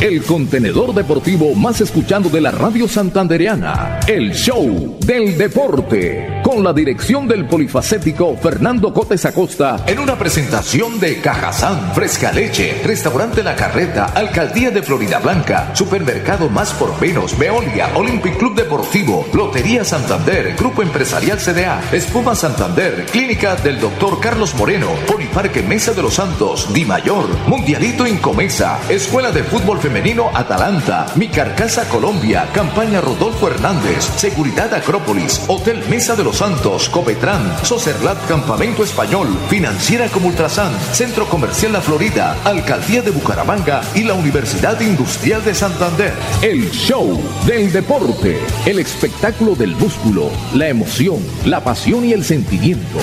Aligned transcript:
El 0.00 0.22
contenedor 0.22 0.94
deportivo 0.94 1.56
más 1.56 1.80
escuchando 1.80 2.28
de 2.28 2.40
la 2.40 2.52
radio 2.52 2.86
santandereana. 2.86 3.98
El 4.06 4.32
show 4.32 4.96
del 5.04 5.36
deporte. 5.36 6.40
Con 6.44 6.62
la 6.62 6.72
dirección 6.72 7.26
del 7.26 7.46
polifacético 7.46 8.36
Fernando 8.36 8.94
Cotes 8.94 9.24
Acosta. 9.24 9.82
En 9.88 9.98
una 9.98 10.16
presentación 10.16 11.00
de 11.00 11.20
Cajazán, 11.20 11.94
Fresca 11.96 12.30
Leche, 12.30 12.80
Restaurante 12.84 13.42
La 13.42 13.56
Carreta, 13.56 14.04
Alcaldía 14.04 14.70
de 14.70 14.82
Florida 14.82 15.18
Blanca, 15.18 15.74
Supermercado 15.74 16.48
Más 16.48 16.72
por 16.74 16.98
Menos, 17.00 17.36
Veolia, 17.36 17.90
Olympic 17.96 18.38
Club 18.38 18.54
Deportivo, 18.54 19.26
Lotería 19.34 19.84
Santander, 19.84 20.54
Grupo 20.56 20.82
Empresarial 20.82 21.38
CDA, 21.38 21.82
Espuma 21.90 22.36
Santander, 22.36 23.04
Clínica 23.10 23.56
del 23.56 23.80
Doctor 23.80 24.20
Carlos 24.20 24.54
Moreno, 24.54 24.90
Poliparque 25.08 25.62
Mesa 25.62 25.92
de 25.92 26.02
los 26.02 26.14
Santos, 26.14 26.72
Di 26.72 26.84
Mayor, 26.84 27.26
Mundialito 27.48 28.06
Incomesa, 28.06 28.78
Escuela 28.88 29.32
de 29.32 29.42
Fútbol 29.42 29.78
Femenino 29.78 29.87
Atalanta, 30.34 31.06
Mi 31.16 31.28
Carcasa 31.28 31.88
Colombia, 31.88 32.46
Campaña 32.52 33.00
Rodolfo 33.00 33.48
Hernández, 33.48 34.04
Seguridad 34.16 34.72
Acrópolis, 34.74 35.40
Hotel 35.48 35.82
Mesa 35.88 36.14
de 36.14 36.24
los 36.24 36.36
Santos, 36.36 36.90
Copetran, 36.90 37.40
Socerlat 37.64 38.18
Campamento 38.28 38.84
Español, 38.84 39.28
Financiera 39.48 40.08
como 40.08 40.28
Ultrasan, 40.28 40.72
Centro 40.92 41.26
Comercial 41.26 41.72
La 41.72 41.80
Florida, 41.80 42.36
Alcaldía 42.44 43.00
de 43.00 43.12
Bucaramanga 43.12 43.80
y 43.94 44.02
la 44.02 44.14
Universidad 44.14 44.78
Industrial 44.80 45.42
de 45.42 45.54
Santander. 45.54 46.12
El 46.42 46.70
show 46.70 47.18
del 47.46 47.72
deporte, 47.72 48.38
el 48.66 48.78
espectáculo 48.80 49.54
del 49.54 49.74
músculo, 49.74 50.30
la 50.52 50.68
emoción, 50.68 51.18
la 51.46 51.64
pasión 51.64 52.04
y 52.04 52.12
el 52.12 52.24
sentimiento. 52.24 52.98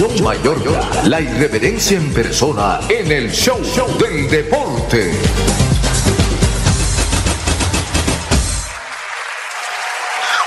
John 0.00 0.22
Mayorga, 0.22 0.80
la 1.04 1.20
irreverencia 1.20 1.98
en 1.98 2.10
persona 2.14 2.80
en 2.88 3.12
el 3.12 3.30
show, 3.30 3.60
del 3.98 4.30
deporte. 4.30 5.12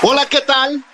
Hola, 0.02 0.26
¿qué 0.28 0.40
tal? 0.40 0.84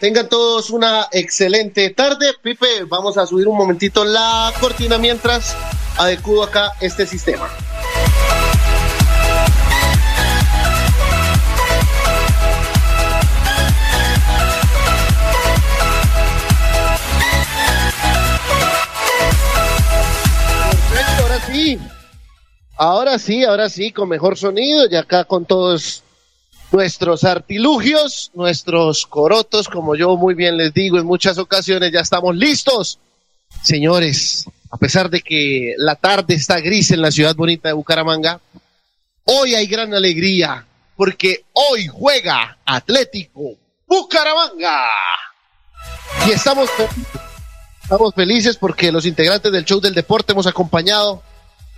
Tengan 0.00 0.28
todos 0.28 0.70
una 0.70 1.06
excelente 1.12 1.90
tarde. 1.90 2.34
Pipe, 2.42 2.82
vamos 2.88 3.16
a 3.18 3.24
subir 3.24 3.46
un 3.46 3.56
momentito 3.56 4.04
la 4.04 4.52
cortina 4.58 4.98
mientras 4.98 5.54
adecuo 5.96 6.42
acá 6.42 6.72
este 6.80 7.06
sistema. 7.06 7.48
Ahora 22.76 23.18
sí, 23.18 23.44
ahora 23.44 23.68
sí, 23.68 23.90
con 23.90 24.08
mejor 24.08 24.38
sonido 24.38 24.86
y 24.88 24.94
acá 24.94 25.24
con 25.24 25.44
todos 25.44 26.04
nuestros 26.70 27.24
artilugios, 27.24 28.30
nuestros 28.34 29.06
corotos, 29.06 29.68
como 29.68 29.96
yo 29.96 30.16
muy 30.16 30.34
bien 30.34 30.56
les 30.56 30.72
digo 30.72 30.98
en 30.98 31.06
muchas 31.06 31.38
ocasiones, 31.38 31.90
ya 31.92 32.00
estamos 32.00 32.36
listos. 32.36 32.98
Señores, 33.62 34.44
a 34.70 34.76
pesar 34.76 35.10
de 35.10 35.20
que 35.20 35.74
la 35.78 35.96
tarde 35.96 36.34
está 36.34 36.60
gris 36.60 36.90
en 36.90 37.02
la 37.02 37.10
ciudad 37.10 37.34
bonita 37.34 37.68
de 37.68 37.74
Bucaramanga, 37.74 38.40
hoy 39.24 39.54
hay 39.54 39.66
gran 39.66 39.92
alegría 39.92 40.66
porque 40.96 41.44
hoy 41.52 41.88
juega 41.88 42.58
Atlético 42.64 43.56
Bucaramanga. 43.86 44.84
Y 46.26 46.30
estamos 46.30 46.68
Estamos 47.88 48.14
felices 48.14 48.58
porque 48.58 48.92
los 48.92 49.06
integrantes 49.06 49.50
del 49.50 49.64
show 49.64 49.80
del 49.80 49.94
deporte 49.94 50.32
hemos 50.32 50.46
acompañado 50.46 51.22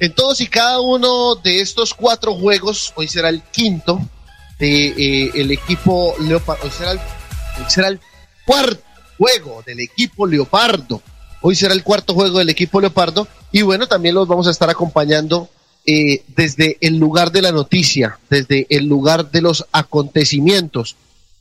en 0.00 0.14
todos 0.14 0.40
y 0.40 0.46
cada 0.46 0.80
uno 0.80 1.34
de 1.36 1.60
estos 1.60 1.92
cuatro 1.94 2.34
juegos. 2.34 2.92
Hoy 2.96 3.06
será 3.06 3.28
el 3.28 3.42
quinto 3.42 4.00
de 4.58 4.88
eh, 4.88 5.52
equipo 5.52 6.14
Leopardo. 6.18 6.64
Hoy 6.64 6.70
será 6.70 6.92
el, 6.92 7.00
será 7.68 7.88
el 7.88 8.00
cuarto 8.46 8.82
juego 9.18 9.62
del 9.64 9.80
equipo 9.80 10.26
Leopardo. 10.26 11.02
Hoy 11.42 11.54
será 11.54 11.74
el 11.74 11.84
cuarto 11.84 12.14
juego 12.14 12.38
del 12.38 12.48
equipo 12.48 12.80
Leopardo. 12.80 13.28
Y 13.52 13.60
bueno, 13.60 13.86
también 13.86 14.14
los 14.14 14.26
vamos 14.26 14.46
a 14.46 14.50
estar 14.50 14.70
acompañando 14.70 15.50
eh, 15.84 16.24
desde 16.28 16.78
el 16.80 16.96
lugar 16.96 17.30
de 17.30 17.42
la 17.42 17.52
noticia, 17.52 18.18
desde 18.30 18.66
el 18.70 18.86
lugar 18.86 19.30
de 19.30 19.42
los 19.42 19.66
acontecimientos. 19.70 20.96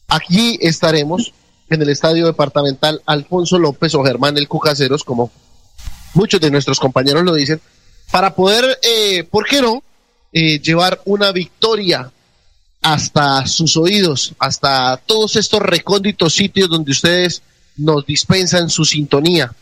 Aquí 0.09 0.59
estaremos 0.61 1.33
en 1.69 1.81
el 1.81 1.89
Estadio 1.89 2.25
Departamental 2.25 3.01
Alfonso 3.05 3.57
López 3.57 3.95
o 3.95 4.03
Germán 4.03 4.37
El 4.37 4.49
Cucaseros, 4.49 5.05
como 5.05 5.31
muchos 6.13 6.41
de 6.41 6.51
nuestros 6.51 6.79
compañeros 6.79 7.23
lo 7.23 7.35
dicen, 7.35 7.61
para 8.11 8.33
poder, 8.35 8.79
eh, 8.81 9.23
¿por 9.23 9.45
qué 9.45 9.61
no?, 9.61 9.83
eh, 10.31 10.59
llevar 10.59 11.01
una 11.05 11.31
victoria 11.31 12.11
hasta 12.81 13.45
sus 13.47 13.75
oídos, 13.77 14.33
hasta 14.39 14.97
todos 14.97 15.35
estos 15.35 15.59
recónditos 15.61 16.35
sitios 16.35 16.69
donde 16.69 16.91
ustedes 16.91 17.41
nos 17.77 18.05
dispensan 18.05 18.69
su 18.69 18.85
sintonía. 18.85 19.53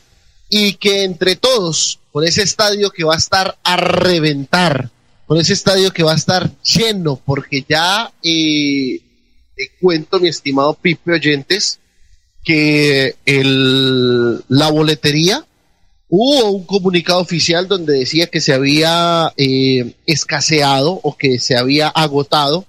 Y 0.50 0.74
que 0.74 1.04
entre 1.04 1.36
todos, 1.36 2.00
con 2.12 2.24
ese 2.24 2.44
estadio 2.44 2.90
que 2.92 3.04
va 3.04 3.16
a 3.16 3.18
estar 3.18 3.58
a 3.64 3.76
reventar, 3.76 4.90
con 5.26 5.40
ese 5.40 5.54
estadio 5.54 5.92
que 5.92 6.04
va 6.04 6.14
a 6.14 6.18
estar 6.18 6.50
lleno, 6.62 7.22
porque 7.26 7.66
ya 7.68 8.12
eh, 8.24 9.02
te 9.56 9.72
cuento, 9.82 10.20
mi 10.20 10.30
estimado 10.30 10.74
Pipe 10.76 11.14
Oyentes, 11.14 11.80
que 12.46 13.16
la 14.48 14.72
boletería 14.72 15.46
hubo 16.10 16.52
un 16.52 16.64
comunicado 16.66 17.20
oficial 17.20 17.68
donde 17.68 18.00
decía 18.00 18.28
que 18.28 18.42
se 18.42 18.54
había 18.54 19.34
eh, 19.38 19.96
escaseado 20.06 21.00
o 21.04 21.18
que 21.18 21.40
se 21.40 21.58
había 21.58 21.90
agotado 21.90 22.66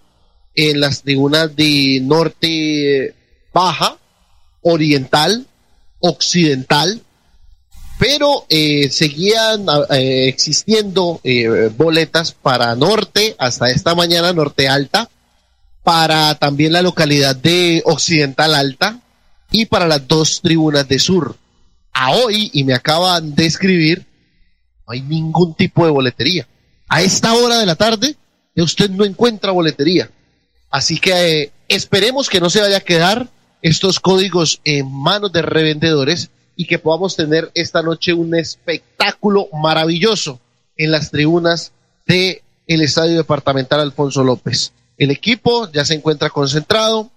en 0.55 0.81
las 0.81 1.03
tribunas 1.03 1.55
de 1.55 2.01
norte 2.03 3.15
baja, 3.53 3.97
oriental, 4.63 5.47
occidental, 6.01 7.01
pero 7.99 8.45
eh, 8.49 8.91
seguían 8.91 9.67
eh, 9.91 10.29
existiendo 10.29 11.21
boletas 11.77 12.33
para 12.33 12.75
norte 12.75 13.37
hasta 13.39 13.71
esta 13.71 13.95
mañana, 13.95 14.33
norte 14.33 14.69
alta, 14.69 15.09
para 15.85 16.35
también 16.35 16.73
la 16.73 16.83
localidad 16.83 17.37
de 17.37 17.83
occidental 17.85 18.55
alta, 18.55 19.01
y 19.51 19.67
para 19.67 19.87
las 19.87 20.07
dos 20.07 20.41
tribunas 20.43 20.87
de 20.89 20.99
sur. 20.99 21.37
A 21.93 22.13
hoy, 22.13 22.51
y 22.53 22.65
me 22.65 22.75
acaban 22.75 23.35
de 23.35 23.47
escribir, 23.47 24.07
no 24.87 24.93
hay 24.93 25.03
ningún 25.03 25.55
tipo 25.55 25.85
de 25.85 25.91
boletería. 25.91 26.47
A 26.89 27.03
esta 27.03 27.35
hora 27.35 27.59
de 27.59 27.67
la 27.67 27.75
tarde, 27.75 28.17
usted 28.57 28.91
no 28.91 29.05
encuentra 29.05 29.53
boletería. 29.53 30.11
Así 30.71 30.99
que 30.99 31.43
eh, 31.43 31.53
esperemos 31.69 32.29
que 32.29 32.41
no 32.41 32.51
se 32.51 32.61
vaya 32.61 32.79
a 32.79 32.83
quedar 32.83 33.29
estos 33.63 34.01
códigos 34.01 34.61
en 34.65 34.93
manos 34.93 35.33
de 35.33 35.43
revendedores 35.43 36.31
y 36.57 36.67
que 36.67 36.79
podamos 36.79 37.17
tener 37.17 37.51
esta 37.55 37.83
noche 37.83 38.13
un 38.13 38.35
espectáculo 38.35 39.49
maravilloso 39.53 40.41
en 40.77 40.91
las 40.91 41.11
tribunas 41.11 41.73
el 42.67 42.81
Estadio 42.81 43.17
Departamental 43.17 43.81
Alfonso 43.81 44.25
López. 44.25 44.73
El 44.97 45.11
equipo 45.11 45.71
ya 45.71 45.85
se 45.85 45.95
encuentra 45.95 46.31
concentrado, 46.31 47.11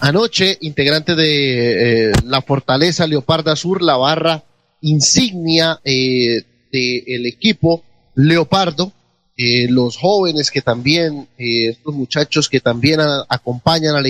Anoche, 0.00 0.58
integrante 0.60 1.14
de 1.14 2.10
eh, 2.10 2.12
la 2.24 2.42
Fortaleza 2.42 3.06
Leoparda 3.06 3.56
Sur, 3.56 3.82
la 3.82 3.96
barra 3.96 4.44
insignia 4.80 5.80
eh, 5.84 6.44
del 6.72 7.26
equipo 7.26 7.82
Leopardo, 8.14 8.92
eh, 9.36 9.66
los 9.68 9.96
jóvenes 9.96 10.50
que 10.50 10.62
también, 10.62 11.28
eh, 11.38 11.70
estos 11.70 11.94
muchachos 11.94 12.48
que 12.48 12.60
también 12.60 13.00
acompañan 13.28 13.96
a 13.96 14.02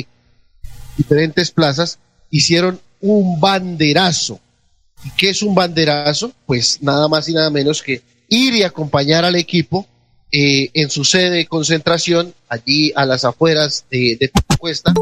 diferentes 0.96 1.50
plazas, 1.50 1.98
hicieron 2.30 2.80
un 3.00 3.40
banderazo. 3.40 4.40
¿Y 5.04 5.10
qué 5.16 5.30
es 5.30 5.42
un 5.42 5.54
banderazo? 5.54 6.32
Pues 6.46 6.78
nada 6.82 7.08
más 7.08 7.28
y 7.28 7.34
nada 7.34 7.50
menos 7.50 7.82
que 7.82 8.02
ir 8.28 8.54
y 8.54 8.62
acompañar 8.62 9.24
al 9.24 9.36
equipo 9.36 9.86
en 10.32 10.90
su 10.90 11.04
sede 11.04 11.30
de 11.30 11.46
concentración, 11.46 12.34
allí 12.48 12.92
a 12.94 13.06
las 13.06 13.24
afueras 13.24 13.86
de, 13.90 14.18
de 14.20 14.30
Cuesta 14.58 14.92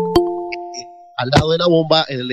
al 1.17 1.31
lado 1.31 1.53
de 1.53 1.59
la 1.59 1.67
bomba, 1.67 2.05
en, 2.09 2.29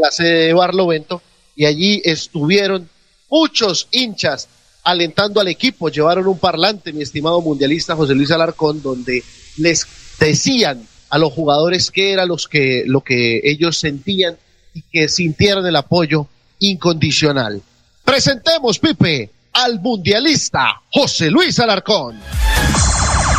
la 0.00 0.10
sede 0.10 0.46
de 0.46 0.52
Barlovento, 0.52 1.22
y 1.54 1.66
allí 1.66 2.00
estuvieron 2.04 2.88
muchos 3.30 3.88
hinchas 3.90 4.48
alentando 4.84 5.40
al 5.40 5.48
equipo. 5.48 5.88
Llevaron 5.88 6.26
un 6.26 6.38
parlante, 6.38 6.92
mi 6.92 7.02
estimado 7.02 7.40
mundialista 7.40 7.96
José 7.96 8.14
Luis 8.14 8.30
Alarcón, 8.30 8.82
donde 8.82 9.22
les 9.58 9.86
decían 10.18 10.86
a 11.10 11.18
los 11.18 11.32
jugadores 11.32 11.90
qué 11.90 12.12
era 12.12 12.24
los 12.24 12.48
que, 12.48 12.84
lo 12.86 13.02
que 13.02 13.40
ellos 13.44 13.78
sentían 13.78 14.36
y 14.74 14.82
que 14.90 15.08
sintieran 15.08 15.66
el 15.66 15.76
apoyo 15.76 16.26
incondicional. 16.58 17.60
Presentemos, 18.04 18.78
Pipe, 18.78 19.30
al 19.52 19.80
mundialista 19.80 20.80
José 20.90 21.30
Luis 21.30 21.58
Alarcón. 21.60 22.18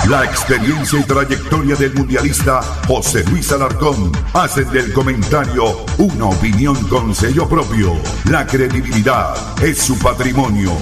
La 0.10 0.26
experiencia 0.26 1.00
y 1.00 1.04
trayectoria 1.04 1.76
del 1.76 1.94
mundialista 1.94 2.62
José 2.88 3.24
Luis 3.24 3.50
Alarcón 3.54 4.12
hacen 4.34 4.70
del 4.70 4.92
comentario 4.92 5.86
una 5.98 6.26
opinión 6.26 6.76
con 6.90 7.16
sello 7.16 7.48
propio. 7.48 7.94
La 8.30 8.46
credibilidad 8.46 9.34
es 9.64 9.82
su 9.82 9.98
patrimonio. 9.98 10.74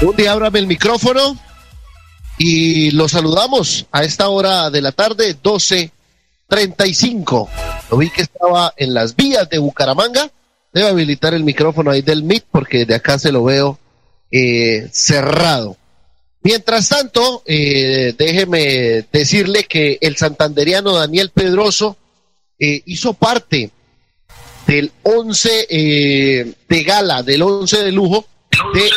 Un 0.00 0.16
día 0.16 0.32
ábrame 0.32 0.60
el 0.60 0.66
micrófono 0.66 1.36
y 2.38 2.90
lo 2.92 3.06
saludamos 3.06 3.84
a 3.92 4.02
esta 4.02 4.28
hora 4.28 4.70
de 4.70 4.80
la 4.80 4.92
tarde, 4.92 5.36
12.35. 5.42 7.48
Lo 7.90 7.98
vi 7.98 8.08
que 8.08 8.22
estaba 8.22 8.72
en 8.78 8.94
las 8.94 9.14
vías 9.14 9.46
de 9.50 9.58
Bucaramanga 9.58 10.30
Debe 10.74 10.88
habilitar 10.88 11.34
el 11.34 11.44
micrófono 11.44 11.92
ahí 11.92 12.02
del 12.02 12.24
MIT 12.24 12.46
porque 12.50 12.84
de 12.84 12.96
acá 12.96 13.16
se 13.16 13.30
lo 13.30 13.44
veo 13.44 13.78
eh, 14.32 14.88
cerrado. 14.90 15.76
Mientras 16.42 16.88
tanto, 16.88 17.44
eh, 17.46 18.12
déjeme 18.18 19.06
decirle 19.12 19.64
que 19.64 19.98
el 20.00 20.16
santanderiano 20.16 20.92
Daniel 20.96 21.30
Pedroso 21.32 21.96
eh, 22.58 22.82
hizo 22.86 23.14
parte 23.14 23.70
del 24.66 24.90
11 25.04 25.66
de 26.68 26.82
gala, 26.82 27.22
del 27.22 27.42
11 27.42 27.84
de 27.84 27.92
lujo. 27.92 28.26
De... 28.74 28.90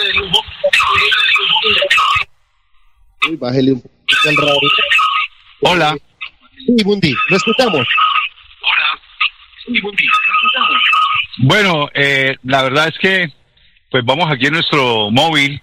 Uy, 3.29 3.35
bájele 3.35 3.74
un 3.74 3.81
poquito 3.81 4.29
el 4.29 4.38
radio. 4.38 4.69
Hola. 5.62 5.97
Sí, 6.65 6.83
Mundi, 6.83 7.15
lo 7.29 7.38
escuchamos. 7.38 7.88
Hola. 8.62 9.01
Sí, 9.63 9.79
Mundi, 9.79 10.03
lo 10.03 10.33
escuchamos. 10.33 10.96
Bueno, 11.38 11.89
eh, 11.94 12.36
la 12.44 12.63
verdad 12.63 12.88
es 12.88 12.95
que 13.00 13.31
pues 13.89 14.04
vamos 14.04 14.30
aquí 14.31 14.48
en 14.48 14.54
nuestro 14.54 15.12
móvil 15.12 15.62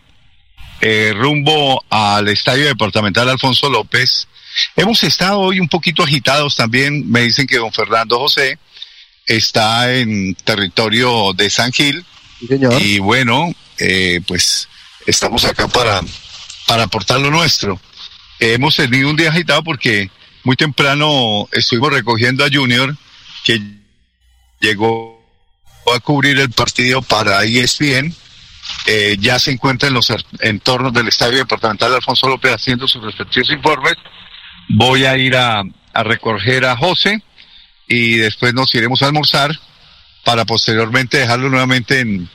eh, 0.80 1.12
rumbo 1.14 1.84
al 1.90 2.28
Estadio 2.28 2.66
Departamental 2.66 3.28
Alfonso 3.28 3.68
López. 3.68 4.28
Hemos 4.76 5.02
estado 5.02 5.40
hoy 5.40 5.58
un 5.60 5.68
poquito 5.68 6.04
agitados 6.04 6.54
también. 6.54 7.10
Me 7.10 7.22
dicen 7.22 7.46
que 7.46 7.58
don 7.58 7.72
Fernando 7.72 8.18
José 8.18 8.58
está 9.26 9.92
en 9.92 10.34
territorio 10.36 11.32
de 11.34 11.50
San 11.50 11.72
Gil. 11.72 12.04
Y 12.80 12.98
bueno, 13.00 13.52
eh, 13.78 14.20
pues 14.26 14.68
estamos 15.06 15.44
acá 15.44 15.66
para, 15.68 16.00
para 16.66 16.84
aportar 16.84 17.20
lo 17.20 17.30
nuestro. 17.30 17.80
hemos 18.38 18.76
tenido 18.76 19.10
un 19.10 19.16
día 19.16 19.30
agitado 19.30 19.64
porque 19.64 20.10
muy 20.44 20.56
temprano 20.56 21.48
estuvimos 21.52 21.92
recogiendo 21.92 22.44
a 22.44 22.50
Junior, 22.52 22.96
que 23.44 23.60
llegó 24.60 25.13
va 25.88 25.96
a 25.96 26.00
cubrir 26.00 26.38
el 26.38 26.50
partido 26.50 27.02
para 27.02 27.44
ESPN. 27.44 28.14
Eh, 28.86 29.16
ya 29.20 29.38
se 29.38 29.50
encuentra 29.50 29.88
en 29.88 29.94
los 29.94 30.12
entornos 30.40 30.92
del 30.92 31.08
Estadio 31.08 31.38
Departamental 31.38 31.90
de 31.90 31.96
Alfonso 31.96 32.28
López 32.28 32.52
haciendo 32.52 32.88
sus 32.88 33.02
respectivos 33.02 33.50
informes. 33.50 33.94
Voy 34.68 35.04
a 35.04 35.16
ir 35.16 35.36
a, 35.36 35.62
recoger 35.94 36.64
a 36.64 36.76
José 36.76 37.22
y 37.86 38.16
después 38.16 38.52
nos 38.54 38.74
iremos 38.74 39.02
a 39.02 39.06
almorzar 39.06 39.50
para 40.24 40.44
posteriormente 40.44 41.18
dejarlo 41.18 41.50
nuevamente 41.50 42.00
en, 42.00 42.28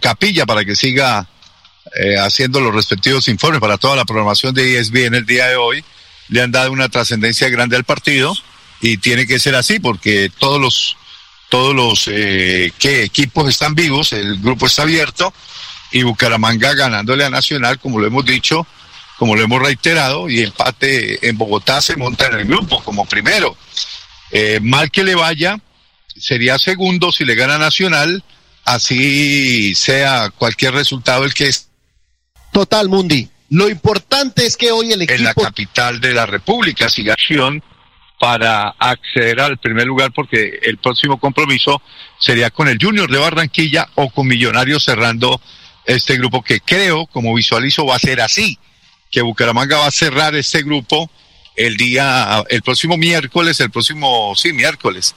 capilla 0.00 0.44
para 0.44 0.64
que 0.66 0.76
siga 0.76 1.26
eh, 1.98 2.18
haciendo 2.18 2.60
los 2.60 2.74
respectivos 2.74 3.28
informes 3.28 3.60
para 3.60 3.78
toda 3.78 3.96
la 3.96 4.04
programación 4.04 4.54
de 4.54 4.78
ESPN 4.78 5.14
el 5.14 5.24
día 5.24 5.46
de 5.46 5.56
hoy. 5.56 5.82
Le 6.28 6.42
han 6.42 6.52
dado 6.52 6.72
una 6.72 6.90
trascendencia 6.90 7.48
grande 7.48 7.76
al 7.76 7.84
partido 7.84 8.36
y 8.82 8.98
tiene 8.98 9.26
que 9.26 9.38
ser 9.38 9.54
así 9.54 9.80
porque 9.80 10.30
todos 10.38 10.60
los 10.60 10.96
todos 11.48 11.74
los 11.74 12.08
eh, 12.08 12.72
que 12.78 13.02
equipos 13.02 13.48
están 13.48 13.74
vivos, 13.74 14.12
el 14.12 14.38
grupo 14.38 14.66
está 14.66 14.82
abierto 14.82 15.32
y 15.90 16.02
Bucaramanga 16.02 16.74
ganándole 16.74 17.24
a 17.24 17.30
Nacional, 17.30 17.78
como 17.78 17.98
lo 17.98 18.06
hemos 18.06 18.24
dicho, 18.24 18.66
como 19.16 19.34
lo 19.34 19.42
hemos 19.42 19.62
reiterado, 19.62 20.28
y 20.28 20.42
empate 20.42 21.26
en 21.26 21.38
Bogotá 21.38 21.80
se 21.80 21.96
monta 21.96 22.26
en 22.26 22.34
el 22.34 22.44
grupo 22.44 22.82
como 22.84 23.06
primero. 23.06 23.56
Eh, 24.30 24.60
mal 24.62 24.90
que 24.90 25.04
le 25.04 25.14
vaya, 25.14 25.58
sería 26.14 26.58
segundo 26.58 27.10
si 27.12 27.24
le 27.24 27.34
gana 27.34 27.58
Nacional, 27.58 28.22
así 28.64 29.74
sea 29.74 30.30
cualquier 30.30 30.74
resultado 30.74 31.24
el 31.24 31.32
que 31.32 31.48
es. 31.48 31.68
Total, 32.52 32.88
Mundi. 32.88 33.28
Lo 33.50 33.68
importante 33.68 34.44
es 34.44 34.56
que 34.56 34.70
hoy 34.70 34.92
el 34.92 35.02
equipo... 35.02 35.16
En 35.16 35.24
la 35.24 35.34
capital 35.34 36.00
de 36.00 36.12
la 36.12 36.26
República, 36.26 36.86
acción 36.86 37.62
para 38.18 38.70
acceder 38.78 39.40
al 39.40 39.58
primer 39.58 39.86
lugar 39.86 40.12
porque 40.12 40.58
el 40.62 40.78
próximo 40.78 41.18
compromiso 41.20 41.80
sería 42.18 42.50
con 42.50 42.68
el 42.68 42.78
Junior 42.80 43.10
de 43.10 43.18
Barranquilla 43.18 43.88
o 43.94 44.10
con 44.10 44.26
Millonarios 44.26 44.84
cerrando 44.84 45.40
este 45.86 46.16
grupo 46.16 46.42
que 46.42 46.60
creo, 46.60 47.06
como 47.06 47.34
visualizo, 47.34 47.86
va 47.86 47.96
a 47.96 48.00
ser 48.00 48.20
así, 48.20 48.58
que 49.10 49.22
Bucaramanga 49.22 49.78
va 49.78 49.86
a 49.86 49.90
cerrar 49.90 50.34
este 50.34 50.62
grupo 50.62 51.10
el 51.56 51.76
día, 51.76 52.44
el 52.50 52.62
próximo 52.62 52.96
miércoles, 52.96 53.58
el 53.60 53.70
próximo, 53.70 54.34
sí, 54.36 54.52
miércoles, 54.52 55.14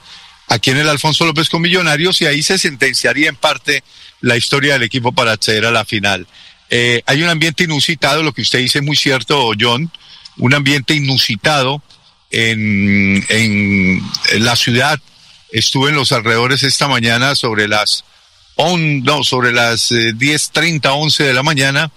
aquí 0.48 0.70
en 0.70 0.78
el 0.78 0.88
Alfonso 0.88 1.24
López 1.26 1.48
con 1.48 1.62
Millonarios 1.62 2.20
y 2.22 2.26
ahí 2.26 2.42
se 2.42 2.58
sentenciaría 2.58 3.28
en 3.28 3.36
parte 3.36 3.82
la 4.20 4.36
historia 4.36 4.74
del 4.74 4.84
equipo 4.84 5.12
para 5.12 5.32
acceder 5.32 5.66
a 5.66 5.70
la 5.70 5.84
final. 5.84 6.26
Eh, 6.70 7.02
hay 7.06 7.22
un 7.22 7.28
ambiente 7.28 7.64
inusitado, 7.64 8.22
lo 8.22 8.32
que 8.32 8.42
usted 8.42 8.60
dice 8.60 8.78
es 8.78 8.84
muy 8.84 8.96
cierto, 8.96 9.52
John, 9.58 9.90
un 10.38 10.54
ambiente 10.54 10.94
inusitado 10.94 11.82
en, 12.32 13.24
en 13.28 14.02
la 14.40 14.56
ciudad. 14.56 14.98
Estuve 15.52 15.90
en 15.90 15.96
los 15.96 16.12
alrededores 16.12 16.62
esta 16.62 16.88
mañana 16.88 17.34
sobre 17.34 17.68
las 17.68 18.04
on, 18.56 19.02
no, 19.02 19.22
sobre 19.22 19.52
las 19.52 19.92
eh, 19.92 20.12
diez 20.14 20.50
treinta, 20.50 20.92
once 20.94 21.22
de 21.24 21.34
la 21.34 21.42
mañana 21.42 21.90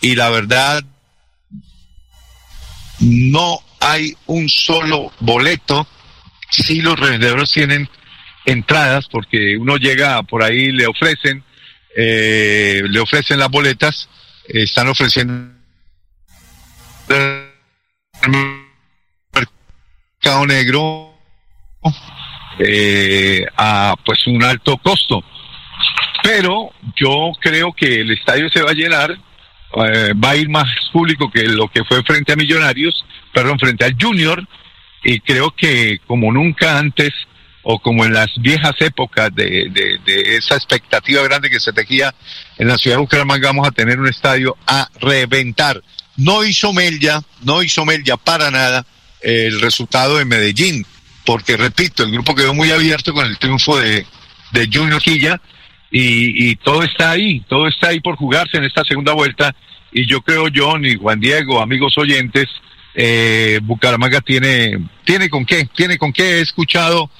y 0.00 0.14
la 0.16 0.30
verdad 0.30 0.82
no 3.00 3.60
hay 3.80 4.16
un 4.26 4.48
solo 4.48 5.12
boleto. 5.20 5.86
si 6.50 6.80
los 6.80 6.98
revendedores 6.98 7.50
tienen 7.50 7.88
entradas 8.44 9.06
porque 9.10 9.56
uno 9.56 9.76
llega 9.76 10.22
por 10.22 10.42
ahí, 10.42 10.70
le 10.72 10.86
ofrecen, 10.86 11.42
eh, 11.96 12.82
le 12.88 13.00
ofrecen 13.00 13.38
las 13.38 13.50
boletas, 13.50 14.08
están 14.46 14.88
ofreciendo 14.88 15.52
negro 20.46 21.14
eh, 22.58 23.44
a 23.56 23.94
pues 24.04 24.26
un 24.26 24.42
alto 24.42 24.76
costo. 24.78 25.22
Pero 26.22 26.70
yo 26.96 27.32
creo 27.40 27.72
que 27.72 28.00
el 28.00 28.10
estadio 28.12 28.48
se 28.48 28.62
va 28.62 28.70
a 28.70 28.74
llenar, 28.74 29.10
eh, 29.12 30.12
va 30.14 30.30
a 30.30 30.36
ir 30.36 30.48
más 30.48 30.68
público 30.92 31.30
que 31.30 31.44
lo 31.44 31.68
que 31.68 31.84
fue 31.84 32.02
frente 32.02 32.32
a 32.32 32.36
Millonarios, 32.36 33.04
perdón, 33.32 33.58
frente 33.58 33.84
al 33.84 33.96
Junior, 34.00 34.46
y 35.02 35.20
creo 35.20 35.50
que 35.50 35.98
como 36.06 36.32
nunca 36.32 36.78
antes 36.78 37.12
o 37.62 37.78
como 37.78 38.04
en 38.04 38.12
las 38.12 38.28
viejas 38.36 38.74
épocas 38.80 39.34
de, 39.34 39.70
de, 39.70 40.36
esa 40.36 40.54
expectativa 40.54 41.22
grande 41.22 41.50
que 41.50 41.60
se 41.60 41.72
tejía 41.72 42.14
en 42.58 42.68
la 42.68 42.76
ciudad 42.76 42.96
de 42.96 43.02
Bucaramanga, 43.02 43.48
vamos 43.48 43.66
a 43.66 43.72
tener 43.72 43.98
un 43.98 44.06
estadio 44.06 44.56
a 44.66 44.88
reventar. 45.00 45.82
No 46.16 46.44
hizo 46.44 46.72
Melja, 46.72 47.22
no 47.42 47.62
hizo 47.62 47.84
Melja 47.84 48.16
para 48.18 48.50
nada, 48.50 48.84
el 49.24 49.60
resultado 49.60 50.18
de 50.18 50.24
Medellín, 50.24 50.86
porque 51.24 51.56
repito, 51.56 52.02
el 52.02 52.12
grupo 52.12 52.34
quedó 52.34 52.52
muy 52.52 52.70
abierto 52.70 53.12
con 53.12 53.26
el 53.26 53.38
triunfo 53.38 53.78
de, 53.78 54.06
de 54.52 54.70
Junior 54.72 55.00
Quilla 55.00 55.40
y, 55.90 56.56
todo 56.56 56.82
está 56.82 57.12
ahí, 57.12 57.40
todo 57.48 57.68
está 57.68 57.88
ahí 57.88 58.00
por 58.00 58.16
jugarse 58.16 58.56
en 58.56 58.64
esta 58.64 58.82
segunda 58.84 59.12
vuelta 59.12 59.54
y 59.92 60.06
yo 60.06 60.22
creo, 60.22 60.48
John 60.54 60.84
y 60.84 60.96
Juan 60.96 61.20
Diego, 61.20 61.62
amigos 61.62 61.96
oyentes, 61.96 62.46
eh, 62.94 63.60
Bucaramanga 63.62 64.20
tiene, 64.20 64.88
tiene 65.04 65.30
con 65.30 65.46
qué, 65.46 65.68
tiene 65.74 65.96
con 65.96 66.12
qué, 66.12 66.38
he 66.38 66.40
escuchado 66.40 67.10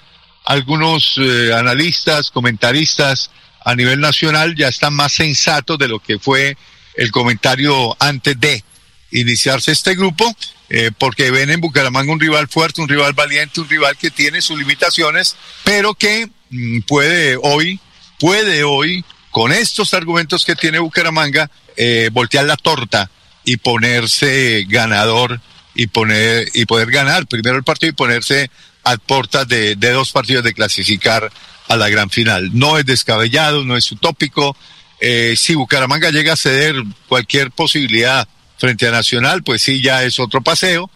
algunos 0.44 1.14
eh, 1.18 1.54
analistas, 1.54 2.30
comentaristas 2.30 3.30
a 3.64 3.75
nivel 3.75 4.00
nacional 4.00 4.54
ya 4.54 4.68
están 4.68 4.94
más 4.94 5.12
sensatos 5.12 5.78
de 5.78 5.88
lo 5.88 5.99
que 5.99 6.18
fue 6.18 6.56
el 6.96 7.11
comentario 7.11 7.96
antes 7.99 8.38
de 8.38 8.62
iniciarse 9.11 9.73
este 9.73 9.94
grupo 9.94 10.30
eh, 10.71 10.90
porque 10.97 11.30
ven 11.30 11.50
en 11.50 11.61
Bucaramanga 11.61 12.12
un 12.12 12.21
rival 12.21 12.49
fuerte, 12.49 12.80
un 12.80 12.88
rival 12.88 13.12
valiente, 13.12 13.61
un 13.61 13.68
rival 13.68 13.97
que 13.97 14.11
tiene 14.11 14.40
sus 14.40 14.59
limitaciones, 14.59 15.37
pero 15.62 15.94
que 15.94 16.30
mm, 16.50 16.80
puede 16.80 17.37
hoy, 17.42 17.80
puede 18.18 18.64
hoy, 18.64 19.04
con 19.30 19.52
estos 19.52 19.92
argumentos 19.94 20.44
que 20.44 20.54
tiene 20.54 20.78
Bucaramanga, 20.78 21.50
eh, 21.76 22.09
voltear 22.12 22.47
la 22.47 22.56
torta 22.56 23.11
y 23.44 23.59
ponerse 23.59 24.64
ganador 24.68 25.40
y 25.75 25.88
poner 25.88 26.49
y 26.54 26.66
poder 26.66 26.90
ganar 26.90 27.26
primero 27.26 27.56
el 27.56 27.64
partido 27.64 27.90
y 27.90 27.94
ponerse 27.94 28.50
a 28.85 28.97
puertas 28.97 29.49
de, 29.49 29.75
dos 29.76 30.12
partidos 30.12 30.44
de 30.44 30.54
clasificar 30.54 31.30
a 31.68 31.76
la 31.76 31.88
gran 31.88 32.11
final. 32.11 32.50
No 32.52 32.78
es 32.78 32.87
descabellado, 32.87 33.64
no 33.64 33.76
es 33.76 33.90
utópico. 33.90 34.56
Eh, 35.00 35.35
si 35.37 35.54
Bucaramanga 35.54 36.11
llega 36.11 36.35
a 36.35 36.37
ceder 36.37 36.76
cualquier 37.09 37.50
posibilidad 37.50 38.28
frente 38.58 38.88
a 38.88 38.90
Nacional, 38.90 39.42
pues 39.42 39.62
sí, 39.62 39.82
ya 39.82 40.02
es 40.04 40.18
otro 40.18 40.42
paseo. 40.42 40.90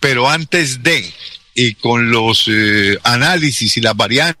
Pero 0.00 0.30
antes 0.30 0.82
de, 0.82 1.12
y 1.54 1.74
con 1.74 2.10
los 2.10 2.44
eh, 2.48 2.98
análisis 3.04 3.76
y 3.76 3.80
las 3.80 3.94
variantes 3.94 4.38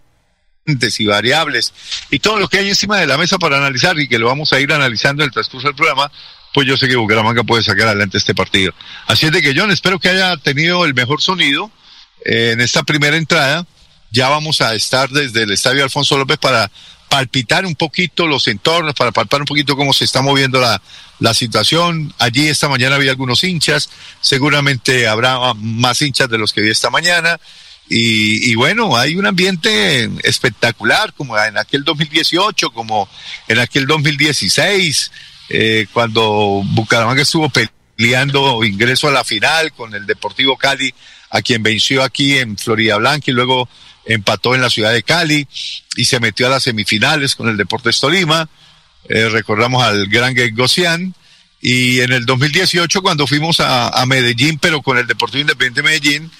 y 0.98 1.06
variables 1.06 1.72
y 2.10 2.18
todo 2.20 2.38
lo 2.38 2.48
que 2.48 2.58
hay 2.58 2.68
encima 2.68 2.98
de 2.98 3.06
la 3.06 3.18
mesa 3.18 3.38
para 3.38 3.58
analizar 3.58 3.98
y 3.98 4.08
que 4.08 4.18
lo 4.18 4.26
vamos 4.26 4.52
a 4.52 4.60
ir 4.60 4.72
analizando 4.72 5.22
en 5.22 5.28
el 5.28 5.32
transcurso 5.32 5.66
del 5.68 5.74
programa, 5.74 6.10
pues 6.54 6.66
yo 6.66 6.76
sé 6.76 6.88
que 6.88 6.96
Bucaramanga 6.96 7.44
puede 7.44 7.62
sacar 7.62 7.88
adelante 7.88 8.18
este 8.18 8.34
partido. 8.34 8.72
Así 9.06 9.26
es 9.26 9.32
de 9.32 9.42
que 9.42 9.54
John, 9.56 9.70
espero 9.70 9.98
que 9.98 10.08
haya 10.08 10.36
tenido 10.36 10.84
el 10.84 10.94
mejor 10.94 11.20
sonido 11.20 11.70
eh, 12.24 12.52
en 12.52 12.60
esta 12.60 12.82
primera 12.82 13.16
entrada. 13.16 13.66
Ya 14.12 14.28
vamos 14.28 14.60
a 14.60 14.74
estar 14.74 15.08
desde 15.10 15.44
el 15.44 15.52
Estadio 15.52 15.84
Alfonso 15.84 16.18
López 16.18 16.38
para 16.38 16.70
palpitar 17.10 17.66
un 17.66 17.74
poquito 17.74 18.26
los 18.26 18.48
entornos, 18.48 18.94
para 18.94 19.10
palpar 19.10 19.40
un 19.40 19.46
poquito 19.46 19.76
cómo 19.76 19.92
se 19.92 20.04
está 20.04 20.22
moviendo 20.22 20.60
la, 20.60 20.80
la 21.18 21.34
situación. 21.34 22.14
Allí 22.18 22.48
esta 22.48 22.68
mañana 22.68 22.94
había 22.96 23.10
algunos 23.10 23.44
hinchas, 23.44 23.90
seguramente 24.20 25.08
habrá 25.08 25.52
más 25.54 26.00
hinchas 26.00 26.30
de 26.30 26.38
los 26.38 26.52
que 26.52 26.62
vi 26.62 26.70
esta 26.70 26.88
mañana. 26.88 27.38
Y, 27.92 28.54
bueno, 28.54 28.96
hay 28.96 29.16
un 29.16 29.26
ambiente 29.26 30.08
espectacular, 30.22 31.12
como 31.12 31.36
en 31.36 31.58
aquel 31.58 31.82
2018, 31.82 32.70
como 32.70 33.08
en 33.48 33.58
aquel 33.58 33.84
2016, 33.88 35.10
eh, 35.48 35.86
cuando 35.92 36.62
Bucaramanga 36.66 37.22
estuvo 37.22 37.48
peleando 37.48 37.79
ingreso 38.64 39.08
a 39.08 39.12
la 39.12 39.24
final 39.24 39.72
con 39.72 39.94
el 39.94 40.06
Deportivo 40.06 40.56
Cali, 40.56 40.92
a 41.30 41.42
quien 41.42 41.62
venció 41.62 42.02
aquí 42.02 42.38
en 42.38 42.56
Florida 42.56 42.96
Blanca 42.96 43.30
y 43.30 43.34
luego 43.34 43.68
empató 44.06 44.54
en 44.54 44.62
la 44.62 44.70
ciudad 44.70 44.92
de 44.92 45.02
Cali 45.02 45.46
y 45.96 46.04
se 46.04 46.20
metió 46.20 46.46
a 46.46 46.50
las 46.50 46.64
semifinales 46.64 47.34
con 47.34 47.48
el 47.48 47.56
Deportes 47.56 48.00
Tolima. 48.00 48.48
Eh, 49.08 49.28
recordamos 49.28 49.82
al 49.82 50.06
gran 50.06 50.34
Gocián. 50.54 51.14
Y 51.62 52.00
en 52.00 52.12
el 52.12 52.24
2018, 52.24 53.02
cuando 53.02 53.26
fuimos 53.26 53.60
a, 53.60 54.04
Medellín, 54.06 54.58
pero 54.58 54.80
con 54.80 54.96
el 54.96 55.06
Deportivo 55.06 55.42
Independiente 55.42 55.82
de 55.82 55.88
Medellín, 55.88 56.30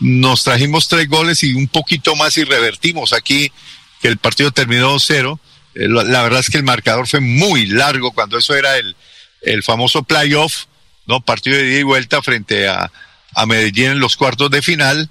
nos 0.00 0.44
trajimos 0.44 0.88
tres 0.88 1.08
goles 1.08 1.42
y 1.42 1.52
un 1.52 1.68
poquito 1.68 2.16
más 2.16 2.38
y 2.38 2.44
revertimos 2.44 3.12
aquí, 3.12 3.52
que 4.00 4.08
el 4.08 4.16
partido 4.16 4.50
terminó 4.50 4.98
cero. 4.98 5.38
Eh, 5.74 5.88
la 5.88 6.22
verdad 6.22 6.40
es 6.40 6.48
que 6.48 6.56
el 6.56 6.64
marcador 6.64 7.06
fue 7.06 7.20
muy 7.20 7.66
largo 7.66 8.12
cuando 8.12 8.38
eso 8.38 8.54
era 8.54 8.78
el, 8.78 8.96
el 9.42 9.62
famoso 9.62 10.02
playoff, 10.02 10.64
¿no? 11.06 11.20
Partido 11.20 11.56
de 11.56 11.70
ida 11.70 11.80
y 11.80 11.82
vuelta 11.82 12.22
frente 12.22 12.68
a, 12.68 12.90
a 13.34 13.46
Medellín 13.46 13.92
en 13.92 14.00
los 14.00 14.16
cuartos 14.16 14.50
de 14.50 14.62
final 14.62 15.08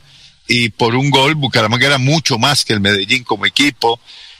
y 0.47 0.69
por 0.69 0.95
un 0.95 1.09
gol 1.09 1.35
Bucaramanga 1.35 1.87
era 1.87 1.97
mucho 1.97 2.37
más 2.37 2.65
que 2.65 2.73
el 2.73 2.81
Medellín 2.81 3.23
como 3.23 3.45
equipo 3.45 3.99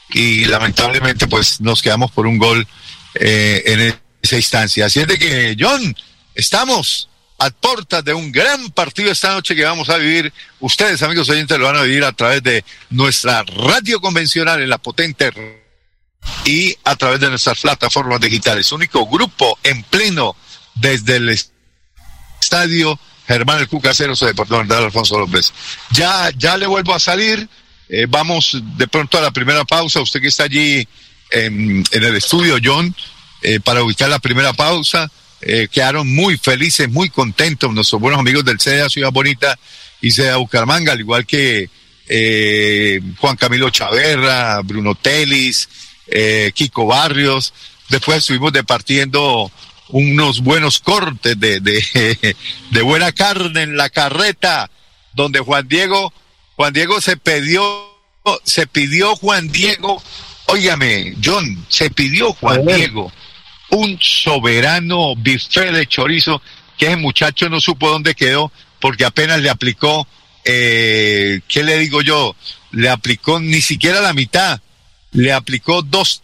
y 0.10 0.46
lamentablemente 0.46 1.27
pues 1.27 1.62
nos 1.62 1.81
quedamos 1.81 2.12
por 2.12 2.27
un 2.27 2.38
gol 2.38 2.67
eh, 3.15 3.63
en 3.65 4.00
esa 4.22 4.36
instancia. 4.36 4.86
Así 4.86 5.00
es 5.00 5.08
de 5.08 5.17
que, 5.17 5.55
John, 5.60 5.96
estamos 6.36 7.10
a 7.39 7.50
puertas 7.50 8.03
de 8.03 8.13
un 8.13 8.31
gran 8.31 8.70
partido 8.72 9.12
esta 9.12 9.31
noche 9.34 9.55
que 9.55 9.63
vamos 9.63 9.89
a 9.89 9.98
vivir. 9.98 10.31
Ustedes, 10.60 11.01
amigos 11.01 11.29
oyentes, 11.29 11.58
lo 11.58 11.65
van 11.65 11.77
a 11.77 11.84
vivir 11.84 12.03
a 12.03 12.12
través 12.12 12.43
de 12.43 12.63
nuestra 12.89 13.43
radio 13.43 14.00
convencional 14.00 14.62
en 14.62 14.70
la 14.70 14.77
potente 14.77 15.31
y 16.46 16.75
a 16.84 16.96
través 16.96 17.20
de 17.20 17.29
nuestras 17.29 17.60
plataformas 17.60 18.20
digitales. 18.22 18.72
Único 18.72 19.08
grupo 19.08 19.58
en 19.63 19.81
pleno 19.84 20.36
desde 20.75 21.18
el 21.18 21.38
estadio 22.42 23.00
Germán 23.28 23.60
el 23.60 23.68
Cucacero 23.68 24.13
de 24.13 24.34
Puerto 24.34 24.60
Alfonso 24.60 25.18
López. 25.18 25.54
Ya, 25.92 26.32
ya 26.38 26.58
le 26.58 26.68
vuelvo 26.68 26.94
a 26.94 27.00
salir. 27.00 27.48
Eh, 27.88 28.06
vamos 28.10 28.58
de 28.78 28.88
pronto 28.88 29.18
a 29.18 29.22
la 29.22 29.32
primera 29.32 29.63
pausa. 29.63 30.01
Usted 30.01 30.22
que 30.22 30.28
está 30.28 30.44
allí 30.44 30.86
en, 31.32 31.84
el 31.92 32.16
estudio, 32.16 32.58
John, 32.62 32.94
eh, 33.42 33.60
para 33.62 33.84
ubicar 33.84 34.10
la 34.10 34.20
primera 34.20 34.54
pausa. 34.54 35.10
Eh, 35.42 35.70
quedaron 35.72 36.13
muy 36.13 36.38
felices, 36.38 36.90
muy 36.90 37.10
contentos 37.10 37.74
nuestros 37.74 38.01
buenos 38.01 38.20
amigos 38.20 38.44
del 38.44 38.60
CEDA 38.60 38.90
Ciudad 38.90 39.12
Bonita 39.12 39.58
y 40.01 40.12
CEDA 40.12 40.38
Bucaramanga, 40.38 40.92
al 40.92 41.00
igual 41.00 41.25
que 41.25 41.70
Juan 43.18 43.38
Camilo 43.38 43.70
Chaverra, 43.70 44.60
Bruno 44.62 44.96
Telis, 44.96 45.70
Kiko 46.54 46.86
Barrios. 46.86 47.54
Después 47.88 48.18
estuvimos 48.18 48.51
departiendo 48.51 49.50
unos 49.92 50.42
buenos 50.42 50.80
cortes 50.80 51.40
de, 51.40 51.60
de, 51.60 52.36
de 52.72 52.82
buena 52.82 53.12
carne 53.12 53.64
en 53.64 53.78
la 53.78 53.90
carreta, 53.90 54.70
donde 55.14 55.40
Juan 55.40 55.68
Diego, 55.68 56.14
Juan 56.56 56.74
Diego 56.74 57.02
se 57.02 57.18
pidió, 57.18 57.64
se 58.44 58.68
pidió 58.68 59.16
Juan 59.16 59.52
Diego, 59.52 60.02
óigame, 60.48 61.16
John, 61.24 61.66
se 61.70 61.90
pidió 61.90 62.34
Juan 62.34 62.66
Diego 62.66 63.12
un 63.72 63.98
soberano 64.02 65.16
bife 65.16 65.72
de 65.72 65.88
chorizo 65.88 66.42
que 66.78 66.88
ese 66.88 66.98
muchacho 66.98 67.50
no 67.50 67.60
supo 67.60 67.90
dónde 67.90 68.16
quedó 68.16 68.52
porque 68.80 69.06
apenas 69.06 69.40
le 69.42 69.50
aplicó, 69.50 70.08
eh, 70.44 71.42
¿qué 71.48 71.64
le 71.64 71.78
digo 71.78 72.02
yo? 72.02 72.36
Le 72.72 72.90
aplicó 72.90 73.40
ni 73.40 73.62
siquiera 73.62 74.02
la 74.02 74.14
mitad, 74.14 74.60
le 75.12 75.32
aplicó 75.32 75.82
dos, 75.84 76.24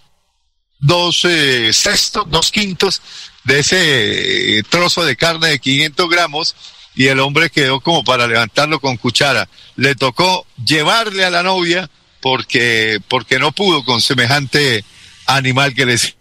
dos 0.79 1.23
eh, 1.25 1.71
sextos, 1.71 2.25
dos 2.29 2.51
quintos 2.51 3.01
de 3.47 3.59
ese 3.59 4.57
eh, 4.57 4.63
trozo 4.69 5.05
de 5.05 5.15
carne 5.15 5.47
de 5.47 5.59
500 5.59 6.09
gramos 6.09 6.55
y 6.95 7.07
el 7.07 7.19
hombre 7.21 7.49
quedó 7.49 7.79
como 7.79 8.03
para 8.03 8.27
levantarlo 8.27 8.79
con 8.79 8.97
cuchara. 8.97 9.47
Le 9.77 9.95
tocó 9.95 10.45
llevarle 10.63 11.23
a 11.23 11.29
la 11.29 11.43
novia 11.43 11.89
porque, 12.21 12.99
porque 13.07 13.39
no 13.39 13.53
pudo 13.53 13.85
con 13.85 14.01
semejante 14.01 14.83
animal 15.25 15.73
que 15.73 15.85
les... 15.85 16.15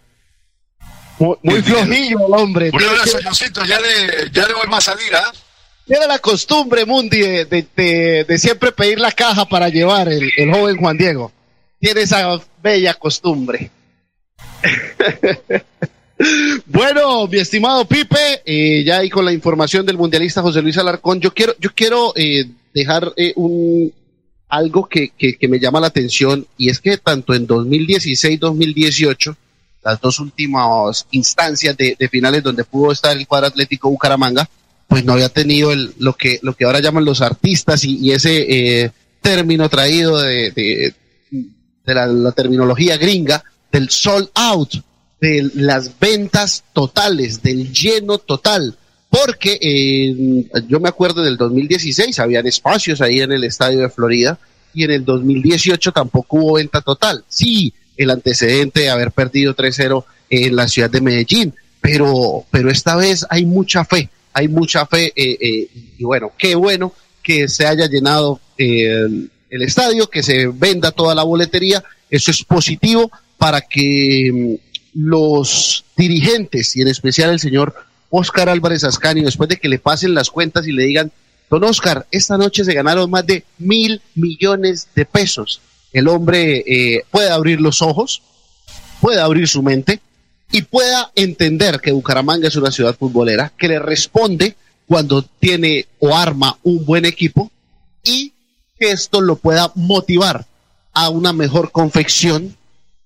Muy, 1.19 1.61
flojillo 1.63 2.27
el 2.27 2.33
hombre. 2.33 2.69
Un 2.71 2.83
abrazo, 2.83 3.17
ya 3.65 3.79
le, 3.79 4.31
ya 4.31 4.47
le 4.47 4.53
voy 4.53 4.67
a 4.71 4.81
salir, 4.81 5.15
¿ah? 5.15 5.33
Tiene 5.85 6.05
la 6.05 6.19
costumbre, 6.19 6.85
Mundi, 6.85 7.19
de, 7.19 8.25
de, 8.27 8.37
siempre 8.37 8.71
pedir 8.71 8.99
la 8.99 9.11
caja 9.11 9.45
para 9.45 9.69
llevar 9.69 10.09
el, 10.09 10.31
el 10.37 10.51
joven 10.51 10.77
Juan 10.77 10.97
Diego. 10.97 11.31
Tiene 11.79 12.01
esa 12.01 12.39
bella 12.61 12.93
costumbre. 12.93 13.71
Bueno, 16.65 17.27
mi 17.27 17.37
estimado 17.37 17.87
Pipe, 17.87 18.41
eh, 18.45 18.83
ya 18.83 18.97
ahí 18.97 19.09
con 19.09 19.23
la 19.23 19.31
información 19.31 19.85
del 19.85 19.97
mundialista 19.97 20.41
José 20.41 20.61
Luis 20.61 20.77
Alarcón, 20.77 21.19
yo 21.19 21.33
quiero, 21.33 21.53
yo 21.59 21.69
quiero 21.75 22.13
eh, 22.15 22.45
dejar 22.73 23.13
eh, 23.15 23.33
un 23.35 23.93
algo 24.49 24.87
que, 24.87 25.09
que, 25.09 25.47
me 25.49 25.59
llama 25.59 25.81
la 25.81 25.87
atención 25.87 26.47
y 26.57 26.69
es 26.69 26.79
que 26.79 26.97
tanto 26.97 27.33
en 27.33 27.47
2016-2018, 27.47 29.35
las 29.83 29.99
dos 29.99 30.19
últimas 30.19 31.05
instancias 31.11 31.75
de, 31.75 31.95
finales 32.09 32.43
donde 32.43 32.63
pudo 32.63 32.93
estar 32.93 33.15
el 33.15 33.27
cuadro 33.27 33.47
atlético 33.47 33.89
Bucaramanga, 33.89 34.49
pues 34.87 35.03
no 35.03 35.13
había 35.13 35.27
tenido 35.27 35.73
el, 35.73 35.93
lo 35.99 36.13
que 36.13 36.39
lo 36.41 36.55
que 36.55 36.63
ahora 36.63 36.79
llaman 36.79 37.03
los 37.03 37.21
artistas 37.21 37.83
y, 37.83 38.11
ese 38.11 38.93
término 39.21 39.67
traído 39.67 40.17
de, 40.21 40.51
de, 40.51 41.93
la, 41.93 42.07
la 42.07 42.31
terminología 42.31 42.95
gringa 42.95 43.43
del 43.69 43.89
sold 43.89 44.29
out 44.33 44.75
de 45.19 45.49
las 45.55 45.99
ventas 45.99 46.63
totales, 46.73 47.41
del 47.41 47.71
lleno 47.71 48.17
total, 48.17 48.77
porque 49.09 49.57
eh, 49.61 50.45
yo 50.67 50.79
me 50.79 50.89
acuerdo 50.89 51.23
del 51.23 51.37
2016, 51.37 52.19
habían 52.19 52.45
espacios 52.45 53.01
ahí 53.01 53.21
en 53.21 53.31
el 53.31 53.43
estadio 53.43 53.79
de 53.79 53.89
Florida, 53.89 54.37
y 54.73 54.83
en 54.83 54.91
el 54.91 55.05
2018 55.05 55.91
tampoco 55.91 56.37
hubo 56.37 56.53
venta 56.53 56.81
total. 56.81 57.23
Sí, 57.27 57.73
el 57.95 58.11
antecedente 58.11 58.81
de 58.81 58.89
haber 58.89 59.11
perdido 59.11 59.55
3-0 59.55 60.03
en 60.29 60.55
la 60.55 60.67
ciudad 60.67 60.89
de 60.89 61.01
Medellín, 61.01 61.53
pero, 61.81 62.45
pero 62.51 62.69
esta 62.69 62.95
vez 62.95 63.25
hay 63.29 63.45
mucha 63.45 63.85
fe, 63.85 64.09
hay 64.33 64.47
mucha 64.47 64.85
fe, 64.85 65.11
eh, 65.15 65.37
eh, 65.39 65.67
y 65.97 66.03
bueno, 66.03 66.31
qué 66.37 66.53
bueno 66.53 66.93
que 67.23 67.47
se 67.47 67.65
haya 67.65 67.87
llenado 67.87 68.39
el, 68.57 69.31
el 69.49 69.61
estadio, 69.61 70.09
que 70.09 70.21
se 70.21 70.47
venda 70.47 70.91
toda 70.91 71.15
la 71.15 71.23
boletería, 71.23 71.83
eso 72.09 72.31
es 72.31 72.43
positivo 72.43 73.09
para 73.37 73.61
que 73.61 74.59
los 74.97 75.85
dirigentes 75.95 76.75
y 76.75 76.81
en 76.81 76.87
especial 76.87 77.29
el 77.29 77.39
señor 77.39 77.75
Oscar 78.09 78.49
Álvarez 78.49 78.83
Ascanio, 78.83 79.25
después 79.25 79.47
de 79.47 79.57
que 79.57 79.69
le 79.69 79.77
pasen 79.77 80.15
las 80.15 80.31
cuentas 80.31 80.67
y 80.67 80.71
le 80.71 80.85
digan, 80.85 81.11
don 81.51 81.63
Oscar, 81.65 82.07
esta 82.09 82.35
noche 82.35 82.65
se 82.65 82.73
ganaron 82.73 83.11
más 83.11 83.25
de 83.27 83.43
mil 83.59 84.01
millones 84.15 84.87
de 84.95 85.05
pesos. 85.05 85.61
El 85.93 86.07
hombre 86.07 86.63
eh, 86.65 87.03
puede 87.11 87.29
abrir 87.29 87.61
los 87.61 87.83
ojos, 87.83 88.23
puede 88.99 89.21
abrir 89.21 89.47
su 89.47 89.61
mente 89.61 90.01
y 90.51 90.63
pueda 90.63 91.11
entender 91.13 91.79
que 91.79 91.91
Bucaramanga 91.91 92.47
es 92.47 92.55
una 92.55 92.71
ciudad 92.71 92.97
futbolera, 92.97 93.53
que 93.55 93.67
le 93.67 93.77
responde 93.77 94.55
cuando 94.87 95.21
tiene 95.21 95.85
o 95.99 96.15
arma 96.15 96.57
un 96.63 96.85
buen 96.85 97.05
equipo 97.05 97.51
y 98.03 98.33
que 98.79 98.91
esto 98.91 99.21
lo 99.21 99.35
pueda 99.35 99.71
motivar 99.75 100.47
a 100.93 101.09
una 101.09 101.33
mejor 101.33 101.71
confección 101.71 102.55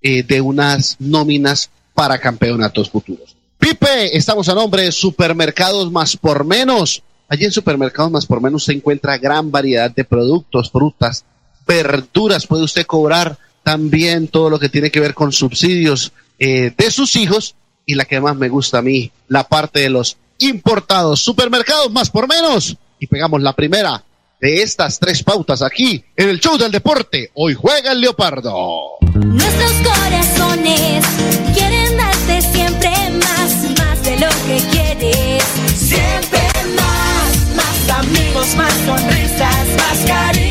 eh, 0.02 0.24
de 0.24 0.40
unas 0.40 0.96
nóminas 1.00 1.70
para 2.02 2.18
campeonatos 2.18 2.90
futuros. 2.90 3.36
Pipe, 3.60 4.18
estamos 4.18 4.50
a 4.50 4.56
nombre 4.56 4.82
de 4.82 4.92
Supermercados 4.92 5.92
Más 5.92 6.18
por 6.18 6.46
Menos. 6.46 7.04
Allí 7.30 7.46
en 7.46 7.52
Supermercados 7.52 8.10
Más 8.10 8.26
por 8.26 8.42
Menos 8.42 8.64
se 8.64 8.74
encuentra 8.74 9.20
gran 9.20 9.52
variedad 9.52 9.92
de 9.92 10.04
productos, 10.04 10.72
frutas, 10.72 11.26
verduras. 11.68 12.48
Puede 12.48 12.64
usted 12.64 12.88
cobrar 12.88 13.38
también 13.62 14.30
todo 14.30 14.50
lo 14.50 14.58
que 14.58 14.68
tiene 14.68 14.90
que 14.90 15.00
ver 15.00 15.14
con 15.14 15.32
subsidios 15.32 16.12
eh, 16.40 16.74
de 16.76 16.90
sus 16.90 17.16
hijos 17.16 17.54
y 17.86 17.94
la 17.94 18.06
que 18.06 18.20
más 18.20 18.36
me 18.36 18.50
gusta 18.50 18.80
a 18.80 18.82
mí, 18.82 19.12
la 19.28 19.48
parte 19.48 19.82
de 19.82 19.92
los 19.92 20.18
importados. 20.40 21.22
Supermercados 21.22 21.92
Más 21.92 22.10
por 22.10 22.28
Menos. 22.28 22.76
Y 22.98 23.06
pegamos 23.06 23.44
la 23.44 23.54
primera 23.54 24.04
de 24.40 24.64
estas 24.64 24.98
tres 24.98 25.22
pautas 25.22 25.62
aquí 25.62 26.04
en 26.16 26.30
el 26.30 26.40
show 26.40 26.58
del 26.58 26.72
deporte. 26.72 27.30
Hoy 27.36 27.54
juega 27.54 27.92
el 27.92 28.02
Leopardo. 28.02 28.98
Nuestros 29.14 29.72
corazones 29.84 31.06
quieren 31.54 31.98
darte 31.98 32.42
siempre 32.42 32.90
más, 33.20 33.80
más 33.80 34.04
de 34.04 34.18
lo 34.18 34.30
que 34.48 34.58
quieres. 34.72 35.44
Siempre 35.76 36.40
más, 36.78 37.56
más 37.56 38.00
amigos, 38.00 38.56
más 38.56 38.74
sonrisas, 38.86 39.68
más 39.78 40.00
cariño 40.08 40.51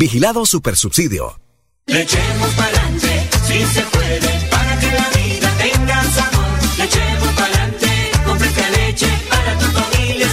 Vigilado 0.00 0.46
Supersubsidio. 0.46 1.38
Le 1.84 2.00
echemos 2.00 2.50
pa'lante, 2.56 3.28
si 3.46 3.66
se 3.66 3.82
puede, 3.82 4.48
para 4.48 4.78
que 4.80 4.90
la 4.92 5.08
vida 5.10 5.48
tenga 5.58 6.02
sabor. 6.04 6.58
Le 6.78 6.84
echemos 6.84 7.28
pa'lante, 7.34 8.10
con 8.24 8.38
fresca 8.38 8.70
leche, 8.70 9.08
para 9.28 9.58
tu 9.58 9.66
familia 9.66 10.24
es 10.26 10.32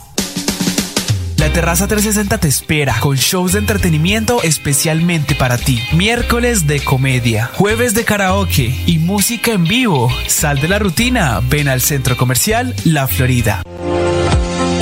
La 1.41 1.51
Terraza 1.51 1.87
360 1.87 2.37
te 2.37 2.47
espera 2.47 2.95
con 2.99 3.15
shows 3.15 3.53
de 3.53 3.59
entretenimiento 3.59 4.43
especialmente 4.43 5.33
para 5.33 5.57
ti. 5.57 5.81
Miércoles 5.91 6.67
de 6.67 6.81
comedia, 6.81 7.49
jueves 7.55 7.95
de 7.95 8.05
karaoke 8.05 8.79
y 8.85 8.99
música 8.99 9.51
en 9.51 9.63
vivo. 9.63 10.11
Sal 10.27 10.61
de 10.61 10.67
la 10.67 10.77
rutina, 10.77 11.41
ven 11.49 11.67
al 11.67 11.81
centro 11.81 12.15
comercial 12.15 12.75
La 12.85 13.07
Florida. 13.07 13.63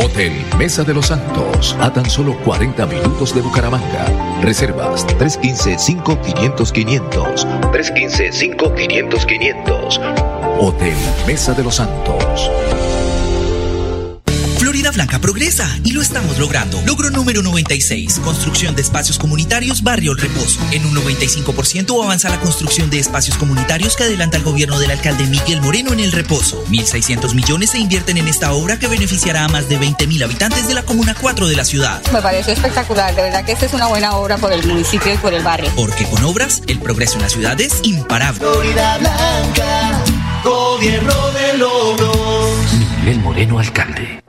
Hotel 0.04 0.34
Mesa 0.58 0.84
de 0.84 0.94
los 0.94 1.06
Santos, 1.06 1.78
a 1.80 1.94
tan 1.94 2.10
solo 2.10 2.38
40 2.44 2.86
minutos 2.88 3.34
de 3.34 3.39
Bucaramanga. 3.39 4.06
Reservas 4.42 5.08
315-5500-500. 5.08 7.72
315-5500-500. 7.72 10.57
Hotel 10.60 10.98
Mesa 11.25 11.53
de 11.53 11.64
los 11.64 11.75
Santos. 11.75 12.51
Blanca 14.92 15.20
progresa 15.20 15.70
y 15.84 15.92
lo 15.92 16.02
estamos 16.02 16.38
logrando. 16.38 16.82
Logro 16.86 17.10
número 17.10 17.42
96, 17.42 18.20
construcción 18.24 18.75
de 18.75 18.82
espacios 18.82 19.18
comunitarios 19.20 19.84
Barrio 19.84 20.14
El 20.14 20.18
Reposo. 20.18 20.60
En 20.72 20.86
un 20.86 20.96
95% 20.96 22.04
avanza 22.04 22.30
la 22.30 22.40
construcción 22.40 22.90
de 22.90 23.00
espacios 23.00 23.38
comunitarios 23.38 23.96
que 23.96 24.04
adelanta 24.04 24.38
el 24.38 24.44
gobierno 24.44 24.80
del 24.80 24.92
alcalde 24.92 25.25
Miguel 25.25 25.62
Moreno 25.62 25.94
en 25.94 26.00
El 26.00 26.12
Reposo. 26.12 26.64
1.600 26.68 27.34
millones 27.36 27.72
se 27.72 27.80
invierten 27.80 28.18
en 28.18 28.28
esta 28.28 28.54
obra 28.54 28.80
que 28.80 28.88
beneficiará 28.88 29.46
a 29.46 29.48
más 29.48 29.70
de 29.70 29.80
20.000 29.80 30.24
habitantes 30.24 30.68
de 30.68 30.74
la 30.74 30.84
Comuna 30.84 31.16
4 31.20 31.48
de 31.48 31.56
la 31.56 31.66
ciudad. 31.66 32.02
Me 32.12 32.22
pareció 32.22 32.54
espectacular, 32.54 33.16
de 33.16 33.24
verdad 33.24 33.46
que 33.46 33.52
esta 33.52 33.66
es 33.66 33.74
una 33.74 33.88
buena 33.88 34.16
obra 34.16 34.38
por 34.38 34.52
el 34.52 34.66
municipio 34.66 35.14
y 35.14 35.18
por 35.18 35.34
el 35.34 35.44
barrio. 35.44 35.72
Porque 35.75 36.06
con 36.06 36.24
obras, 36.24 36.62
el 36.68 36.80
progreso 36.80 37.16
en 37.16 37.22
la 37.24 37.30
ciudad 37.30 37.60
es 37.60 37.80
imparable. 37.84 38.40
Florida 38.40 38.98
Blanca, 38.98 40.04
gobierno 40.44 41.32
de 41.32 41.58
logros. 41.58 42.74
Miguel 43.00 43.20
Moreno, 43.20 43.60
alcalde. 43.60 44.28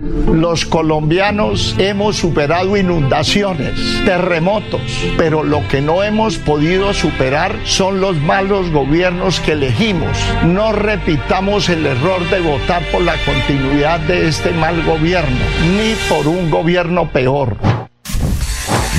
Los 0.00 0.64
colombianos 0.64 1.74
hemos 1.78 2.16
superado 2.16 2.76
inundaciones, 2.76 3.74
terremotos, 4.04 4.80
pero 5.16 5.42
lo 5.42 5.66
que 5.66 5.80
no 5.80 6.04
hemos 6.04 6.38
podido 6.38 6.94
superar 6.94 7.56
son 7.64 8.00
los 8.00 8.16
malos 8.16 8.70
gobiernos 8.70 9.40
que 9.40 9.52
elegimos. 9.52 10.16
No 10.44 10.70
repitamos 10.72 11.68
el 11.68 11.84
error 11.84 12.20
de 12.30 12.40
votar 12.40 12.82
por 12.92 13.02
la 13.02 13.16
continuidad 13.24 13.98
de 14.00 14.28
este 14.28 14.52
mal 14.52 14.84
gobierno, 14.84 15.36
ni 15.76 15.94
por 16.08 16.28
un 16.28 16.48
gobierno 16.48 17.10
peor. 17.10 17.56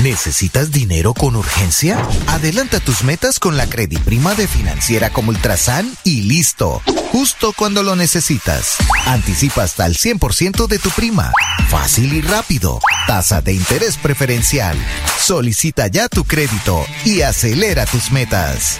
¿Necesitas 0.04 0.72
dinero 0.72 1.14
con 1.14 1.36
urgencia? 1.36 2.02
Adelanta 2.28 2.80
tus 2.80 3.04
metas 3.04 3.38
con 3.38 3.58
la 3.58 3.68
Prima 3.68 4.34
de 4.34 4.48
Financiera 4.48 5.10
como 5.10 5.32
Ultrasan 5.32 5.92
y 6.06 6.22
listo. 6.22 6.82
Justo 7.12 7.54
cuando 7.54 7.84
lo 7.84 7.98
necesitas. 7.98 8.78
Anticipa 9.06 9.64
hasta 9.64 9.86
el 9.86 9.98
100% 9.98 10.68
de 10.68 10.80
tu 10.80 10.90
prima. 10.92 11.34
Fácil 11.68 12.14
y 12.14 12.22
rápido. 12.22 12.80
Tasa 13.08 13.42
de 13.42 13.54
interés 13.54 13.98
preferencial. 13.98 14.78
Solicita 15.20 15.88
ya 15.88 16.08
tu 16.08 16.24
crédito 16.24 16.86
y 17.04 17.22
acelera 17.22 17.86
tus 17.86 18.12
metas. 18.12 18.80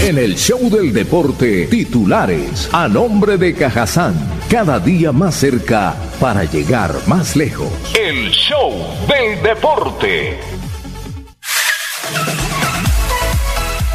En 0.00 0.16
el 0.16 0.36
show 0.36 0.70
del 0.70 0.92
deporte, 0.92 1.66
titulares 1.66 2.68
a 2.72 2.88
nombre 2.88 3.36
de 3.36 3.52
Cajazán, 3.54 4.14
cada 4.48 4.78
día 4.78 5.12
más 5.12 5.34
cerca 5.34 5.94
para 6.18 6.44
llegar 6.44 6.94
más 7.06 7.36
lejos. 7.36 7.68
El 7.94 8.30
show 8.30 8.72
del 9.06 9.42
deporte. 9.42 10.38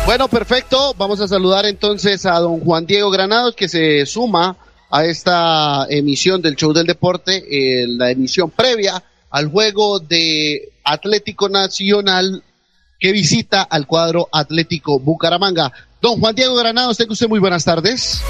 Bueno, 0.05 0.27
perfecto. 0.27 0.93
Vamos 0.97 1.21
a 1.21 1.27
saludar 1.27 1.65
entonces 1.65 2.25
a 2.25 2.39
don 2.39 2.59
Juan 2.59 2.85
Diego 2.85 3.09
Granados 3.09 3.55
que 3.55 3.69
se 3.69 4.05
suma 4.05 4.57
a 4.91 5.05
esta 5.05 5.87
emisión 5.89 6.41
del 6.41 6.55
show 6.55 6.73
del 6.73 6.85
deporte, 6.85 7.43
eh, 7.49 7.87
la 7.87 8.11
emisión 8.11 8.51
previa 8.51 9.01
al 9.31 9.49
juego 9.49 9.99
de 9.99 10.73
Atlético 10.83 11.49
Nacional 11.49 12.43
que 13.03 13.11
visita 13.11 13.63
al 13.63 13.85
cuadro 13.85 14.29
Atlético 14.31 14.97
Bucaramanga. 14.97 15.73
Don 16.01 16.21
Juan 16.21 16.33
Diego 16.33 16.55
Granados, 16.55 16.95
tenga 16.97 17.11
usted 17.11 17.27
muy 17.27 17.41
buenas 17.41 17.65
tardes. 17.65 18.21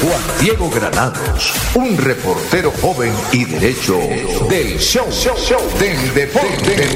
Juan 0.00 0.22
Diego 0.40 0.70
Granados, 0.70 1.52
un 1.74 1.94
reportero 1.98 2.70
joven 2.80 3.12
y 3.34 3.44
derecho 3.44 3.98
del 4.48 4.78
show, 4.78 5.06
del 5.78 6.14
deporte. 6.14 6.88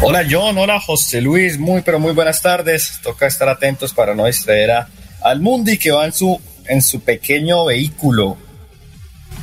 Hola 0.00 0.24
John, 0.30 0.56
hola 0.56 0.80
José 0.80 1.20
Luis, 1.20 1.58
muy 1.58 1.82
pero 1.82 1.98
muy 1.98 2.14
buenas 2.14 2.40
tardes. 2.40 3.00
Toca 3.02 3.26
estar 3.26 3.50
atentos 3.50 3.92
para 3.92 4.14
no 4.14 4.24
distraer 4.24 4.70
a, 4.70 4.88
al 5.20 5.42
Mundi 5.42 5.76
que 5.76 5.90
va 5.90 6.06
en 6.06 6.14
su, 6.14 6.40
en 6.66 6.80
su 6.80 7.00
pequeño 7.00 7.66
vehículo 7.66 8.38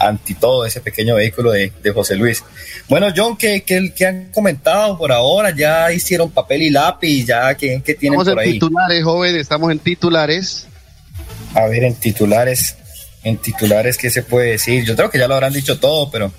anti 0.08 0.34
todo 0.36 0.66
ese 0.66 0.82
pequeño 0.82 1.16
vehículo 1.16 1.52
de, 1.52 1.72
de 1.82 1.92
José 1.92 2.16
Luis. 2.16 2.44
Bueno, 2.90 3.08
John, 3.16 3.38
¿qué, 3.38 3.64
qué, 3.64 3.94
qué 3.96 4.06
han 4.06 4.32
comentado 4.32 4.98
por 4.98 5.12
ahora? 5.12 5.52
¿Ya 5.56 5.92
hicieron 5.92 6.32
papel 6.32 6.64
y 6.64 6.70
lápiz? 6.70 7.26
¿Ya 7.26 7.56
qué, 7.56 7.82
qué 7.86 7.94
tienen 7.96 8.20
Estamos 8.20 8.34
por 8.34 8.44
en 8.44 8.48
ahí? 8.48 8.54
titulares, 8.54 9.04
joven, 9.04 9.36
estamos 9.36 9.72
en 9.72 9.80
titulares. 9.80 10.68
A 11.54 11.66
ver, 11.68 11.84
en 11.84 11.96
titulares, 11.96 12.76
en 13.24 13.38
titulares, 13.38 13.98
¿qué 13.98 14.10
se 14.10 14.24
puede 14.24 14.52
decir? 14.52 14.86
Yo 14.86 14.96
creo 14.96 15.10
que 15.10 15.20
ya 15.20 15.28
lo 15.28 15.36
habrán 15.36 15.54
dicho 15.54 15.80
todo, 15.80 16.10
pero 16.10 16.32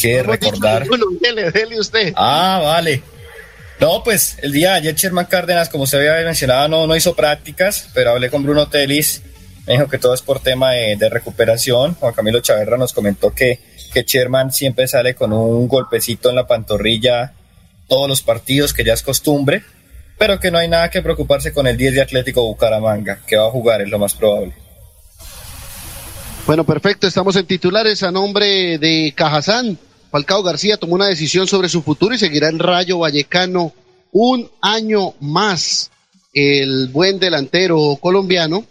qué 0.00 0.22
recordar. 0.22 0.86
Bueno, 0.86 1.06
dele, 1.20 1.50
dele 1.50 1.78
usted. 1.80 2.12
Ah, 2.16 2.60
vale. 2.62 3.02
No, 3.80 4.02
pues 4.02 4.36
el 4.42 4.52
día 4.52 4.70
de 4.72 4.76
ayer 4.78 4.94
Sherman 4.94 5.26
Cárdenas, 5.26 5.68
como 5.68 5.86
se 5.86 5.96
había 5.96 6.24
mencionado, 6.24 6.68
no, 6.68 6.86
no 6.86 6.96
hizo 6.96 7.14
prácticas, 7.14 7.88
pero 7.94 8.10
hablé 8.10 8.28
con 8.28 8.42
Bruno 8.42 8.68
Telis, 8.68 9.22
me 9.68 9.74
dijo 9.74 9.86
que 9.86 9.98
todo 9.98 10.14
es 10.14 10.22
por 10.22 10.40
tema 10.40 10.72
de, 10.72 11.10
recuperación. 11.10 11.94
Juan 11.94 12.14
Camilo 12.14 12.40
Chaverra 12.40 12.78
nos 12.78 12.94
comentó 12.94 13.34
que, 13.34 13.60
que 13.92 14.02
Sherman 14.02 14.50
siempre 14.50 14.88
sale 14.88 15.14
con 15.14 15.30
un 15.34 15.68
golpecito 15.68 16.30
en 16.30 16.36
la 16.36 16.46
pantorrilla 16.46 17.34
todos 17.86 18.08
los 18.08 18.22
partidos, 18.22 18.72
que 18.72 18.82
ya 18.82 18.94
es 18.94 19.02
costumbre, 19.02 19.62
pero 20.16 20.40
que 20.40 20.50
no 20.50 20.56
hay 20.56 20.68
nada 20.68 20.88
que 20.88 21.02
preocuparse 21.02 21.52
con 21.52 21.66
el 21.66 21.76
10 21.76 21.94
de 21.96 22.00
Atlético 22.00 22.46
Bucaramanga, 22.46 23.20
que 23.26 23.36
va 23.36 23.48
a 23.48 23.50
jugar, 23.50 23.82
es 23.82 23.90
lo 23.90 23.98
más 23.98 24.14
probable. 24.14 24.54
Bueno, 26.46 26.64
perfecto, 26.64 27.06
estamos 27.06 27.36
en 27.36 27.44
titulares 27.44 28.02
a 28.02 28.10
nombre 28.10 28.78
de 28.78 29.12
Cajazán. 29.14 29.78
Falcao 30.10 30.42
García 30.42 30.78
tomó 30.78 30.94
una 30.94 31.08
decisión 31.08 31.46
sobre 31.46 31.68
su 31.68 31.82
futuro 31.82 32.14
y 32.14 32.18
seguirá 32.18 32.48
en 32.48 32.58
Rayo 32.58 33.00
Vallecano 33.00 33.74
un 34.12 34.50
año 34.62 35.12
más. 35.20 35.90
El 36.32 36.88
buen 36.88 37.18
delantero 37.18 37.98
colombiano 38.00 38.64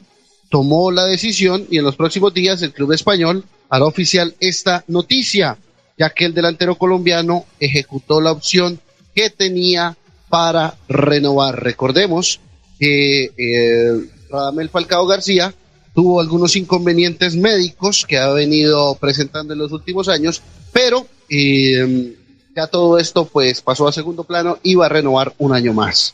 tomó 0.49 0.91
la 0.91 1.05
decisión 1.05 1.65
y 1.69 1.77
en 1.77 1.86
los 1.86 1.95
próximos 1.95 2.33
días 2.33 2.62
el 2.62 2.73
club 2.73 2.93
español 2.93 3.43
hará 3.69 3.86
oficial 3.86 4.36
esta 4.39 4.83
noticia, 4.88 5.57
ya 5.97 6.10
que 6.12 6.25
el 6.25 6.33
delantero 6.33 6.75
colombiano 6.75 7.45
ejecutó 7.60 8.21
la 8.21 8.31
opción 8.31 8.79
que 9.13 9.29
tenía 9.29 9.97
para 10.29 10.77
renovar. 10.88 11.63
Recordemos 11.63 12.39
que 12.79 13.31
eh, 13.38 14.10
Radamel 14.29 14.69
Falcao 14.69 15.05
García 15.07 15.53
tuvo 15.93 16.21
algunos 16.21 16.55
inconvenientes 16.55 17.36
médicos 17.36 18.05
que 18.07 18.17
ha 18.17 18.29
venido 18.29 18.95
presentando 18.95 19.53
en 19.53 19.60
los 19.60 19.71
últimos 19.71 20.07
años, 20.07 20.41
pero 20.71 21.07
eh, 21.29 22.15
ya 22.55 22.67
todo 22.67 22.99
esto 22.99 23.25
pues 23.25 23.62
pasó 23.62 23.88
a 23.88 23.91
segundo 23.91 24.23
plano 24.23 24.60
y 24.63 24.75
va 24.75 24.86
a 24.86 24.89
renovar 24.89 25.33
un 25.38 25.53
año 25.53 25.73
más. 25.73 26.13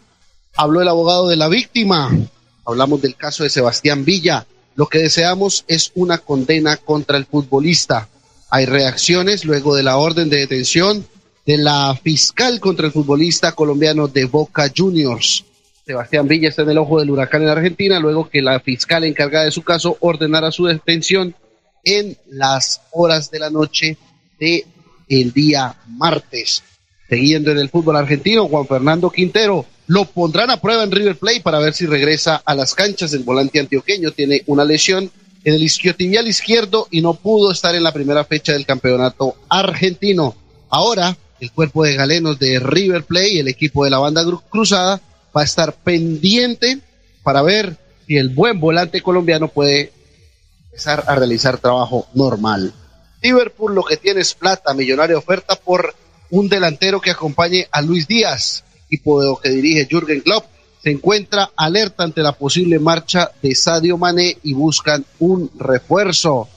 Habló 0.55 0.81
el 0.81 0.87
abogado 0.87 1.27
de 1.27 1.35
la 1.35 1.47
víctima, 1.47 2.11
hablamos 2.65 3.01
del 3.01 3.15
caso 3.15 3.43
de 3.43 3.49
Sebastián 3.49 4.05
Villa. 4.05 4.45
Lo 4.75 4.87
que 4.87 4.99
deseamos 4.99 5.65
es 5.67 5.91
una 5.95 6.17
condena 6.17 6.77
contra 6.77 7.17
el 7.17 7.25
futbolista. 7.25 8.09
Hay 8.49 8.65
reacciones 8.65 9.45
luego 9.45 9.75
de 9.75 9.83
la 9.83 9.97
orden 9.97 10.29
de 10.29 10.37
detención 10.37 11.05
de 11.45 11.57
la 11.57 11.99
fiscal 12.01 12.59
contra 12.59 12.87
el 12.87 12.91
futbolista 12.91 13.51
colombiano 13.51 14.07
de 14.07 14.25
Boca 14.25 14.71
Juniors. 14.75 15.45
Sebastián 15.85 16.27
Villa 16.27 16.49
está 16.49 16.61
en 16.61 16.69
el 16.69 16.77
ojo 16.77 16.99
del 16.99 17.11
huracán 17.11 17.43
en 17.43 17.49
Argentina, 17.49 17.99
luego 17.99 18.29
que 18.29 18.41
la 18.41 18.59
fiscal 18.61 19.03
encargada 19.03 19.45
de 19.45 19.51
su 19.51 19.63
caso 19.63 19.97
ordenara 19.99 20.51
su 20.51 20.65
detención 20.65 21.35
en 21.83 22.17
las 22.29 22.81
horas 22.91 23.29
de 23.29 23.39
la 23.39 23.49
noche 23.49 23.97
de 24.39 24.65
el 25.09 25.33
día 25.33 25.75
martes. 25.87 26.63
Siguiendo 27.09 27.51
en 27.51 27.59
el 27.59 27.69
fútbol 27.69 27.97
argentino, 27.97 28.47
Juan 28.47 28.65
Fernando 28.65 29.09
Quintero 29.09 29.65
lo 29.87 30.05
pondrán 30.05 30.49
a 30.49 30.61
prueba 30.61 30.83
en 30.83 30.91
River 30.91 31.17
Plate 31.17 31.41
para 31.41 31.59
ver 31.59 31.73
si 31.73 31.85
regresa 31.85 32.41
a 32.45 32.55
las 32.55 32.73
canchas. 32.73 33.13
El 33.13 33.23
volante 33.23 33.59
antioqueño 33.59 34.11
tiene 34.11 34.43
una 34.47 34.63
lesión 34.63 35.11
en 35.43 35.53
el 35.53 35.63
isquiotibial 35.63 36.27
izquierdo 36.27 36.87
y 36.89 37.01
no 37.01 37.15
pudo 37.15 37.51
estar 37.51 37.75
en 37.75 37.83
la 37.83 37.91
primera 37.91 38.23
fecha 38.23 38.53
del 38.53 38.65
campeonato 38.65 39.35
argentino. 39.49 40.35
Ahora, 40.69 41.17
el 41.39 41.51
cuerpo 41.51 41.83
de 41.83 41.95
galenos 41.95 42.39
de 42.39 42.59
River 42.59 43.03
Plate 43.03 43.39
el 43.39 43.47
equipo 43.49 43.83
de 43.83 43.89
la 43.89 43.99
banda 43.99 44.23
cruzada 44.49 45.01
va 45.35 45.41
a 45.41 45.45
estar 45.45 45.73
pendiente 45.73 46.79
para 47.23 47.41
ver 47.41 47.77
si 48.07 48.17
el 48.17 48.29
buen 48.29 48.59
volante 48.59 49.01
colombiano 49.01 49.49
puede 49.49 49.91
empezar 50.65 51.03
a 51.07 51.15
realizar 51.15 51.57
trabajo 51.57 52.07
normal. 52.13 52.73
Liverpool 53.21 53.75
lo 53.75 53.83
que 53.83 53.97
tiene 53.97 54.21
es 54.21 54.33
plata, 54.33 54.73
millonaria 54.73 55.17
oferta 55.17 55.55
por 55.55 55.95
un 56.29 56.49
delantero 56.49 56.99
que 56.99 57.11
acompañe 57.11 57.67
a 57.71 57.81
Luis 57.81 58.07
Díaz, 58.07 58.63
equipo 58.93 59.39
que 59.41 59.49
dirige 59.49 59.87
Jürgen 59.89 60.21
Klopp. 60.21 60.45
Se 60.83 60.91
encuentra 60.91 61.51
alerta 61.55 62.03
ante 62.03 62.21
la 62.21 62.33
posible 62.33 62.77
marcha 62.77 63.31
de 63.41 63.55
Sadio 63.55 63.97
Mané 63.97 64.37
y 64.43 64.53
buscan 64.53 65.05
un 65.19 65.49
refuerzo. 65.57 66.49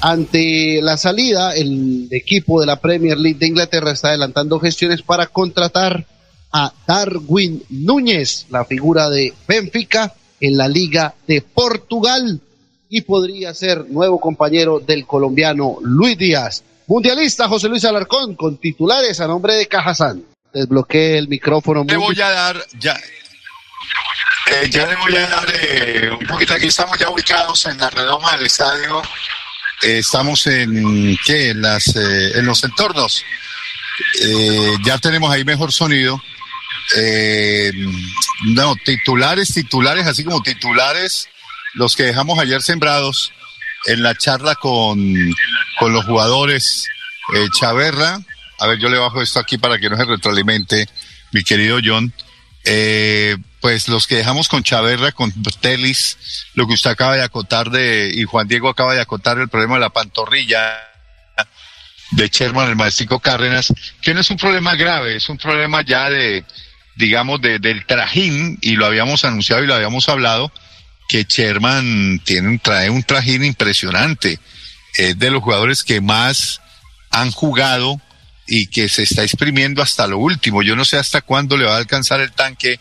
Ante 0.00 0.80
la 0.80 0.96
salida, 0.96 1.54
el 1.54 2.08
equipo 2.10 2.60
de 2.60 2.66
la 2.66 2.80
Premier 2.80 3.18
League 3.18 3.38
de 3.38 3.48
Inglaterra 3.48 3.92
está 3.92 4.08
adelantando 4.08 4.60
gestiones 4.60 5.02
para 5.02 5.26
contratar 5.26 6.06
a 6.52 6.72
Darwin 6.86 7.64
Núñez, 7.68 8.46
la 8.50 8.64
figura 8.64 9.10
de 9.10 9.32
Benfica 9.48 10.14
en 10.40 10.56
la 10.56 10.68
Liga 10.68 11.14
de 11.26 11.40
Portugal 11.40 12.40
y 12.88 13.00
podría 13.02 13.54
ser 13.54 13.90
nuevo 13.90 14.20
compañero 14.20 14.78
del 14.78 15.06
colombiano 15.06 15.78
Luis 15.82 16.16
Díaz. 16.18 16.62
Mundialista 16.86 17.48
José 17.48 17.68
Luis 17.68 17.84
Alarcón 17.84 18.34
con 18.34 18.58
titulares 18.58 19.20
a 19.20 19.26
nombre 19.26 19.54
de 19.54 19.66
Cajazán. 19.66 20.31
Desbloquee 20.52 21.18
el 21.18 21.28
micrófono. 21.28 21.84
Le 21.86 21.96
voy 21.96 22.20
a 22.20 22.30
dar 22.30 22.66
ya. 22.78 22.98
eh, 24.50 24.68
ya 24.70 24.86
le 24.86 24.96
voy 24.96 25.16
a 25.16 25.26
dar 25.28 25.52
eh, 25.54 26.10
un 26.18 26.26
poquito 26.26 26.54
aquí. 26.54 26.66
Estamos 26.66 26.98
ya 26.98 27.08
ubicados 27.10 27.64
en 27.66 27.78
la 27.78 27.90
redoma 27.90 28.32
del 28.36 28.46
estadio. 28.46 29.02
Eh, 29.82 29.98
estamos 29.98 30.46
en 30.46 31.16
qué? 31.24 31.50
En 31.50 31.62
las 31.62 31.88
eh, 31.96 32.38
en 32.38 32.46
los 32.46 32.62
entornos. 32.64 33.24
Eh, 34.22 34.74
ya 34.84 34.98
tenemos 34.98 35.32
ahí 35.32 35.44
mejor 35.44 35.72
sonido. 35.72 36.22
Eh, 36.96 37.72
no, 38.48 38.74
titulares, 38.84 39.52
titulares, 39.54 40.06
así 40.06 40.24
como 40.24 40.42
titulares. 40.42 41.28
los 41.74 41.96
que 41.96 42.02
dejamos 42.04 42.38
ayer 42.38 42.60
sembrados 42.62 43.32
en 43.86 44.02
la 44.02 44.14
charla 44.14 44.54
con, 44.56 44.98
con 45.78 45.92
los 45.92 46.04
jugadores 46.04 46.86
Chaverra. 47.58 48.20
A 48.62 48.68
ver, 48.68 48.78
yo 48.78 48.88
le 48.88 48.96
bajo 48.96 49.20
esto 49.20 49.40
aquí 49.40 49.58
para 49.58 49.76
que 49.76 49.90
no 49.90 49.96
se 49.96 50.04
retroalimente, 50.04 50.88
mi 51.32 51.42
querido 51.42 51.80
John. 51.84 52.12
Eh, 52.64 53.36
pues 53.60 53.88
los 53.88 54.06
que 54.06 54.14
dejamos 54.14 54.48
con 54.48 54.62
Chaverra, 54.62 55.10
con 55.10 55.32
Telis, 55.60 56.16
lo 56.54 56.68
que 56.68 56.74
usted 56.74 56.90
acaba 56.90 57.16
de 57.16 57.24
acotar 57.24 57.70
de, 57.70 58.12
y 58.14 58.22
Juan 58.22 58.46
Diego 58.46 58.68
acaba 58.68 58.94
de 58.94 59.00
acotar 59.00 59.36
el 59.38 59.48
problema 59.48 59.74
de 59.74 59.80
la 59.80 59.90
pantorrilla 59.90 60.78
de 62.12 62.28
Sherman, 62.28 62.68
el 62.68 62.76
maestrico 62.76 63.18
Cárdenas, 63.18 63.74
que 64.00 64.14
no 64.14 64.20
es 64.20 64.30
un 64.30 64.36
problema 64.36 64.76
grave, 64.76 65.16
es 65.16 65.28
un 65.28 65.38
problema 65.38 65.82
ya 65.82 66.08
de, 66.08 66.44
digamos, 66.94 67.40
de, 67.40 67.58
del 67.58 67.84
trajín, 67.84 68.58
y 68.62 68.76
lo 68.76 68.86
habíamos 68.86 69.24
anunciado 69.24 69.64
y 69.64 69.66
lo 69.66 69.74
habíamos 69.74 70.08
hablado, 70.08 70.52
que 71.08 71.24
Sherman 71.24 72.20
tiene 72.20 72.48
un, 72.48 72.58
trae 72.60 72.90
un 72.90 73.02
trajín 73.02 73.44
impresionante. 73.44 74.38
Es 74.94 75.18
de 75.18 75.30
los 75.32 75.42
jugadores 75.42 75.82
que 75.82 76.00
más 76.00 76.60
han 77.10 77.32
jugado 77.32 78.00
y 78.54 78.66
que 78.66 78.90
se 78.90 79.04
está 79.04 79.22
exprimiendo 79.22 79.80
hasta 79.80 80.06
lo 80.06 80.18
último. 80.18 80.62
Yo 80.62 80.76
no 80.76 80.84
sé 80.84 80.98
hasta 80.98 81.22
cuándo 81.22 81.56
le 81.56 81.64
va 81.64 81.76
a 81.76 81.78
alcanzar 81.78 82.20
el 82.20 82.32
tanque 82.32 82.78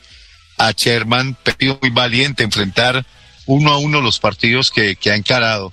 a 0.58 0.74
Sherman, 0.74 1.38
pero 1.44 1.80
muy 1.82 1.92
valiente 1.92 2.44
enfrentar 2.44 3.06
uno 3.46 3.72
a 3.72 3.78
uno 3.78 4.02
los 4.02 4.20
partidos 4.20 4.70
que, 4.70 4.98
que 4.98 5.12
ha 5.12 5.16
encarado. 5.16 5.72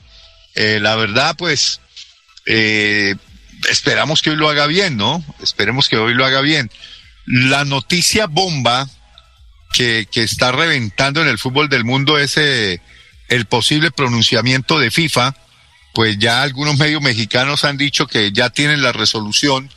Eh, 0.54 0.78
la 0.80 0.94
verdad, 0.94 1.34
pues, 1.36 1.80
eh, 2.46 3.16
esperamos 3.68 4.22
que 4.22 4.30
hoy 4.30 4.36
lo 4.36 4.48
haga 4.48 4.68
bien, 4.68 4.96
¿no? 4.96 5.24
Esperemos 5.42 5.88
que 5.88 5.96
hoy 5.96 6.14
lo 6.14 6.24
haga 6.24 6.42
bien. 6.42 6.70
La 7.26 7.64
noticia 7.64 8.28
bomba 8.28 8.88
que, 9.72 10.06
que 10.12 10.22
está 10.22 10.52
reventando 10.52 11.22
en 11.22 11.26
el 11.26 11.40
fútbol 11.40 11.68
del 11.68 11.82
mundo 11.82 12.18
es 12.18 12.36
eh, 12.36 12.80
el 13.26 13.46
posible 13.46 13.90
pronunciamiento 13.90 14.78
de 14.78 14.92
FIFA, 14.92 15.34
pues 15.92 16.20
ya 16.20 16.42
algunos 16.42 16.78
medios 16.78 17.02
mexicanos 17.02 17.64
han 17.64 17.76
dicho 17.76 18.06
que 18.06 18.30
ya 18.30 18.50
tienen 18.50 18.80
la 18.80 18.92
resolución, 18.92 19.68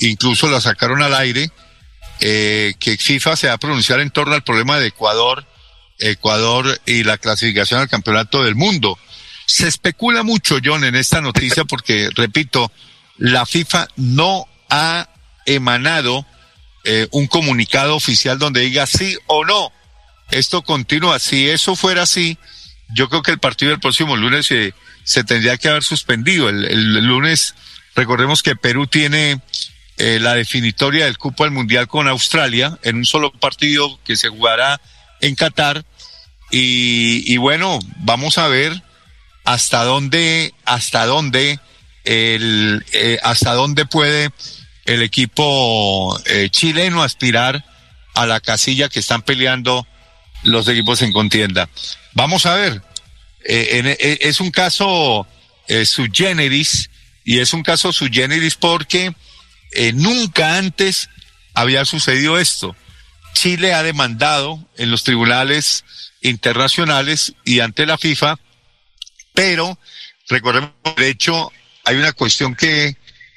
incluso 0.00 0.48
la 0.48 0.60
sacaron 0.60 1.02
al 1.02 1.14
aire, 1.14 1.50
eh, 2.20 2.74
que 2.78 2.96
FIFA 2.96 3.36
se 3.36 3.48
va 3.48 3.54
a 3.54 3.58
pronunciar 3.58 4.00
en 4.00 4.10
torno 4.10 4.34
al 4.34 4.42
problema 4.42 4.78
de 4.78 4.88
Ecuador, 4.88 5.46
Ecuador 5.98 6.80
y 6.86 7.04
la 7.04 7.18
clasificación 7.18 7.80
al 7.80 7.88
campeonato 7.88 8.42
del 8.42 8.54
mundo. 8.54 8.98
Se 9.46 9.68
especula 9.68 10.22
mucho, 10.22 10.58
John, 10.64 10.84
en 10.84 10.94
esta 10.94 11.20
noticia 11.20 11.64
porque, 11.68 12.10
repito, 12.14 12.72
la 13.18 13.46
FIFA 13.46 13.88
no 13.96 14.46
ha 14.68 15.08
emanado 15.46 16.26
eh, 16.84 17.08
un 17.12 17.26
comunicado 17.26 17.96
oficial 17.96 18.38
donde 18.38 18.60
diga 18.60 18.86
sí 18.86 19.16
o 19.26 19.44
no. 19.44 19.72
Esto 20.30 20.62
continúa. 20.62 21.18
Si 21.18 21.48
eso 21.48 21.76
fuera 21.76 22.02
así, 22.02 22.36
yo 22.94 23.08
creo 23.08 23.22
que 23.22 23.30
el 23.30 23.38
partido 23.38 23.70
del 23.70 23.80
próximo 23.80 24.16
lunes 24.16 24.46
se, 24.46 24.74
se 25.04 25.24
tendría 25.24 25.56
que 25.56 25.68
haber 25.68 25.84
suspendido. 25.84 26.48
El, 26.48 26.64
el, 26.64 27.06
lunes, 27.06 27.54
recordemos 27.94 28.42
que 28.42 28.56
Perú 28.56 28.86
tiene 28.86 29.40
eh, 29.98 30.18
la 30.20 30.34
definitoria 30.34 31.06
del 31.06 31.18
cupo 31.18 31.44
al 31.44 31.50
mundial 31.50 31.88
con 31.88 32.08
Australia 32.08 32.78
en 32.82 32.96
un 32.96 33.04
solo 33.04 33.32
partido 33.32 33.98
que 34.04 34.16
se 34.16 34.28
jugará 34.28 34.80
en 35.20 35.34
Qatar. 35.34 35.84
Y, 36.50 37.24
y 37.32 37.36
bueno, 37.38 37.78
vamos 37.98 38.38
a 38.38 38.48
ver 38.48 38.82
hasta 39.44 39.84
dónde, 39.84 40.54
hasta 40.64 41.06
dónde, 41.06 41.58
el, 42.04 42.84
eh, 42.92 43.18
hasta 43.22 43.54
dónde 43.54 43.86
puede 43.86 44.30
el 44.84 45.02
equipo 45.02 46.18
eh, 46.26 46.48
chileno 46.50 47.02
aspirar 47.02 47.64
a 48.14 48.26
la 48.26 48.40
casilla 48.40 48.88
que 48.88 49.00
están 49.00 49.22
peleando 49.22 49.86
los 50.42 50.68
equipos 50.68 51.02
en 51.02 51.12
contienda. 51.12 51.68
Vamos 52.12 52.46
a 52.46 52.54
ver, 52.54 52.82
es 53.44 54.40
un 54.40 54.50
caso 54.50 55.26
eh, 55.68 55.84
su 55.84 56.06
generis 56.12 56.90
y 57.24 57.40
es 57.40 57.52
un 57.52 57.62
caso 57.62 57.92
su 57.92 58.06
generis 58.06 58.54
porque 58.54 59.12
eh, 59.72 59.92
nunca 59.92 60.56
antes 60.56 61.08
había 61.54 61.84
sucedido 61.84 62.38
esto. 62.38 62.76
Chile 63.34 63.74
ha 63.74 63.82
demandado 63.82 64.66
en 64.76 64.90
los 64.90 65.04
tribunales 65.04 65.84
internacionales 66.22 67.34
y 67.44 67.60
ante 67.60 67.86
la 67.86 67.98
FIFA, 67.98 68.38
pero 69.34 69.78
recordemos, 70.28 70.72
de 70.96 71.08
hecho, 71.08 71.52
hay 71.84 71.96
una 71.96 72.12
cuestión 72.12 72.54
que 72.54 72.96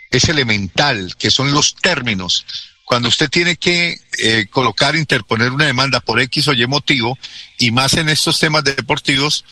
es 0.10 0.30
elemental, 0.30 1.16
que 1.18 1.32
son 1.32 1.52
los 1.52 1.76
términos. 1.76 2.46
Cuando 2.86 3.10
usted 3.10 3.30
tiene 3.30 3.58
que 3.58 4.00
eh, 4.18 4.48
colocar, 4.50 4.96
interponer 4.96 5.52
una 5.52 5.66
demanda 5.66 6.00
por 6.00 6.20
X 6.20 6.48
o 6.48 6.54
Y 6.54 6.66
motivo, 6.66 7.18
y 7.58 7.72
más 7.72 7.94
en 7.96 8.10
estos 8.10 8.40
temas 8.40 8.64
deportivos, 8.64 9.46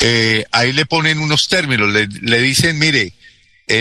eh, 0.00 0.44
ahí 0.50 0.72
le 0.72 0.84
ponen 0.84 1.20
unos 1.20 1.48
términos, 1.48 1.88
le, 1.90 2.40
dicen, 2.40 2.78
mire, 2.78 3.14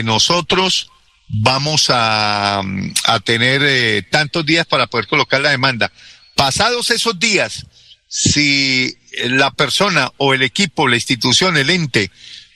nosotros 0.04 0.92
vamos 1.34 1.90
a, 1.90 2.62
a 3.06 3.20
tener 3.22 3.62
eh, 3.64 4.04
tantos 4.10 4.46
días 4.46 4.66
para 4.66 4.88
poder 4.88 5.08
colocar 5.08 5.42
la 5.42 5.52
demanda. 5.52 5.92
Pasados 6.36 6.92
esos 6.92 7.20
días, 7.20 7.66
si 8.08 8.98
la 9.26 9.52
persona 9.52 10.12
o 10.18 10.34
el 10.34 10.42
equipo, 10.42 10.88
la 10.88 10.96
institución, 10.96 11.58
el 11.58 11.70
ente, 11.70 12.12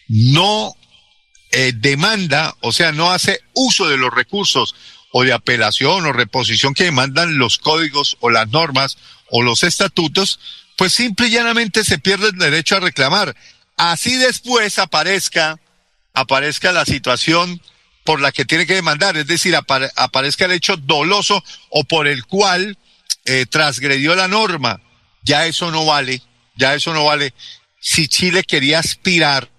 no 0.08 0.76
eh, 1.52 1.74
demanda, 1.74 2.56
o 2.62 2.72
sea, 2.72 2.92
no 2.92 3.12
hace 3.12 3.42
uso 3.54 3.88
de 3.88 3.98
los 3.98 4.14
recursos 4.14 4.76
o 5.12 5.24
de 5.24 5.34
apelación 5.34 6.06
o 6.06 6.12
reposición 6.12 6.74
que 6.74 6.86
demandan 6.86 7.38
los 7.38 7.58
códigos 7.58 8.18
o 8.20 8.30
las 8.30 8.50
normas 8.50 8.98
o 9.30 9.42
los 9.42 9.64
estatutos, 9.64 10.40
pues 10.76 10.94
simple 10.94 11.28
y 11.28 11.32
llanamente 11.32 11.84
se 11.84 12.00
pierde 12.00 12.28
el 12.28 12.38
derecho 12.38 12.76
a 12.76 12.82
reclamar. 12.82 13.36
Así 13.78 14.16
después 14.16 14.78
aparezca, 14.80 15.60
aparezca 16.14 16.74
la 16.74 16.86
situación 16.86 17.62
por 18.06 18.22
la 18.22 18.32
que 18.32 18.46
tiene 18.46 18.66
que 18.66 18.76
demandar, 18.76 19.18
es 19.18 19.28
decir, 19.28 19.56
apare 19.56 19.90
aparezca 19.96 20.46
el 20.46 20.52
hecho 20.52 20.78
doloso 20.78 21.44
o 21.70 21.84
por 21.84 22.08
el 22.08 22.24
cual 22.26 22.78
eh, 23.26 23.46
transgredió 23.50 24.16
la 24.16 24.28
norma. 24.28 24.80
Ya 25.24 25.48
eso 25.48 25.72
no 25.72 25.86
vale, 25.86 26.22
ya 26.56 26.76
eso 26.76 26.94
no 26.94 27.04
vale. 27.04 27.34
Si 27.80 28.08
Chile 28.08 28.44
quería 28.44 28.80
aspirar 28.80 29.50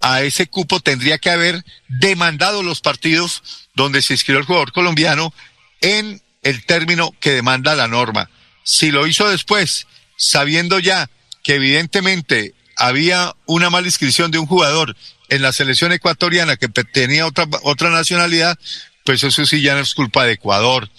a 0.00 0.22
ese 0.22 0.46
cupo 0.46 0.78
tendría 0.78 1.18
que 1.18 1.30
haber 1.30 1.64
demandado 1.88 2.62
los 2.62 2.80
partidos 2.80 3.42
donde 3.74 4.02
se 4.02 4.12
inscribió 4.12 4.40
el 4.40 4.46
jugador 4.46 4.72
colombiano 4.72 5.32
en 5.80 6.22
el 6.42 6.64
término 6.66 7.14
que 7.18 7.32
demanda 7.32 7.74
la 7.74 7.88
norma. 7.88 8.30
Si 8.62 8.90
lo 8.90 9.06
hizo 9.06 9.28
después, 9.28 9.86
sabiendo 10.16 10.78
ya 10.78 11.08
que 11.42 11.54
evidentemente 11.54 12.54
había 12.76 13.34
una 13.46 13.70
mala 13.70 13.86
inscripción 13.86 14.30
de 14.30 14.38
un 14.38 14.46
jugador 14.46 14.94
en 15.28 15.42
la 15.42 15.52
selección 15.52 15.92
ecuatoriana 15.92 16.56
que 16.56 16.68
tenía 16.68 17.26
otra, 17.26 17.46
otra 17.62 17.90
nacionalidad, 17.90 18.58
pues 19.04 19.22
eso 19.22 19.44
sí 19.46 19.62
ya 19.62 19.74
no 19.74 19.80
es 19.80 19.94
culpa 19.94 20.24
de 20.24 20.32
Ecuador. 20.32 20.90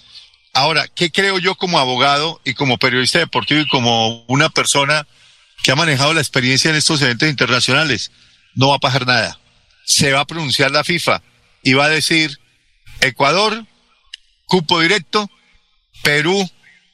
Ahora, 0.52 0.86
¿qué 0.88 1.10
creo 1.10 1.38
yo 1.38 1.54
como 1.54 1.78
abogado 1.78 2.40
y 2.44 2.54
como 2.54 2.78
periodista 2.78 3.18
deportivo 3.18 3.60
y 3.60 3.68
como 3.68 4.24
una 4.26 4.48
persona 4.48 5.06
que 5.62 5.72
ha 5.72 5.76
manejado 5.76 6.14
la 6.14 6.20
experiencia 6.20 6.70
en 6.70 6.76
estos 6.76 7.02
eventos 7.02 7.28
internacionales? 7.28 8.10
no 8.54 8.68
va 8.68 8.76
a 8.76 8.80
pasar 8.80 9.06
nada. 9.06 9.38
Se 9.84 10.12
va 10.12 10.20
a 10.20 10.26
pronunciar 10.26 10.70
la 10.70 10.84
FIFA 10.84 11.22
y 11.62 11.74
va 11.74 11.86
a 11.86 11.90
decir 11.90 12.38
Ecuador, 13.00 13.64
cupo 14.46 14.80
directo, 14.80 15.30
Perú 16.02 16.48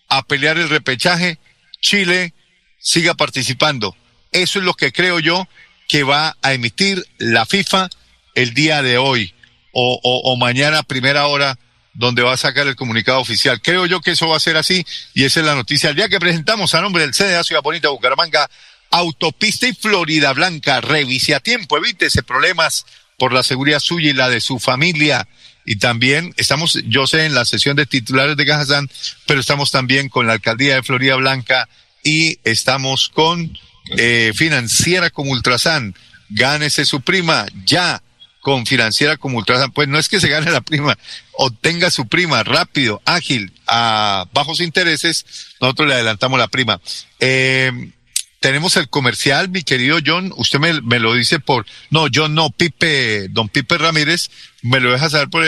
a 0.08 0.22
pelear 0.22 0.58
el 0.58 0.68
repechaje, 0.68 1.38
Chile 1.80 2.32
siga 2.78 3.14
participando. 3.14 3.96
Eso 4.32 4.58
es 4.58 4.64
lo 4.64 4.74
que 4.74 4.92
creo 4.92 5.18
yo 5.18 5.48
que 5.88 6.02
va 6.02 6.36
a 6.42 6.52
emitir 6.52 7.04
la 7.18 7.46
FIFA 7.46 7.88
el 8.34 8.54
día 8.54 8.82
de 8.82 8.98
hoy 8.98 9.34
o, 9.72 10.00
o, 10.02 10.32
o 10.32 10.36
mañana 10.36 10.82
primera 10.82 11.26
hora 11.26 11.58
donde 11.94 12.22
va 12.22 12.34
a 12.34 12.36
sacar 12.36 12.66
el 12.66 12.76
comunicado 12.76 13.20
oficial. 13.20 13.60
Creo 13.62 13.86
yo 13.86 14.00
que 14.00 14.12
eso 14.12 14.28
va 14.28 14.36
a 14.36 14.40
ser 14.40 14.56
así 14.56 14.84
y 15.14 15.24
esa 15.24 15.40
es 15.40 15.46
la 15.46 15.54
noticia 15.54 15.90
el 15.90 15.96
día 15.96 16.08
que 16.08 16.20
presentamos 16.20 16.74
a 16.74 16.80
nombre 16.80 17.02
del 17.02 17.14
CDA 17.14 17.42
Ciudad 17.42 17.62
Bonita 17.62 17.88
Bucaramanga 17.88 18.48
Autopista 18.90 19.66
y 19.66 19.74
Florida 19.74 20.32
Blanca, 20.32 20.80
revise 20.80 21.34
a 21.34 21.40
tiempo, 21.40 21.76
evítese 21.76 22.22
problemas 22.22 22.86
por 23.18 23.32
la 23.32 23.42
seguridad 23.42 23.80
suya 23.80 24.10
y 24.10 24.14
la 24.14 24.28
de 24.28 24.40
su 24.40 24.58
familia. 24.58 25.26
Y 25.64 25.76
también 25.76 26.32
estamos, 26.36 26.78
yo 26.86 27.06
sé, 27.06 27.24
en 27.24 27.34
la 27.34 27.44
sesión 27.44 27.76
de 27.76 27.86
titulares 27.86 28.36
de 28.36 28.46
Cajazán, 28.46 28.88
pero 29.26 29.40
estamos 29.40 29.70
también 29.70 30.08
con 30.08 30.26
la 30.26 30.34
alcaldía 30.34 30.76
de 30.76 30.82
Florida 30.82 31.16
Blanca 31.16 31.68
y 32.04 32.38
estamos 32.44 33.08
con 33.08 33.58
eh, 33.96 34.32
Financiera 34.34 35.10
como 35.10 35.32
Ultrasan. 35.32 35.94
Gánese 36.28 36.84
su 36.84 37.02
prima 37.02 37.46
ya 37.64 38.02
con 38.40 38.66
Financiera 38.66 39.16
como 39.16 39.38
Ultrasan. 39.38 39.72
Pues 39.72 39.88
no 39.88 39.98
es 39.98 40.08
que 40.08 40.20
se 40.20 40.28
gane 40.28 40.50
la 40.50 40.60
prima, 40.60 40.96
obtenga 41.32 41.90
su 41.90 42.06
prima 42.06 42.42
rápido, 42.42 43.02
ágil, 43.04 43.52
a 43.66 44.26
bajos 44.32 44.60
intereses. 44.60 45.26
Nosotros 45.60 45.88
le 45.88 45.94
adelantamos 45.94 46.38
la 46.38 46.48
prima. 46.48 46.80
Eh, 47.20 47.92
tenemos 48.40 48.76
el 48.76 48.88
comercial, 48.88 49.48
mi 49.48 49.62
querido 49.62 49.98
John, 50.04 50.32
usted 50.36 50.58
me, 50.58 50.80
me, 50.82 51.00
lo 51.00 51.14
dice 51.14 51.40
por, 51.40 51.66
no, 51.90 52.06
John 52.14 52.34
no, 52.34 52.50
Pipe, 52.50 53.26
don 53.30 53.48
Pipe 53.48 53.78
Ramírez, 53.78 54.30
me 54.62 54.78
lo 54.78 54.92
deja 54.92 55.10
saber 55.10 55.28
por, 55.28 55.42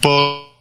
por 0.00 0.51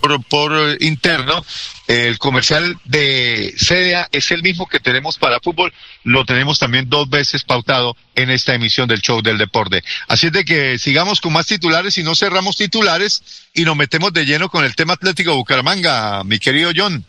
por, 0.00 0.52
eh, 0.52 0.76
interno, 0.80 1.44
el 1.86 2.18
comercial 2.18 2.78
de 2.84 3.54
CDA 3.56 4.08
es 4.12 4.30
el 4.30 4.42
mismo 4.42 4.66
que 4.66 4.80
tenemos 4.80 5.18
para 5.18 5.40
fútbol, 5.40 5.72
lo 6.04 6.24
tenemos 6.24 6.58
también 6.58 6.88
dos 6.88 7.08
veces 7.08 7.44
pautado 7.44 7.96
en 8.14 8.30
esta 8.30 8.54
emisión 8.54 8.88
del 8.88 9.00
show 9.00 9.22
del 9.22 9.38
deporte. 9.38 9.82
Así 10.08 10.28
es 10.28 10.32
de 10.32 10.44
que 10.44 10.78
sigamos 10.78 11.20
con 11.20 11.32
más 11.32 11.46
titulares 11.46 11.98
y 11.98 12.02
no 12.02 12.14
cerramos 12.14 12.56
titulares 12.56 13.22
y 13.54 13.62
nos 13.62 13.76
metemos 13.76 14.12
de 14.12 14.24
lleno 14.24 14.48
con 14.48 14.64
el 14.64 14.74
tema 14.74 14.94
Atlético 14.94 15.36
Bucaramanga, 15.36 16.24
mi 16.24 16.38
querido 16.38 16.70
John. 16.74 17.04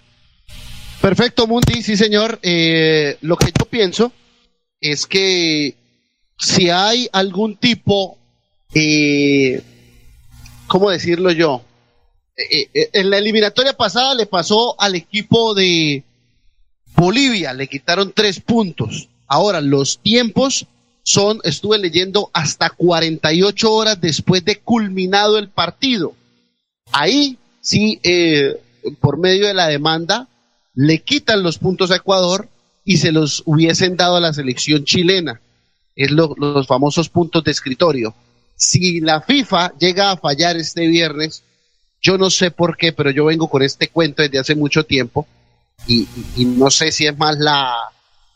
Perfecto, 1.01 1.47
Mundi, 1.47 1.82
sí 1.82 1.97
señor. 1.97 2.39
Eh, 2.43 3.17
lo 3.21 3.36
que 3.36 3.47
yo 3.47 3.65
pienso 3.65 4.13
es 4.80 5.08
que 5.08 5.75
si 6.38 6.69
hay 6.69 7.10
algún 7.12 7.58
tipo, 7.58 8.17
eh, 8.73 9.62
¿cómo 10.67 10.89
decirlo 10.89 11.32
yo? 11.32 11.63
Eh, 12.49 12.69
eh, 12.73 12.89
en 12.93 13.10
la 13.10 13.17
eliminatoria 13.17 13.73
pasada 13.73 14.15
le 14.15 14.25
pasó 14.25 14.80
al 14.80 14.95
equipo 14.95 15.54
de 15.54 16.04
Bolivia, 16.95 17.54
le 17.54 17.67
quitaron 17.67 18.12
tres 18.13 18.39
puntos. 18.39 19.10
Ahora, 19.27 19.62
los 19.62 19.99
tiempos 19.99 20.65
son, 21.04 21.39
estuve 21.43 21.77
leyendo, 21.77 22.30
hasta 22.34 22.69
48 22.69 23.71
horas 23.71 23.99
después 24.01 24.43
de 24.45 24.58
culminado 24.60 25.38
el 25.38 25.49
partido. 25.49 26.13
Ahí 26.91 27.38
sí, 27.62 27.99
eh, 28.04 28.60
por 28.99 29.17
medio 29.17 29.47
de 29.47 29.54
la 29.54 29.67
demanda, 29.67 30.27
le 30.73 30.99
quitan 30.99 31.43
los 31.43 31.58
puntos 31.58 31.91
a 31.91 31.95
Ecuador 31.97 32.49
y 32.84 32.97
se 32.97 33.12
los 33.12 33.43
hubiesen 33.45 33.95
dado 33.97 34.17
a 34.17 34.21
la 34.21 34.34
selección 34.34 34.84
chilena. 34.86 35.41
Es 35.95 36.12
lo- 36.12 36.36
los 36.38 36.67
famosos 36.67 37.10
puntos 37.10 37.43
de 37.43 37.51
escritorio. 37.51 38.13
Si 38.56 38.99
la 39.01 39.21
FIFA 39.21 39.73
llega 39.80 40.12
a 40.12 40.17
fallar 40.17 40.56
este 40.58 40.88
viernes, 40.88 41.43
yo 42.02 42.18
no 42.18 42.30
sé 42.30 42.52
por 42.52 42.78
qué, 42.78 42.94
pero 42.94 43.12
yo 43.12 43.26
vengo 43.26 43.50
con 43.50 43.62
este 43.62 43.90
cuento 43.90 44.24
desde 44.24 44.40
hace 44.40 44.56
mucho 44.56 44.86
tiempo 44.86 45.28
y, 45.88 46.08
no 46.38 46.70
sé 46.70 46.92
si 46.92 47.06
es 47.08 47.18
más 47.18 47.38
la, 47.38 47.74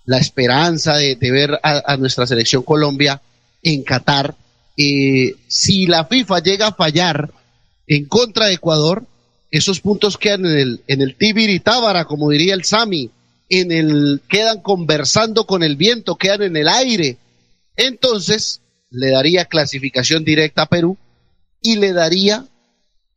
la 0.06 0.18
esperanza 0.18 0.96
de, 0.98 1.18
ver 1.20 1.60
a, 1.62 1.94
a 1.94 1.98
nuestra 1.98 2.26
selección 2.26 2.64
Colombia 2.64 3.22
en 3.62 3.84
Qatar. 3.84 4.36
Eh, 4.78 5.36
si 5.48 5.86
la 5.86 6.06
FIFA 6.06 6.40
llega 6.40 6.68
a 6.68 6.74
fallar 6.74 7.32
en 7.88 8.06
contra 8.06 8.48
de 8.48 8.54
Ecuador, 8.54 9.06
esos 9.52 9.80
puntos 9.80 10.18
quedan 10.18 10.46
en 10.46 10.58
el, 10.58 10.84
en 10.88 11.02
el 11.02 11.16
Tibiritábara, 11.16 12.06
como 12.06 12.30
diría 12.30 12.54
el 12.54 12.66
Sami, 12.66 13.12
en 13.50 13.72
el, 13.72 14.22
quedan 14.28 14.62
conversando 14.62 15.46
con 15.46 15.64
el 15.64 15.76
viento, 15.76 16.16
quedan 16.16 16.44
en 16.44 16.58
el 16.58 16.68
aire. 16.68 17.18
Entonces, 17.76 18.62
le 18.90 19.12
daría 19.12 19.46
clasificación 19.46 20.24
directa 20.24 20.64
a 20.64 20.70
Perú 20.70 20.98
y 21.62 21.76
le 21.76 21.94
daría 21.94 22.46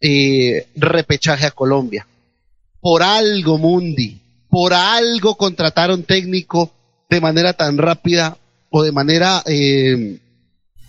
eh, 0.00 0.66
repechaje 0.76 1.46
a 1.46 1.50
Colombia. 1.50 2.06
Por 2.80 3.02
algo, 3.02 3.58
Mundi, 3.58 4.20
por 4.48 4.72
algo 4.72 5.36
contrataron 5.36 6.04
técnico 6.04 6.72
de 7.10 7.20
manera 7.20 7.52
tan 7.52 7.78
rápida 7.78 8.36
o 8.70 8.82
de 8.82 8.92
manera 8.92 9.42
eh, 9.46 10.18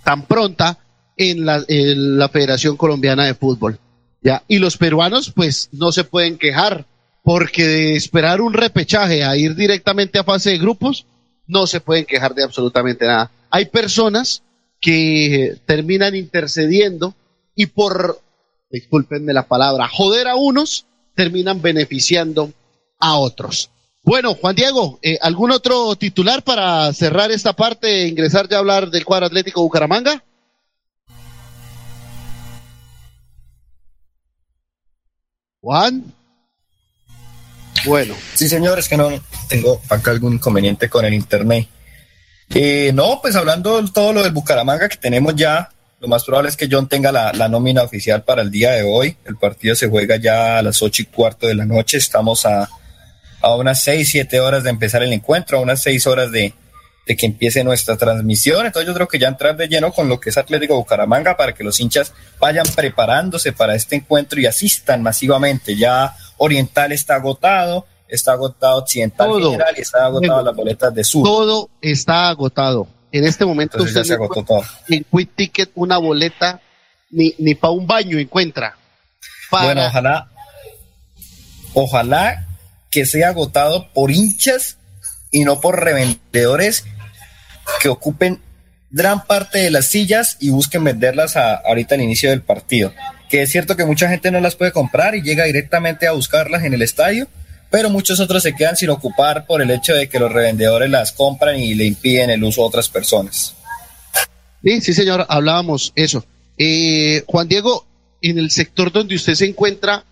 tan 0.03 0.25
pronta 0.25 0.77
en 1.17 1.45
la, 1.45 2.29
Federación 2.29 2.77
Colombiana 2.77 3.25
de 3.25 3.33
Fútbol. 3.33 3.79
¿ya? 4.21 4.43
Y 4.47 4.59
los 4.59 4.77
peruanos, 4.77 5.31
pues, 5.35 5.69
no 5.71 5.91
se 5.91 6.03
pueden 6.03 6.37
quejar, 6.37 6.85
porque 7.23 7.67
de 7.67 7.95
esperar 7.95 8.41
un 8.41 8.53
repechaje 8.53 9.23
a 9.23 9.35
ir 9.35 9.55
directamente 9.55 10.17
a 10.19 10.23
fase 10.23 10.51
de 10.51 10.57
grupos, 10.57 11.05
no 11.45 11.67
se 11.67 11.81
pueden 11.81 12.05
quejar 12.05 12.33
de 12.33 12.43
absolutamente 12.43 13.05
nada. 13.05 13.31
Hay 13.49 13.65
personas 13.65 14.43
que 14.79 15.57
terminan 15.65 16.15
intercediendo 16.15 17.15
y 17.55 17.65
por, 17.65 18.21
discúlpenme 18.69 19.33
la 19.33 19.47
palabra, 19.47 19.87
joder 19.87 20.27
a 20.27 20.35
unos, 20.35 20.85
terminan 21.15 21.61
beneficiando 21.61 22.51
a 22.99 23.17
otros. 23.17 23.69
Bueno, 24.03 24.33
Juan 24.35 24.55
Diego, 24.55 24.99
eh, 25.01 25.17
¿algún 25.21 25.51
otro 25.51 25.95
titular 25.95 26.43
para 26.43 26.91
cerrar 26.93 27.31
esta 27.31 27.53
parte 27.53 28.03
e 28.03 28.07
ingresar 28.07 28.47
ya 28.47 28.57
a 28.57 28.59
hablar 28.59 28.89
del 28.89 29.05
cuadro 29.05 29.27
Atlético 29.27 29.61
Bucaramanga? 29.61 30.23
Juan. 35.61 36.13
Bueno. 37.85 38.15
Sí, 38.33 38.47
señor, 38.47 38.79
es 38.79 38.87
que 38.87 38.97
no 38.97 39.09
tengo 39.47 39.81
acá 39.89 40.11
algún 40.11 40.33
inconveniente 40.33 40.89
con 40.89 41.05
el 41.05 41.13
internet. 41.13 41.67
Eh, 42.49 42.91
no, 42.93 43.19
pues 43.21 43.35
hablando 43.35 43.81
de 43.81 43.91
todo 43.91 44.13
lo 44.13 44.23
del 44.23 44.31
Bucaramanga 44.31 44.89
que 44.89 44.97
tenemos 44.97 45.35
ya, 45.35 45.69
lo 45.99 46.07
más 46.07 46.23
probable 46.23 46.49
es 46.49 46.55
que 46.55 46.67
John 46.71 46.87
tenga 46.87 47.11
la, 47.11 47.33
la 47.33 47.49
nómina 47.49 47.83
oficial 47.83 48.23
para 48.23 48.41
el 48.41 48.51
día 48.51 48.71
de 48.71 48.83
hoy. 48.83 49.17
El 49.25 49.37
partido 49.37 49.75
se 49.75 49.89
juega 49.89 50.15
ya 50.15 50.57
a 50.57 50.61
las 50.61 50.81
ocho 50.81 51.01
y 51.01 51.05
cuarto 51.05 51.47
de 51.47 51.55
la 51.55 51.65
noche. 51.65 51.97
Estamos 51.97 52.45
a, 52.45 52.69
a 53.41 53.55
unas 53.55 53.83
seis, 53.83 54.09
siete 54.09 54.39
horas 54.39 54.63
de 54.63 54.69
empezar 54.69 55.03
el 55.03 55.11
encuentro, 55.11 55.57
a 55.57 55.61
unas 55.61 55.81
seis 55.81 56.07
horas 56.07 56.31
de, 56.31 56.53
de 57.05 57.17
que 57.17 57.25
empiece 57.25 57.65
nuestra 57.65 57.97
transmisión. 57.97 58.65
Entonces 58.65 58.87
yo 58.87 58.93
creo 58.93 59.07
que 59.09 59.19
ya 59.19 59.27
entrar 59.27 59.57
de 59.57 59.67
lleno 59.67 59.91
con 59.91 60.07
lo 60.07 60.21
que 60.21 60.29
es 60.29 60.37
Atlético 60.37 60.77
Bucaramanga 60.77 61.35
para 61.35 61.53
que 61.53 61.65
los 61.65 61.77
hinchas 61.79 62.13
vayan 62.39 62.65
preparándose 62.75 63.51
para 63.51 63.75
este 63.75 63.97
encuentro 63.97 64.39
y 64.39 64.45
asistan 64.45 65.03
masivamente. 65.03 65.75
Ya 65.75 66.15
Oriental 66.37 66.93
está 66.93 67.15
agotado, 67.15 67.85
está 68.07 68.31
agotado 68.31 68.77
Occidental 68.77 69.27
Todo. 69.27 69.51
General 69.51 69.75
y 69.77 69.81
está 69.81 70.05
agotado 70.05 70.43
las 70.43 70.55
boletas 70.55 70.93
de 70.93 71.03
Sur. 71.03 71.23
Todo 71.25 71.69
está 71.81 72.29
agotado. 72.29 72.87
En 73.11 73.25
este 73.25 73.45
momento 73.45 73.77
Entonces 73.77 74.01
usted 74.03 74.17
no 74.17 74.23
agotó 74.25 74.41
encuentra 74.41 74.77
en 74.89 75.05
Quick 75.11 75.35
Ticket 75.35 75.71
una 75.75 75.97
boleta 75.97 76.61
ni, 77.11 77.33
ni 77.39 77.55
para 77.55 77.71
un 77.71 77.87
baño 77.87 78.19
encuentra. 78.19 78.75
Para- 79.49 79.65
Bueno, 79.65 79.85
ojalá, 79.87 80.29
ojalá 81.73 82.45
que 82.91 83.05
sea 83.05 83.29
agotado 83.29 83.91
por 83.93 84.11
hinchas 84.11 84.77
y 85.31 85.43
no 85.43 85.59
por 85.61 85.83
revendedores 85.83 86.85
que 87.81 87.89
ocupen 87.89 88.41
gran 88.91 89.25
parte 89.25 89.59
de 89.59 89.69
las 89.69 89.87
sillas 89.87 90.37
y 90.39 90.49
busquen 90.49 90.83
venderlas 90.83 91.35
a- 91.37 91.55
ahorita 91.55 91.95
al 91.95 92.01
inicio 92.01 92.29
del 92.31 92.41
partido. 92.41 92.93
Que 93.29 93.43
es 93.43 93.51
cierto 93.51 93.75
que 93.75 93.85
mucha 93.85 94.09
gente 94.09 94.31
no 94.31 94.39
las 94.39 94.55
puede 94.55 94.71
comprar 94.71 95.13
y 95.15 95.21
llega 95.21 95.43
directamente 95.45 96.07
a 96.07 96.13
buscarlas 96.13 96.63
en 96.63 96.73
el 96.73 96.81
estadio, 96.81 97.27
pero 97.69 97.89
muchos 97.89 98.19
otros 98.19 98.43
se 98.43 98.55
quedan 98.55 98.75
sin 98.75 98.89
ocupar 98.89 99.45
por 99.45 99.61
el 99.61 99.71
hecho 99.71 99.93
de 99.93 100.09
que 100.09 100.19
los 100.19 100.31
revendedores 100.31 100.89
las 100.89 101.11
compran 101.11 101.59
y 101.59 101.75
le 101.75 101.85
impiden 101.85 102.29
el 102.29 102.43
uso 102.43 102.63
a 102.63 102.67
otras 102.67 102.89
personas. 102.89 103.55
Sí, 104.63 104.81
sí, 104.81 104.93
señor, 104.93 105.25
hablábamos 105.29 105.93
eso. 105.95 106.25
Eh, 106.57 107.23
Juan 107.27 107.47
Diego, 107.47 107.85
en 108.21 108.37
el 108.37 108.51
sector 108.51 108.91
donde 108.91 109.15
usted 109.15 109.35
se 109.35 109.45
encuentra, 109.45 110.03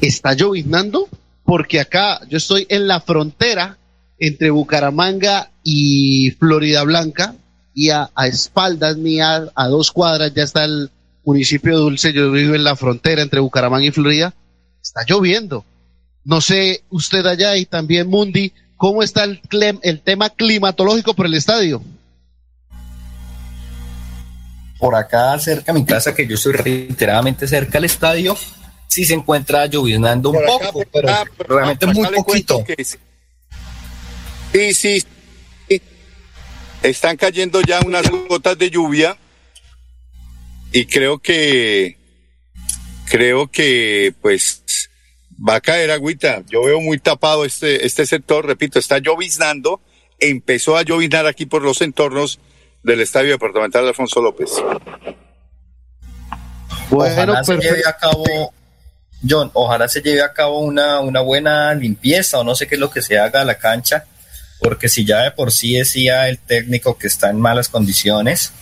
¿está 0.00 0.32
lloviznando? 0.34 1.08
Porque 1.44 1.80
acá 1.80 2.20
yo 2.28 2.38
estoy 2.38 2.66
en 2.68 2.86
la 2.86 3.00
frontera 3.00 3.78
entre 4.18 4.50
Bucaramanga 4.50 5.50
y 5.64 6.30
Florida 6.38 6.84
Blanca, 6.84 7.34
y 7.74 7.90
a, 7.90 8.10
a 8.14 8.26
espaldas 8.26 8.96
mías, 8.96 9.50
a 9.54 9.66
dos 9.66 9.90
cuadras, 9.90 10.32
ya 10.34 10.44
está 10.44 10.64
el 10.64 10.90
municipio 11.24 11.72
de 11.72 11.78
Dulce. 11.78 12.12
Yo 12.12 12.30
vivo 12.30 12.54
en 12.54 12.64
la 12.64 12.76
frontera 12.76 13.22
entre 13.22 13.40
Bucaramanga 13.40 13.86
y 13.86 13.90
Florida. 13.90 14.34
Está 14.82 15.02
lloviendo. 15.06 15.64
No 16.24 16.40
sé, 16.40 16.84
usted 16.90 17.26
allá 17.26 17.56
y 17.56 17.66
también 17.66 18.08
Mundi, 18.08 18.52
¿cómo 18.76 19.02
está 19.02 19.24
el, 19.24 19.42
clem- 19.42 19.80
el 19.82 20.00
tema 20.00 20.30
climatológico 20.30 21.14
por 21.14 21.26
el 21.26 21.34
estadio? 21.34 21.82
por 24.78 24.96
acá 24.96 25.38
cerca 25.38 25.72
de 25.72 25.78
mi 25.78 25.86
casa, 25.86 26.12
que 26.12 26.26
yo 26.26 26.34
estoy 26.34 26.54
reiteradamente 26.54 27.46
cerca 27.46 27.78
al 27.78 27.84
estadio, 27.84 28.36
sí 28.88 29.04
se 29.04 29.14
encuentra 29.14 29.66
lloviznando 29.66 30.30
un 30.30 30.38
acá, 30.38 30.72
poco, 30.72 30.82
pero 30.92 31.08
acá, 31.08 31.30
realmente 31.38 31.86
muy 31.86 32.08
poquito. 32.08 32.64
que 32.64 32.84
sí. 32.84 32.98
Sí, 34.52 34.74
sí, 34.74 35.00
sí. 35.68 35.82
Están 36.82 37.16
cayendo 37.16 37.60
ya 37.60 37.78
unas 37.86 38.02
gotas 38.28 38.58
de 38.58 38.70
lluvia 38.70 39.16
y 40.72 40.84
creo 40.86 41.20
que 41.20 41.96
creo 43.08 43.46
que 43.52 44.12
pues 44.20 44.61
va 45.46 45.56
a 45.56 45.60
caer 45.60 45.90
agüita. 45.90 46.42
Yo 46.48 46.64
veo 46.64 46.80
muy 46.80 46.98
tapado 46.98 47.44
este 47.44 47.86
este 47.86 48.06
sector, 48.06 48.46
repito, 48.46 48.78
está 48.78 48.98
lloviznando, 48.98 49.80
empezó 50.18 50.76
a 50.76 50.82
lloviznar 50.82 51.26
aquí 51.26 51.46
por 51.46 51.62
los 51.62 51.80
entornos 51.80 52.38
del 52.82 53.00
Estadio 53.00 53.32
Departamental 53.32 53.82
de 53.82 53.88
Alfonso 53.90 54.20
López. 54.20 54.50
ojalá 56.90 57.44
se 57.44 57.56
lleve 57.56 57.82
a 57.86 57.96
cabo, 57.96 58.52
John, 59.28 59.50
ojalá 59.54 59.88
se 59.88 60.00
lleve 60.00 60.22
a 60.22 60.32
cabo 60.32 60.60
una, 60.60 61.00
una 61.00 61.20
buena 61.20 61.74
limpieza 61.74 62.40
o 62.40 62.44
no 62.44 62.54
sé 62.54 62.66
qué 62.66 62.74
es 62.74 62.80
lo 62.80 62.90
que 62.90 63.02
se 63.02 63.18
haga 63.18 63.42
a 63.42 63.44
la 63.44 63.58
cancha, 63.58 64.04
porque 64.60 64.88
si 64.88 65.04
ya 65.04 65.22
de 65.22 65.30
por 65.30 65.52
sí 65.52 65.74
decía 65.74 66.28
el 66.28 66.38
técnico 66.38 66.98
que 66.98 67.06
está 67.06 67.30
en 67.30 67.40
malas 67.40 67.68
condiciones, 67.68 68.52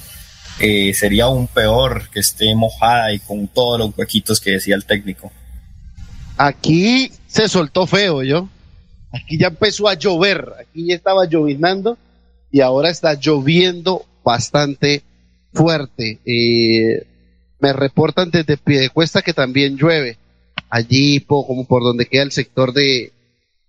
eh, 0.59 0.93
sería 0.93 1.25
aún 1.25 1.47
peor 1.47 2.11
que 2.11 2.21
esté 2.21 2.55
mojada 2.55 3.13
y 3.13 3.21
con 3.21 3.49
todos 3.49 3.79
los 3.79 3.97
huequitos 3.97 4.41
que 4.41 4.53
decía 4.53 4.75
el 4.75 4.85
técnico. 4.85 5.33
Aquí 6.43 7.13
se 7.27 7.51
soltó 7.51 7.87
feo, 7.87 8.23
yo. 8.23 8.49
Aquí 9.13 9.37
ya 9.37 9.49
empezó 9.49 9.89
a 9.89 9.95
llover, 9.95 10.55
aquí 10.59 10.87
ya 10.87 10.95
estaba 10.95 11.27
lloviznando 11.27 11.99
y 12.51 12.63
ahora 12.63 12.89
está 12.89 13.13
lloviendo 13.13 14.07
bastante 14.25 15.03
fuerte. 15.53 16.19
Eh, 16.25 17.07
me 17.59 17.75
reportan 17.75 18.31
desde 18.31 18.57
Piedecuesta 18.57 19.21
que 19.21 19.35
también 19.35 19.77
llueve. 19.77 20.17
allí 20.71 21.21
como 21.21 21.67
por 21.67 21.83
donde 21.83 22.07
queda 22.07 22.23
el 22.23 22.33
sector 22.33 22.73
de, 22.73 23.13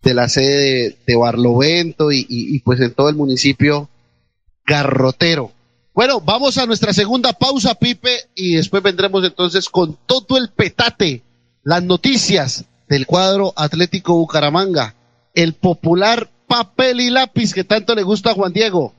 de 0.02 0.14
la 0.14 0.30
sede 0.30 0.96
de, 1.06 1.16
Barlovento 1.18 2.14
y, 2.14 2.26
y, 2.30 2.60
pues 2.60 2.80
en 2.80 2.94
todo 2.94 3.10
el 3.10 3.18
municipio 3.18 3.90
garrotero. 4.66 5.52
Bueno, 5.94 6.22
vamos 6.22 6.58
a 6.58 6.66
nuestra 6.66 6.94
segunda 6.94 7.34
pausa, 7.34 7.76
Pipe, 7.76 8.30
y 8.34 8.56
después 8.56 8.82
vendremos 8.82 9.26
entonces 9.26 9.68
con 9.68 9.98
todo 10.06 10.38
el 10.38 10.52
petate, 10.52 11.22
las 11.64 11.84
noticias 11.84 12.66
del 12.89 13.05
cuadro 13.05 13.53
Atlético 13.55 14.16
Bucaramanga, 14.16 14.95
el 15.34 15.53
popular 15.53 16.30
papel 16.47 16.99
y 16.99 17.09
lápiz 17.09 17.53
que 17.53 17.64
tanto 17.64 17.95
le 17.95 18.03
gusta 18.03 18.32
a 18.32 18.34
Juan 18.34 18.53
Diego, 18.53 18.93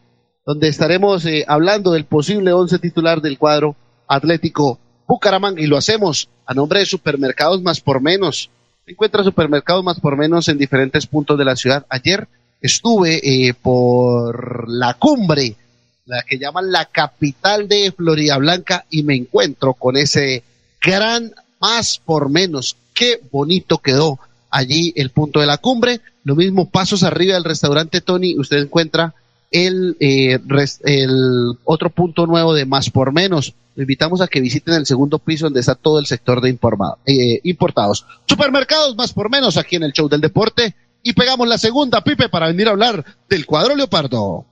donde 0.46 0.68
estaremos 0.68 1.24
eh, 1.26 1.44
hablando 1.46 1.92
del 1.92 2.04
posible 2.04 2.52
once 2.52 2.78
titular 2.78 3.20
del 3.20 3.38
cuadro 3.38 3.76
Atlético 4.08 4.78
Bucaramanga 5.06 5.60
y 5.60 5.66
lo 5.66 5.76
hacemos 5.76 6.28
a 6.46 6.54
nombre 6.54 6.80
de 6.80 6.86
Supermercados 6.86 7.62
Más 7.62 7.80
por 7.80 8.00
Menos. 8.00 8.50
Encuentra 8.86 9.24
Supermercados 9.24 9.84
Más 9.84 10.00
por 10.00 10.16
Menos 10.16 10.48
en 10.48 10.58
diferentes 10.58 11.06
puntos 11.06 11.38
de 11.38 11.44
la 11.44 11.56
ciudad. 11.56 11.84
Ayer 11.88 12.28
estuve 12.60 13.20
eh, 13.22 13.54
por 13.54 14.68
la 14.68 14.94
cumbre 14.94 15.56
la 16.06 16.22
que 16.22 16.38
llaman 16.38 16.72
la 16.72 16.86
capital 16.86 17.68
de 17.68 17.92
Florida 17.92 18.36
Blanca 18.38 18.86
y 18.90 19.02
me 19.02 19.14
encuentro 19.14 19.74
con 19.74 19.96
ese 19.96 20.42
gran 20.80 21.32
más 21.62 22.00
por 22.04 22.28
menos. 22.28 22.76
Qué 22.92 23.20
bonito 23.30 23.78
quedó 23.78 24.18
allí 24.50 24.92
el 24.96 25.10
punto 25.10 25.40
de 25.40 25.46
la 25.46 25.58
cumbre. 25.58 26.00
Lo 26.24 26.34
mismo 26.34 26.68
pasos 26.68 27.04
arriba 27.04 27.34
del 27.34 27.44
restaurante 27.44 28.00
Tony, 28.00 28.36
usted 28.36 28.58
encuentra 28.58 29.14
el, 29.52 29.96
eh, 30.00 30.38
otro 31.64 31.90
punto 31.90 32.26
nuevo 32.26 32.52
de 32.52 32.66
más 32.66 32.90
por 32.90 33.12
menos. 33.12 33.54
Lo 33.74 33.82
invitamos 33.82 34.20
a 34.20 34.28
que 34.28 34.40
visiten 34.40 34.74
el 34.74 34.86
segundo 34.86 35.18
piso 35.18 35.46
donde 35.46 35.60
está 35.60 35.74
todo 35.74 35.98
el 35.98 36.06
sector 36.06 36.40
de 36.40 36.50
eh, 37.06 37.40
importados. 37.44 38.04
Supermercados 38.26 38.96
más 38.96 39.12
por 39.12 39.30
menos 39.30 39.56
aquí 39.56 39.76
en 39.76 39.84
el 39.84 39.92
show 39.92 40.08
del 40.08 40.20
deporte. 40.20 40.74
Y 41.04 41.14
pegamos 41.14 41.48
la 41.48 41.58
segunda, 41.58 42.04
Pipe, 42.04 42.28
para 42.28 42.46
venir 42.48 42.68
a 42.68 42.72
hablar 42.72 43.04
del 43.28 43.46
cuadro 43.46 43.74
leopardo. 43.74 44.44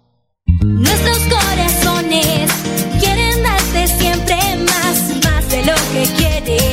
Nuestros 0.47 1.19
corazones 1.19 2.51
quieren 2.99 3.43
darte 3.43 3.87
siempre 3.87 4.37
más, 4.67 5.25
más 5.25 5.49
de 5.49 5.65
lo 5.65 5.75
que 5.93 6.13
quieres. 6.17 6.70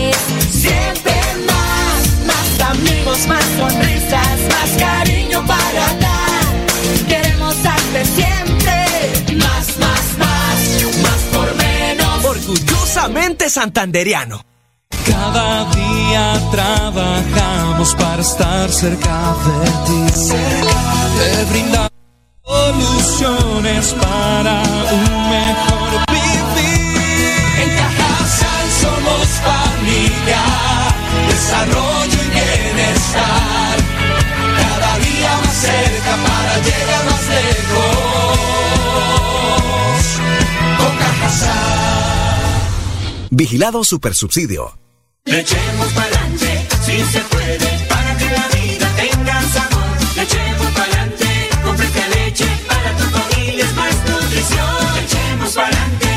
Más 3.25 3.43
sonrisas, 3.57 4.39
más 4.51 4.69
cariño 4.77 5.45
para 5.45 5.85
dar. 6.05 7.07
Queremos 7.07 7.63
darte 7.63 8.05
siempre 8.05 9.35
más, 9.37 9.67
más, 9.79 10.17
más, 10.19 11.01
más 11.01 11.21
por 11.33 11.55
menos. 11.55 12.25
Orgullosamente 12.25 13.49
santanderiano. 13.49 14.45
Cada 15.05 15.65
día 15.73 16.39
trabajamos 16.51 17.95
para 17.95 18.21
estar 18.21 18.69
cerca 18.71 19.35
de 19.45 19.65
ti. 19.85 20.13
Te 21.17 21.45
brindamos 21.45 21.97
Soluciones 22.47 23.93
para 23.93 24.63
un 24.91 25.29
mejor 25.29 26.05
vivir. 26.09 27.31
En 27.61 27.69
Cajasal 27.77 28.67
somos 28.81 29.27
familia, 29.43 30.43
desarrollo 31.27 32.16
y 33.17 33.21
bienestar. 33.21 33.77
Cada 34.57 34.99
día 34.99 35.31
más 35.43 35.55
cerca 35.55 36.13
para 36.27 36.53
llegar 36.59 37.05
más 37.05 37.23
lejos. 37.37 38.37
Con 40.77 40.93
Cajasal. 40.97 41.57
Vigilado 43.31 43.83
Supersubsidio. 43.83 44.77
Le 45.25 45.39
echemos 45.41 45.87
pa'lante, 45.93 46.67
si 46.85 47.03
se 47.03 47.19
puede, 47.19 47.85
para 47.89 48.17
que 48.17 48.25
la 48.31 48.47
vida 48.47 48.87
tenga 48.95 49.41
sabor. 49.41 49.97
Le 50.15 50.21
echemos 50.23 50.67
pa'lante, 50.71 51.49
con 51.63 51.77
fresca 51.77 52.07
leche, 52.15 52.47
para 52.67 52.95
tu 52.95 53.03
familia 53.03 53.65
es 53.65 53.75
más 53.75 53.95
nutrición. 54.07 54.95
Le 54.95 55.01
echemos 55.03 55.53
pa'lante. 55.53 56.16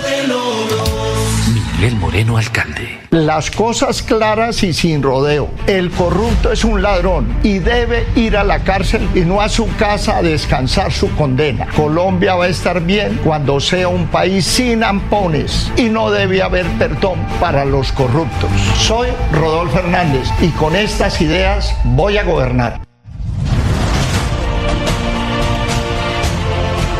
Miguel 1.81 1.97
Moreno, 1.97 2.37
alcalde. 2.37 2.99
Las 3.09 3.49
cosas 3.49 4.03
claras 4.03 4.61
y 4.61 4.71
sin 4.71 5.01
rodeo. 5.01 5.49
El 5.65 5.89
corrupto 5.89 6.51
es 6.51 6.63
un 6.63 6.83
ladrón 6.83 7.35
y 7.41 7.57
debe 7.57 8.05
ir 8.15 8.37
a 8.37 8.43
la 8.43 8.59
cárcel 8.59 9.09
y 9.15 9.21
no 9.21 9.41
a 9.41 9.49
su 9.49 9.67
casa 9.77 10.17
a 10.17 10.21
descansar 10.21 10.91
su 10.91 11.09
condena. 11.15 11.65
Colombia 11.75 12.35
va 12.35 12.45
a 12.45 12.49
estar 12.49 12.81
bien 12.81 13.19
cuando 13.23 13.59
sea 13.59 13.87
un 13.87 14.05
país 14.09 14.45
sin 14.45 14.83
ampones 14.83 15.71
y 15.75 15.89
no 15.89 16.11
debe 16.11 16.43
haber 16.43 16.67
perdón 16.77 17.17
para 17.39 17.65
los 17.65 17.91
corruptos. 17.93 18.51
Soy 18.77 19.07
Rodolfo 19.31 19.79
Hernández 19.79 20.29
y 20.39 20.49
con 20.49 20.75
estas 20.75 21.19
ideas 21.19 21.75
voy 21.83 22.15
a 22.17 22.23
gobernar. 22.23 22.81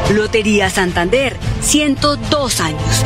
Lotería 0.09 0.71
Santander, 0.71 1.37
102 1.61 2.59
años. 2.61 3.05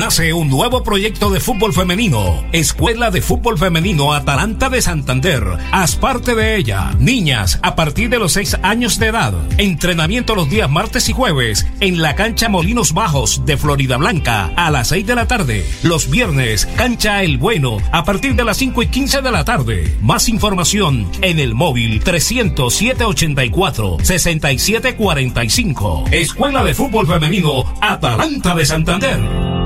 Nace 0.00 0.32
un 0.32 0.48
nuevo 0.48 0.82
proyecto 0.82 1.28
de 1.28 1.40
fútbol 1.40 1.74
femenino, 1.74 2.42
Escuela 2.52 3.10
de 3.10 3.20
Fútbol 3.20 3.58
Femenino 3.58 4.14
Atalanta 4.14 4.70
de 4.70 4.80
Santander. 4.80 5.44
Haz 5.72 5.96
parte 5.96 6.34
de 6.34 6.56
ella. 6.56 6.92
Niñas 6.98 7.60
a 7.62 7.76
partir 7.76 8.08
de 8.08 8.18
los 8.18 8.32
6 8.32 8.60
años 8.62 8.98
de 8.98 9.08
edad. 9.08 9.34
Entrenamiento 9.58 10.34
los 10.34 10.48
días 10.48 10.70
martes 10.70 11.10
y 11.10 11.12
jueves 11.12 11.66
en 11.80 12.00
la 12.00 12.14
cancha 12.14 12.48
Molinos 12.48 12.94
Bajos 12.94 13.44
de 13.44 13.58
Florida 13.58 13.98
Blanca 13.98 14.50
a 14.56 14.70
las 14.70 14.88
6 14.88 15.06
de 15.06 15.14
la 15.14 15.26
tarde. 15.28 15.66
Los 15.82 16.08
viernes, 16.08 16.64
cancha 16.76 17.22
El 17.22 17.36
Bueno 17.36 17.76
a 17.92 18.02
partir 18.04 18.34
de 18.34 18.44
las 18.44 18.56
5 18.56 18.82
y 18.84 18.86
15 18.86 19.20
de 19.20 19.30
la 19.30 19.44
tarde. 19.44 19.98
Más 20.00 20.30
información 20.30 21.10
en 21.20 21.38
el 21.38 21.54
móvil 21.54 22.02
307 22.02 23.04
84 23.04 23.98
67 24.02 24.96
45. 24.96 26.04
Escuela 26.10 26.64
de 26.64 26.72
Fútbol 26.72 27.06
Femenino 27.06 27.66
Atalanta 27.82 28.54
de 28.54 28.64
Santander. 28.64 29.59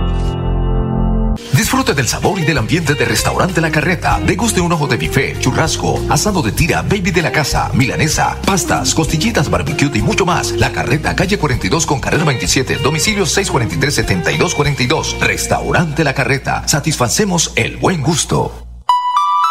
Disfrute 1.56 1.94
del 1.94 2.08
sabor 2.08 2.40
y 2.40 2.42
del 2.42 2.58
ambiente 2.58 2.94
de 2.94 3.04
Restaurante 3.04 3.60
La 3.60 3.70
Carreta. 3.70 4.18
Deguste 4.18 4.60
un 4.60 4.72
ojo 4.72 4.88
de 4.88 4.96
bife, 4.96 5.36
churrasco, 5.38 6.04
asado 6.08 6.42
de 6.42 6.50
tira, 6.50 6.82
baby 6.82 7.12
de 7.12 7.22
la 7.22 7.30
casa, 7.30 7.70
milanesa, 7.72 8.36
pastas, 8.44 8.92
costillitas, 8.92 9.48
barbecue 9.48 9.90
y 9.94 10.02
mucho 10.02 10.26
más. 10.26 10.50
La 10.52 10.72
Carreta, 10.72 11.14
calle 11.14 11.38
42 11.38 11.86
con 11.86 12.00
carrera 12.00 12.24
27, 12.24 12.78
domicilio 12.78 13.24
643-7242. 13.24 15.20
Restaurante 15.20 16.02
La 16.02 16.14
Carreta. 16.14 16.66
Satisfacemos 16.66 17.52
el 17.54 17.76
buen 17.76 18.02
gusto. 18.02 18.63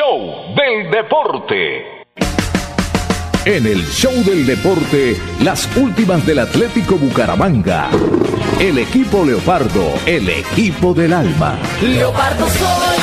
Show 0.00 0.54
del 0.56 0.90
deporte. 0.90 2.06
En 3.44 3.66
el 3.66 3.84
show 3.86 4.12
del 4.24 4.46
deporte, 4.46 5.20
las 5.42 5.68
últimas 5.76 6.24
del 6.24 6.38
Atlético 6.38 6.96
Bucaramanga. 6.96 7.90
El 8.58 8.78
equipo 8.78 9.26
Leopardo, 9.26 9.92
el 10.06 10.26
equipo 10.30 10.94
del 10.94 11.12
alma. 11.12 11.58
Leopardo 11.82 12.46
soy 12.48 12.96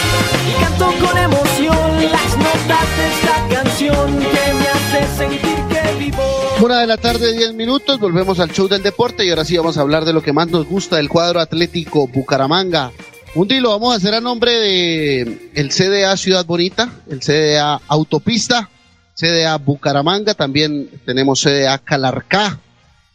y 0.50 0.60
canto 0.60 0.86
con 1.06 1.18
emoción 1.20 2.12
las 2.12 2.38
notas 2.38 2.88
de 2.98 3.08
esta 3.14 3.48
canción 3.62 4.18
que 4.18 4.54
me 4.54 4.68
hace 4.68 5.18
sentir 5.18 5.58
que 5.70 6.04
vivo. 6.04 6.24
Una 6.62 6.80
de 6.80 6.88
la 6.88 6.98
tarde, 6.98 7.34
10 7.34 7.54
minutos, 7.54 8.00
volvemos 8.00 8.40
al 8.40 8.52
show 8.52 8.68
del 8.68 8.82
deporte 8.82 9.24
y 9.24 9.30
ahora 9.30 9.46
sí 9.46 9.56
vamos 9.56 9.78
a 9.78 9.82
hablar 9.82 10.04
de 10.04 10.14
lo 10.14 10.24
que 10.24 10.34
más 10.34 10.48
nos 10.48 10.66
gusta 10.66 10.96
del 10.96 11.10
cuadro 11.10 11.42
atlético 11.42 12.08
Bucaramanga. 12.08 12.92
Un 13.38 13.48
día 13.48 13.62
lo 13.62 13.70
vamos 13.70 13.94
a 13.94 13.98
hacer 13.98 14.16
a 14.16 14.20
nombre 14.20 14.52
de 14.52 15.52
el 15.54 15.70
CDA 15.70 16.18
Ciudad 16.18 16.44
Bonita, 16.44 16.92
el 17.08 17.20
CDA 17.20 17.80
Autopista, 17.88 18.68
CDA 19.14 19.56
Bucaramanga, 19.58 20.34
también 20.34 20.90
tenemos 21.06 21.44
CDA 21.44 21.78
Calarcá, 21.78 22.60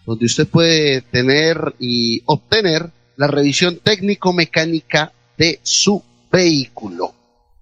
donde 0.06 0.26
usted 0.26 0.46
puede 0.46 1.00
tener 1.00 1.74
y 1.80 2.22
obtener 2.26 2.88
la 3.16 3.26
revisión 3.26 3.80
técnico-mecánica 3.82 5.12
de 5.36 5.58
su 5.64 6.00
vehículo. 6.30 7.12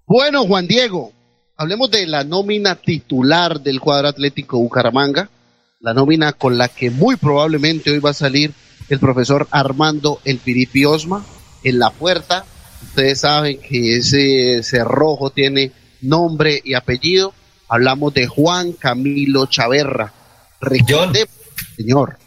Bueno, 0.05 0.45
Juan 0.45 0.67
Diego, 0.67 1.13
hablemos 1.57 1.89
de 1.89 2.05
la 2.05 2.23
nómina 2.23 2.75
titular 2.75 3.59
del 3.59 3.79
cuadro 3.79 4.09
atlético 4.09 4.59
Bucaramanga, 4.59 5.31
la 5.79 5.95
nómina 5.95 6.33
con 6.33 6.59
la 6.59 6.67
que 6.67 6.91
muy 6.91 7.15
probablemente 7.15 7.89
hoy 7.89 7.97
va 7.97 8.11
a 8.11 8.13
salir 8.13 8.53
el 8.87 8.99
profesor 8.99 9.47
Armando 9.49 10.19
El 10.25 10.37
Piripi 10.37 10.85
Osma 10.85 11.25
en 11.63 11.79
la 11.79 11.89
puerta. 11.89 12.45
Ustedes 12.83 13.19
saben 13.21 13.59
que 13.59 13.97
ese 13.97 14.63
cerrojo 14.63 15.29
tiene 15.29 15.71
nombre 16.01 16.61
y 16.63 16.73
apellido. 16.73 17.33
Hablamos 17.69 18.13
de 18.13 18.27
Juan 18.27 18.73
Camilo 18.73 19.45
Chaverra. 19.45 20.11
Recordemos, 20.59 21.29
señor. 21.77 22.17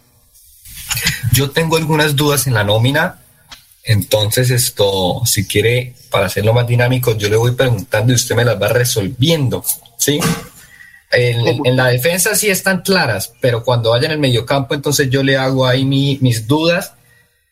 Yo 1.33 1.51
tengo 1.51 1.77
algunas 1.77 2.15
dudas 2.17 2.47
en 2.47 2.55
la 2.55 2.65
nómina, 2.65 3.21
entonces 3.83 4.51
esto, 4.51 5.23
si 5.27 5.47
quiere, 5.47 5.95
para 6.11 6.27
hacerlo 6.27 6.53
más 6.55 6.67
dinámico, 6.67 7.17
yo 7.17 7.29
le 7.29 7.37
voy 7.37 7.53
preguntando 7.53 8.13
y 8.13 8.17
usted 8.17 8.35
me 8.37 8.45
las 8.45 8.61
va 8.61 8.69
resolviendo, 8.69 9.65
¿sí? 9.99 10.21
En, 11.11 11.65
en 11.67 11.77
la 11.77 11.89
defensa 11.89 12.35
sí 12.35 12.49
están 12.51 12.83
claras, 12.83 13.33
pero 13.41 13.63
cuando 13.63 13.91
vaya 13.91 14.07
en 14.07 14.13
el 14.13 14.19
mediocampo, 14.19 14.75
entonces 14.75 15.11
yo 15.11 15.23
le 15.23 15.37
hago 15.37 15.67
ahí 15.67 15.85
mi- 15.85 16.19
mis 16.21 16.47
dudas 16.47 16.95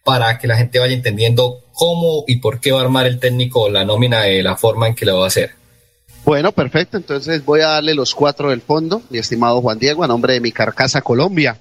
para 0.04 0.38
que 0.38 0.46
la 0.48 0.56
gente 0.56 0.78
vaya 0.78 0.94
entendiendo 0.94 1.61
cómo 1.72 2.24
y 2.26 2.36
por 2.36 2.60
qué 2.60 2.72
va 2.72 2.80
a 2.80 2.84
armar 2.84 3.06
el 3.06 3.18
técnico 3.18 3.68
la 3.68 3.84
nómina 3.84 4.22
de 4.22 4.42
la 4.42 4.56
forma 4.56 4.88
en 4.88 4.94
que 4.94 5.06
lo 5.06 5.18
va 5.18 5.24
a 5.24 5.28
hacer. 5.28 5.52
Bueno, 6.24 6.52
perfecto. 6.52 6.96
Entonces 6.96 7.44
voy 7.44 7.60
a 7.60 7.68
darle 7.68 7.94
los 7.94 8.14
cuatro 8.14 8.50
del 8.50 8.60
fondo, 8.60 9.02
mi 9.10 9.18
estimado 9.18 9.60
Juan 9.60 9.78
Diego, 9.78 10.04
a 10.04 10.08
nombre 10.08 10.34
de 10.34 10.40
mi 10.40 10.52
carcasa 10.52 11.02
Colombia. 11.02 11.58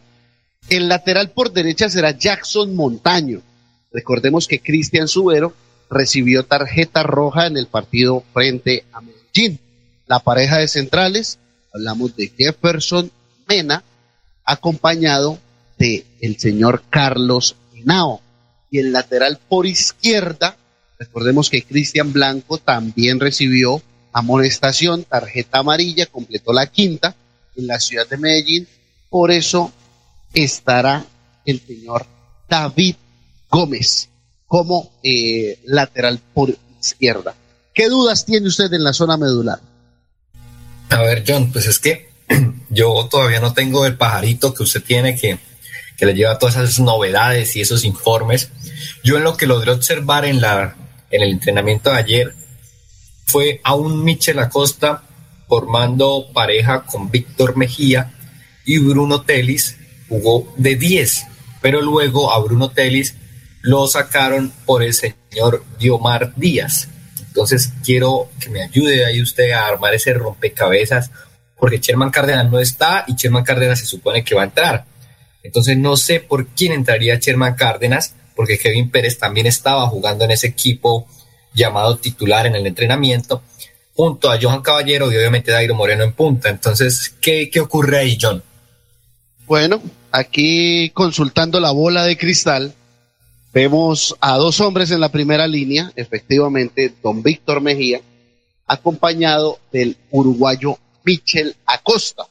El 0.69 0.87
lateral 0.87 1.31
por 1.31 1.51
derecha 1.51 1.89
será 1.89 2.11
Jackson 2.11 2.75
Montaño. 2.75 3.41
Recordemos 3.91 4.47
que 4.47 4.59
Cristian 4.59 5.07
Subero 5.07 5.53
recibió 5.89 6.43
tarjeta 6.43 7.03
roja 7.03 7.47
en 7.47 7.57
el 7.57 7.67
partido 7.67 8.23
frente 8.33 8.85
a 8.93 9.01
Medellín. 9.01 9.59
La 10.07 10.19
pareja 10.19 10.57
de 10.57 10.67
centrales, 10.67 11.39
hablamos 11.73 12.15
de 12.15 12.31
Jefferson 12.37 13.11
Mena, 13.47 13.83
acompañado 14.45 15.39
de 15.77 16.05
el 16.21 16.37
señor 16.37 16.83
Carlos 16.89 17.55
Henao. 17.73 18.21
Y 18.71 18.79
el 18.79 18.91
lateral 18.91 19.37
por 19.47 19.67
izquierda, 19.67 20.57
recordemos 20.97 21.49
que 21.51 21.61
Cristian 21.61 22.11
Blanco 22.11 22.57
también 22.57 23.19
recibió 23.19 23.83
amonestación, 24.13 25.03
tarjeta 25.03 25.59
amarilla, 25.59 26.07
completó 26.07 26.53
la 26.53 26.67
quinta 26.67 27.15
en 27.55 27.67
la 27.67 27.79
ciudad 27.79 28.07
de 28.07 28.17
Medellín. 28.17 28.67
Por 29.09 29.29
eso 29.29 29.71
estará 30.33 31.05
el 31.45 31.61
señor 31.61 32.05
David 32.49 32.95
Gómez 33.49 34.09
como 34.47 34.91
eh, 35.03 35.59
lateral 35.65 36.19
por 36.33 36.55
izquierda. 36.79 37.35
¿Qué 37.73 37.87
dudas 37.87 38.25
tiene 38.25 38.47
usted 38.47 38.71
en 38.73 38.83
la 38.83 38.93
zona 38.93 39.17
medular? 39.17 39.59
A 40.89 41.01
ver, 41.01 41.23
John, 41.25 41.51
pues 41.51 41.67
es 41.67 41.79
que 41.79 42.09
yo 42.69 43.07
todavía 43.09 43.39
no 43.39 43.53
tengo 43.53 43.85
el 43.85 43.97
pajarito 43.97 44.53
que 44.53 44.63
usted 44.63 44.83
tiene 44.83 45.15
que, 45.15 45.39
que 45.97 46.05
le 46.05 46.13
lleva 46.13 46.37
todas 46.37 46.55
esas 46.55 46.79
novedades 46.79 47.55
y 47.55 47.61
esos 47.61 47.85
informes. 47.85 48.49
Yo 49.03 49.17
en 49.17 49.23
lo 49.23 49.37
que 49.37 49.47
logré 49.47 49.71
observar 49.71 50.25
en, 50.25 50.41
la, 50.41 50.75
en 51.09 51.21
el 51.21 51.31
entrenamiento 51.31 51.91
de 51.91 51.97
ayer 51.97 52.33
fue 53.25 53.61
a 53.63 53.75
un 53.75 54.03
Michel 54.03 54.39
Acosta 54.39 55.03
formando 55.47 56.27
pareja 56.33 56.83
con 56.83 57.11
Víctor 57.11 57.57
Mejía 57.57 58.13
y 58.65 58.77
Bruno 58.77 59.21
Telis 59.21 59.77
jugó 60.07 60.53
de 60.57 60.75
10, 60.75 61.27
pero 61.61 61.81
luego 61.81 62.33
a 62.33 62.39
Bruno 62.39 62.71
Telis 62.71 63.15
lo 63.61 63.87
sacaron 63.87 64.51
por 64.65 64.83
el 64.83 64.93
señor 64.93 65.63
Diomar 65.79 66.33
Díaz. 66.35 66.87
Entonces 67.27 67.71
quiero 67.83 68.29
que 68.39 68.49
me 68.49 68.61
ayude 68.61 69.05
ahí 69.05 69.21
usted 69.21 69.51
a 69.51 69.67
armar 69.67 69.93
ese 69.93 70.13
rompecabezas, 70.13 71.11
porque 71.57 71.79
Sherman 71.79 72.11
Cárdenas 72.11 72.49
no 72.49 72.59
está 72.59 73.05
y 73.07 73.15
Sherman 73.15 73.43
Cárdenas 73.43 73.79
se 73.79 73.85
supone 73.85 74.23
que 74.23 74.35
va 74.35 74.41
a 74.41 74.45
entrar. 74.45 74.85
Entonces 75.43 75.77
no 75.77 75.95
sé 75.95 76.19
por 76.19 76.47
quién 76.47 76.73
entraría 76.73 77.15
Sherman 77.15 77.55
Cárdenas, 77.55 78.15
porque 78.35 78.57
Kevin 78.57 78.89
Pérez 78.89 79.17
también 79.17 79.47
estaba 79.47 79.87
jugando 79.87 80.25
en 80.25 80.31
ese 80.31 80.47
equipo 80.47 81.07
llamado 81.53 81.97
titular 81.97 82.45
en 82.45 82.55
el 82.55 82.65
entrenamiento, 82.65 83.41
junto 83.93 84.31
a 84.31 84.39
Johan 84.41 84.61
Caballero 84.61 85.11
y 85.11 85.17
obviamente 85.17 85.51
Dairo 85.51 85.75
Moreno 85.75 86.03
en 86.03 86.13
punta. 86.13 86.49
Entonces, 86.49 87.13
¿qué, 87.21 87.49
qué 87.49 87.59
ocurre 87.59 87.99
ahí, 87.99 88.17
John? 88.19 88.41
Bueno, 89.45 89.81
aquí 90.11 90.91
consultando 90.91 91.59
la 91.59 91.71
bola 91.71 92.05
de 92.05 92.17
cristal, 92.17 92.73
vemos 93.53 94.15
a 94.21 94.37
dos 94.37 94.61
hombres 94.61 94.91
en 94.91 95.01
la 95.01 95.09
primera 95.09 95.47
línea, 95.47 95.91
efectivamente, 95.95 96.93
don 97.03 97.21
Víctor 97.21 97.61
Mejía, 97.61 98.01
acompañado 98.65 99.59
del 99.71 99.97
uruguayo 100.11 100.77
Michel 101.03 101.55
Acosta. 101.65 102.27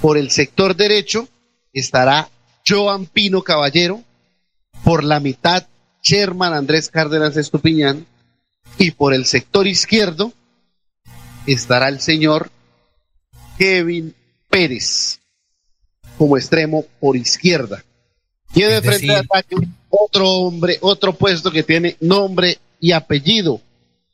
Por 0.00 0.18
el 0.18 0.30
sector 0.30 0.76
derecho 0.76 1.28
estará 1.72 2.28
Joan 2.66 3.06
Pino 3.06 3.42
Caballero, 3.42 4.02
por 4.84 5.02
la 5.02 5.18
mitad 5.18 5.66
Sherman 6.02 6.52
Andrés 6.52 6.90
Cárdenas 6.90 7.36
Estupiñán, 7.36 8.06
y 8.78 8.90
por 8.90 9.14
el 9.14 9.24
sector 9.24 9.66
izquierdo 9.66 10.32
estará 11.46 11.88
el 11.88 12.00
señor 12.00 12.50
Kevin 13.58 14.14
Pérez 14.48 15.20
como 16.18 16.36
extremo 16.36 16.84
por 17.00 17.16
izquierda. 17.16 17.84
Tiene 18.52 18.76
Es 18.76 18.82
frente 18.82 19.06
de 19.06 19.16
ataque 19.16 19.56
otro 19.88 20.28
hombre, 20.28 20.78
otro 20.80 21.14
puesto 21.14 21.50
que 21.50 21.62
tiene 21.62 21.96
nombre 22.00 22.58
y 22.80 22.92
apellido. 22.92 23.60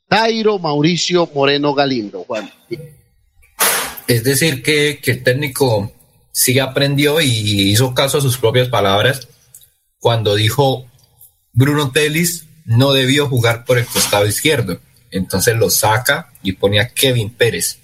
Tairo 0.07 0.59
Mauricio 0.59 1.29
Moreno 1.33 1.73
Galindo, 1.73 2.23
Juan. 2.25 2.51
Es 4.07 4.23
decir, 4.23 4.61
que, 4.61 4.99
que 5.01 5.11
el 5.11 5.23
técnico 5.23 5.91
sí 6.31 6.59
aprendió 6.59 7.21
y 7.21 7.71
hizo 7.71 7.93
caso 7.93 8.17
a 8.17 8.21
sus 8.21 8.37
propias 8.37 8.67
palabras 8.67 9.27
cuando 10.01 10.35
dijo 10.35 10.85
Bruno 11.53 11.91
Telis 11.91 12.45
no 12.65 12.91
debió 12.91 13.27
jugar 13.29 13.63
por 13.63 13.77
el 13.77 13.85
costado 13.85 14.27
izquierdo. 14.27 14.81
Entonces 15.11 15.55
lo 15.55 15.69
saca 15.69 16.33
y 16.43 16.53
pone 16.53 16.79
a 16.81 16.89
Kevin 16.89 17.29
Pérez. 17.29 17.77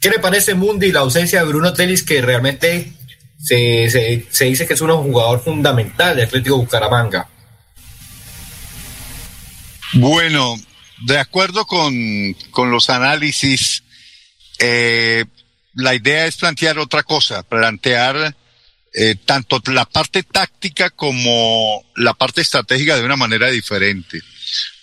¿Qué 0.00 0.10
le 0.10 0.18
parece 0.18 0.54
Mundi 0.54 0.90
la 0.90 1.00
ausencia 1.00 1.40
de 1.40 1.46
Bruno 1.48 1.72
Telis 1.74 2.02
que 2.02 2.22
realmente 2.22 2.92
se, 3.40 3.88
se- 4.30 4.44
dice 4.46 4.66
que 4.66 4.74
es 4.74 4.80
un 4.80 4.90
jugador 4.90 5.42
fundamental 5.44 6.16
de 6.16 6.22
Atlético 6.24 6.56
Bucaramanga? 6.56 7.28
Bueno, 9.94 10.56
de 11.04 11.18
acuerdo 11.18 11.66
con, 11.66 11.92
con 12.50 12.70
los 12.70 12.90
análisis, 12.90 13.82
eh, 14.58 15.24
la 15.74 15.94
idea 15.94 16.26
es 16.26 16.36
plantear 16.36 16.78
otra 16.78 17.02
cosa, 17.02 17.42
plantear 17.42 18.34
eh, 18.94 19.16
tanto 19.24 19.60
la 19.66 19.84
parte 19.84 20.22
táctica 20.22 20.90
como 20.90 21.84
la 21.96 22.14
parte 22.14 22.40
estratégica 22.40 22.96
de 22.96 23.04
una 23.04 23.16
manera 23.16 23.48
diferente. 23.50 24.20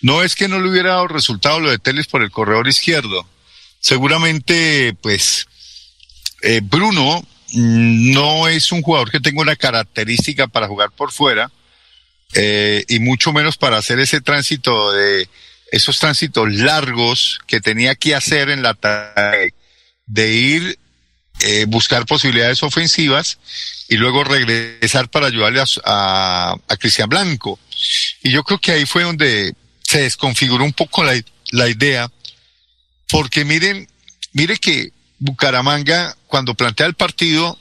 No 0.00 0.22
es 0.22 0.34
que 0.34 0.48
no 0.48 0.60
le 0.60 0.68
hubiera 0.68 0.90
dado 0.90 1.08
resultado 1.08 1.60
lo 1.60 1.70
de 1.70 1.78
Teles 1.78 2.06
por 2.06 2.22
el 2.22 2.30
corredor 2.30 2.68
izquierdo. 2.68 3.28
Seguramente, 3.80 4.94
pues, 5.00 5.46
eh, 6.42 6.60
Bruno 6.62 7.20
mm, 7.52 8.12
no 8.12 8.48
es 8.48 8.72
un 8.72 8.82
jugador 8.82 9.10
que 9.10 9.20
tenga 9.20 9.42
una 9.42 9.56
característica 9.56 10.46
para 10.46 10.68
jugar 10.68 10.90
por 10.92 11.12
fuera 11.12 11.50
eh, 12.34 12.84
y 12.88 12.98
mucho 13.00 13.32
menos 13.32 13.56
para 13.56 13.78
hacer 13.78 13.98
ese 13.98 14.20
tránsito 14.20 14.92
de 14.92 15.28
esos 15.72 15.98
tránsitos 15.98 16.52
largos 16.52 17.40
que 17.46 17.60
tenía 17.60 17.94
que 17.96 18.14
hacer 18.14 18.50
en 18.50 18.62
la 18.62 18.74
tarea 18.74 19.50
de 20.06 20.32
ir 20.32 20.78
eh, 21.40 21.66
buscar 21.66 22.06
posibilidades 22.06 22.62
ofensivas 22.62 23.38
y 23.88 23.96
luego 23.96 24.24
regresar 24.24 25.08
para 25.08 25.26
ayudarle 25.26 25.62
a, 25.84 26.56
a, 26.66 26.76
Cristian 26.76 27.08
Blanco. 27.08 27.58
Y 28.22 28.30
yo 28.30 28.42
creo 28.42 28.58
que 28.58 28.72
ahí 28.72 28.86
fue 28.86 29.02
donde 29.02 29.54
se 29.82 30.00
desconfiguró 30.00 30.64
un 30.64 30.72
poco 30.72 31.04
la, 31.04 31.20
la 31.52 31.68
idea, 31.68 32.10
porque 33.08 33.44
miren, 33.44 33.88
mire 34.32 34.56
que 34.56 34.92
Bucaramanga, 35.18 36.16
cuando 36.26 36.54
plantea 36.54 36.86
el 36.86 36.94
partido, 36.94 37.58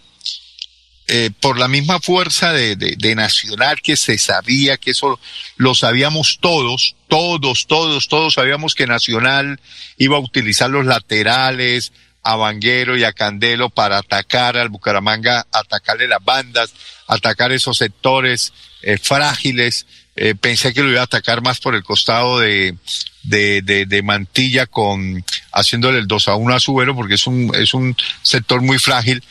eh, 1.07 1.30
por 1.39 1.59
la 1.59 1.67
misma 1.67 1.99
fuerza 1.99 2.51
de, 2.51 2.76
de, 2.76 2.95
de, 2.97 3.13
Nacional 3.13 3.80
que 3.84 3.95
se 3.95 4.17
sabía, 4.17 4.78
que 4.78 4.91
eso 4.91 5.19
lo 5.55 5.76
sabíamos 5.76 6.39
todos, 6.41 6.95
todos, 7.07 7.67
todos, 7.67 8.07
todos 8.07 8.34
sabíamos 8.34 8.73
que 8.73 8.88
Nacional 8.88 9.59
iba 9.97 10.17
a 10.17 10.21
utilizar 10.21 10.71
los 10.71 10.88
laterales, 10.88 11.91
a 12.26 12.36
Vanguero 12.36 12.97
y 12.97 13.03
a 13.03 13.13
Candelo 13.13 13.69
para 13.69 13.99
atacar 13.99 14.57
al 14.57 14.69
Bucaramanga, 14.69 15.45
atacarle 15.51 16.07
las 16.07 16.26
bandas, 16.26 16.73
atacar 17.07 17.51
esos 17.51 17.78
sectores 17.78 18.51
eh, 18.82 18.97
frágiles. 18.97 19.86
Eh, 20.15 20.34
pensé 20.34 20.73
que 20.73 20.82
lo 20.82 20.89
iba 20.89 21.01
a 21.01 21.03
atacar 21.03 21.43
más 21.43 21.59
por 21.59 21.76
el 21.76 21.84
costado 21.84 22.39
de, 22.39 22.76
de, 23.21 23.61
de, 23.61 23.86
de, 23.86 24.01
Mantilla 24.01 24.65
con 24.65 25.23
haciéndole 25.51 25.99
el 25.99 26.07
2 26.07 26.30
a 26.30 26.36
1 26.36 26.55
a 26.55 26.59
Subero 26.59 26.95
porque 26.95 27.13
es 27.13 27.28
un, 27.28 27.53
es 27.53 27.76
un 27.76 27.95
sector 28.23 28.59
muy 28.61 28.80
frágil. 28.80 29.23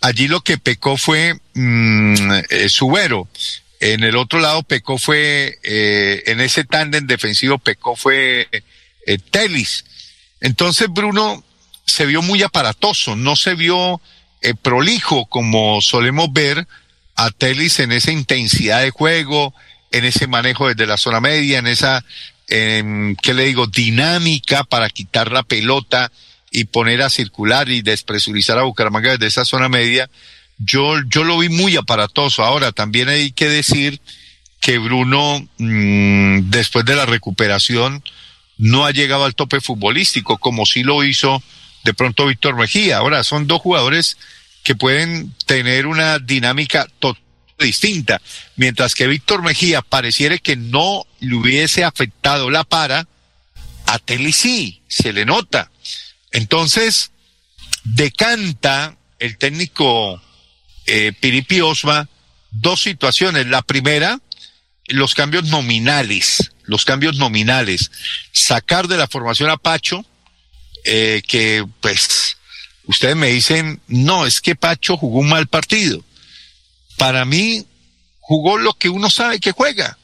Allí 0.00 0.26
lo 0.26 0.40
que 0.40 0.58
pecó 0.58 0.96
fue 0.96 1.38
mmm, 1.54 2.16
Subero. 2.68 3.28
En 3.78 4.02
el 4.02 4.16
otro 4.16 4.40
lado 4.40 4.64
pecó 4.64 4.98
fue, 4.98 5.58
en 5.62 6.40
ese 6.40 6.64
tándem 6.64 7.06
defensivo 7.06 7.58
pecó 7.58 7.94
fue 7.96 8.48
Telis. 9.30 9.84
Entonces 10.40 10.88
Bruno 10.90 11.44
se 11.90 12.06
vio 12.06 12.22
muy 12.22 12.42
aparatoso, 12.42 13.16
no 13.16 13.36
se 13.36 13.54
vio 13.54 14.00
eh, 14.42 14.54
prolijo 14.54 15.26
como 15.26 15.80
solemos 15.80 16.32
ver 16.32 16.66
a 17.16 17.30
Telis 17.30 17.80
en 17.80 17.92
esa 17.92 18.12
intensidad 18.12 18.82
de 18.82 18.90
juego, 18.90 19.54
en 19.90 20.04
ese 20.04 20.26
manejo 20.26 20.68
desde 20.68 20.86
la 20.86 20.96
zona 20.96 21.20
media, 21.20 21.58
en 21.58 21.66
esa, 21.66 22.04
eh, 22.48 23.14
¿qué 23.22 23.34
le 23.34 23.44
digo?, 23.44 23.66
dinámica 23.66 24.64
para 24.64 24.88
quitar 24.88 25.30
la 25.30 25.42
pelota 25.42 26.10
y 26.50 26.64
poner 26.64 27.02
a 27.02 27.10
circular 27.10 27.68
y 27.68 27.82
despresurizar 27.82 28.58
a 28.58 28.62
Bucaramanga 28.62 29.12
desde 29.12 29.26
esa 29.26 29.44
zona 29.44 29.68
media. 29.68 30.08
Yo, 30.58 30.94
yo 31.08 31.24
lo 31.24 31.38
vi 31.38 31.48
muy 31.48 31.76
aparatoso. 31.76 32.44
Ahora, 32.44 32.72
también 32.72 33.08
hay 33.08 33.32
que 33.32 33.48
decir 33.48 34.00
que 34.60 34.78
Bruno, 34.78 35.46
mmm, 35.58 36.50
después 36.50 36.84
de 36.84 36.96
la 36.96 37.06
recuperación, 37.06 38.02
no 38.58 38.84
ha 38.84 38.90
llegado 38.90 39.24
al 39.24 39.34
tope 39.34 39.60
futbolístico, 39.60 40.38
como 40.38 40.66
sí 40.66 40.82
lo 40.82 41.02
hizo 41.02 41.42
de 41.84 41.94
pronto 41.94 42.26
Víctor 42.26 42.56
Mejía. 42.56 42.98
Ahora, 42.98 43.24
son 43.24 43.46
dos 43.46 43.60
jugadores 43.60 44.16
que 44.64 44.74
pueden 44.74 45.34
tener 45.46 45.86
una 45.86 46.18
dinámica 46.18 46.86
totalmente 46.98 47.30
distinta. 47.64 48.20
Mientras 48.56 48.94
que 48.94 49.06
Víctor 49.06 49.42
Mejía 49.42 49.82
pareciera 49.82 50.38
que 50.38 50.56
no 50.56 51.06
le 51.20 51.34
hubiese 51.34 51.84
afectado 51.84 52.50
la 52.50 52.64
para, 52.64 53.06
a 53.86 53.98
Teli 53.98 54.32
sí, 54.32 54.80
se 54.88 55.12
le 55.12 55.24
nota. 55.24 55.70
Entonces, 56.32 57.10
decanta 57.84 58.96
el 59.18 59.36
técnico 59.36 60.22
eh, 60.86 61.12
Piripi 61.20 61.60
Osma 61.60 62.08
dos 62.50 62.82
situaciones. 62.82 63.46
La 63.46 63.62
primera, 63.62 64.20
los 64.86 65.14
cambios 65.14 65.44
nominales, 65.44 66.52
los 66.64 66.84
cambios 66.84 67.16
nominales. 67.16 67.90
Sacar 68.32 68.88
de 68.88 68.96
la 68.96 69.08
formación 69.08 69.50
a 69.50 69.56
Pacho, 69.56 70.04
eh, 70.84 71.22
que 71.26 71.64
pues 71.80 72.36
ustedes 72.86 73.16
me 73.16 73.28
dicen, 73.28 73.80
no, 73.86 74.26
es 74.26 74.40
que 74.40 74.56
Pacho 74.56 74.96
jugó 74.96 75.20
un 75.20 75.28
mal 75.28 75.46
partido. 75.46 76.02
Para 76.96 77.24
mí, 77.24 77.64
jugó 78.20 78.58
lo 78.58 78.74
que 78.74 78.88
uno 78.88 79.10
sabe 79.10 79.40
que 79.40 79.52
juega. 79.52 79.96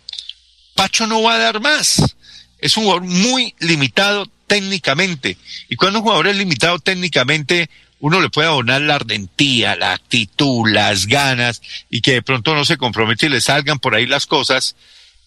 Pacho 0.75 1.07
no 1.07 1.23
va 1.23 1.35
a 1.35 1.39
dar 1.39 1.61
más. 1.61 2.17
Es 2.59 2.77
un 2.77 2.85
jugador 2.85 3.05
muy 3.05 3.55
limitado 3.59 4.27
técnicamente. 4.47 5.37
Y 5.69 5.77
cuando 5.77 5.99
un 5.99 6.05
jugador 6.05 6.29
es 6.29 6.37
limitado 6.37 6.79
técnicamente, 6.79 7.69
uno 8.01 8.21
le 8.21 8.31
puede 8.31 8.49
abonar 8.49 8.83
la 8.83 8.97
ardentía, 8.97 9.77
la 9.77 9.93
actitud, 9.93 10.69
las 10.71 11.07
ganas, 11.07 11.63
y 11.91 12.01
que 12.01 12.13
de 12.13 12.23
pronto 12.23 12.55
no 12.55 12.65
se 12.65 12.77
compromete 12.77 13.27
y 13.27 13.31
le 13.31 13.41
salgan 13.41 13.79
por 13.79 13.95
ahí 13.95 14.07
las 14.07 14.27
cosas. 14.27 14.77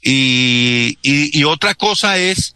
Y, 0.01 0.97
y, 1.01 1.37
y 1.37 1.43
otra 1.43 1.75
cosa 1.75 2.17
es 2.17 2.55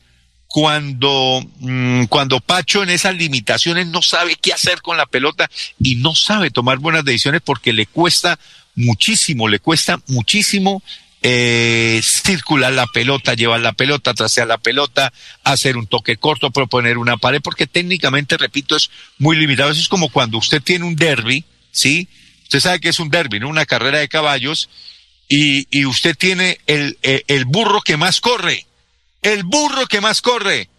cuando, 0.54 1.43
mmm, 1.62 2.04
cuando 2.04 2.39
Pacho 2.39 2.84
en 2.84 2.91
esas 2.91 3.16
limitaciones 3.16 3.88
no 3.88 4.04
sabe 4.04 4.36
qué 4.39 4.54
hacer 4.54 4.84
con 4.84 4.97
la 4.97 5.08
pelota 5.08 5.49
y 5.80 5.95
no 5.95 6.14
sabe 6.14 6.51
tomar 6.51 6.78
buenas 6.78 7.04
decisiones 7.04 7.41
porque 7.43 7.74
le 7.74 7.88
cuesta 7.88 8.38
muchísimo, 8.76 9.47
le 9.47 9.58
cuesta 9.58 9.99
muchísimo 10.06 10.84
eh, 11.24 11.99
circular 12.04 12.72
la 12.72 12.86
pelota, 12.86 13.34
llevar 13.34 13.62
la 13.62 13.74
pelota, 13.74 14.14
trasear 14.14 14.45
la 14.45 14.60
pelota, 14.60 15.12
hacer 15.43 15.76
un 15.76 15.88
toque 15.88 16.18
corto, 16.18 16.51
proponer 16.51 16.99
una 16.99 17.18
pared, 17.18 17.41
porque 17.41 17.66
técnicamente, 17.66 18.38
repito, 18.38 18.76
es 18.76 18.91
muy 19.18 19.38
limitado. 19.38 19.72
Eso 19.72 19.82
es 19.82 19.88
como 19.88 20.10
cuando 20.10 20.38
usted 20.38 20.62
tiene 20.62 20.86
un 20.86 20.95
derby, 20.95 21.45
¿sí? 21.72 22.08
Usted 22.43 22.60
sabe 22.60 22.80
que 22.80 22.89
es 22.89 22.99
un 22.99 23.10
derby, 23.10 23.39
¿no? 23.39 23.49
Una 23.49 23.66
carrera 23.66 23.97
de 23.97 24.08
caballos, 24.08 24.70
y, 25.28 25.66
y 25.72 25.86
usted 25.86 26.16
tiene 26.16 26.60
el, 26.68 26.99
el, 27.01 27.24
el 27.28 27.45
burro 27.45 27.82
que 27.82 27.97
más 27.97 28.22
corre, 28.22 28.68
el 29.24 29.43
burro 29.43 29.88
que 29.88 30.01
más 30.01 30.21
corre, 30.21 30.69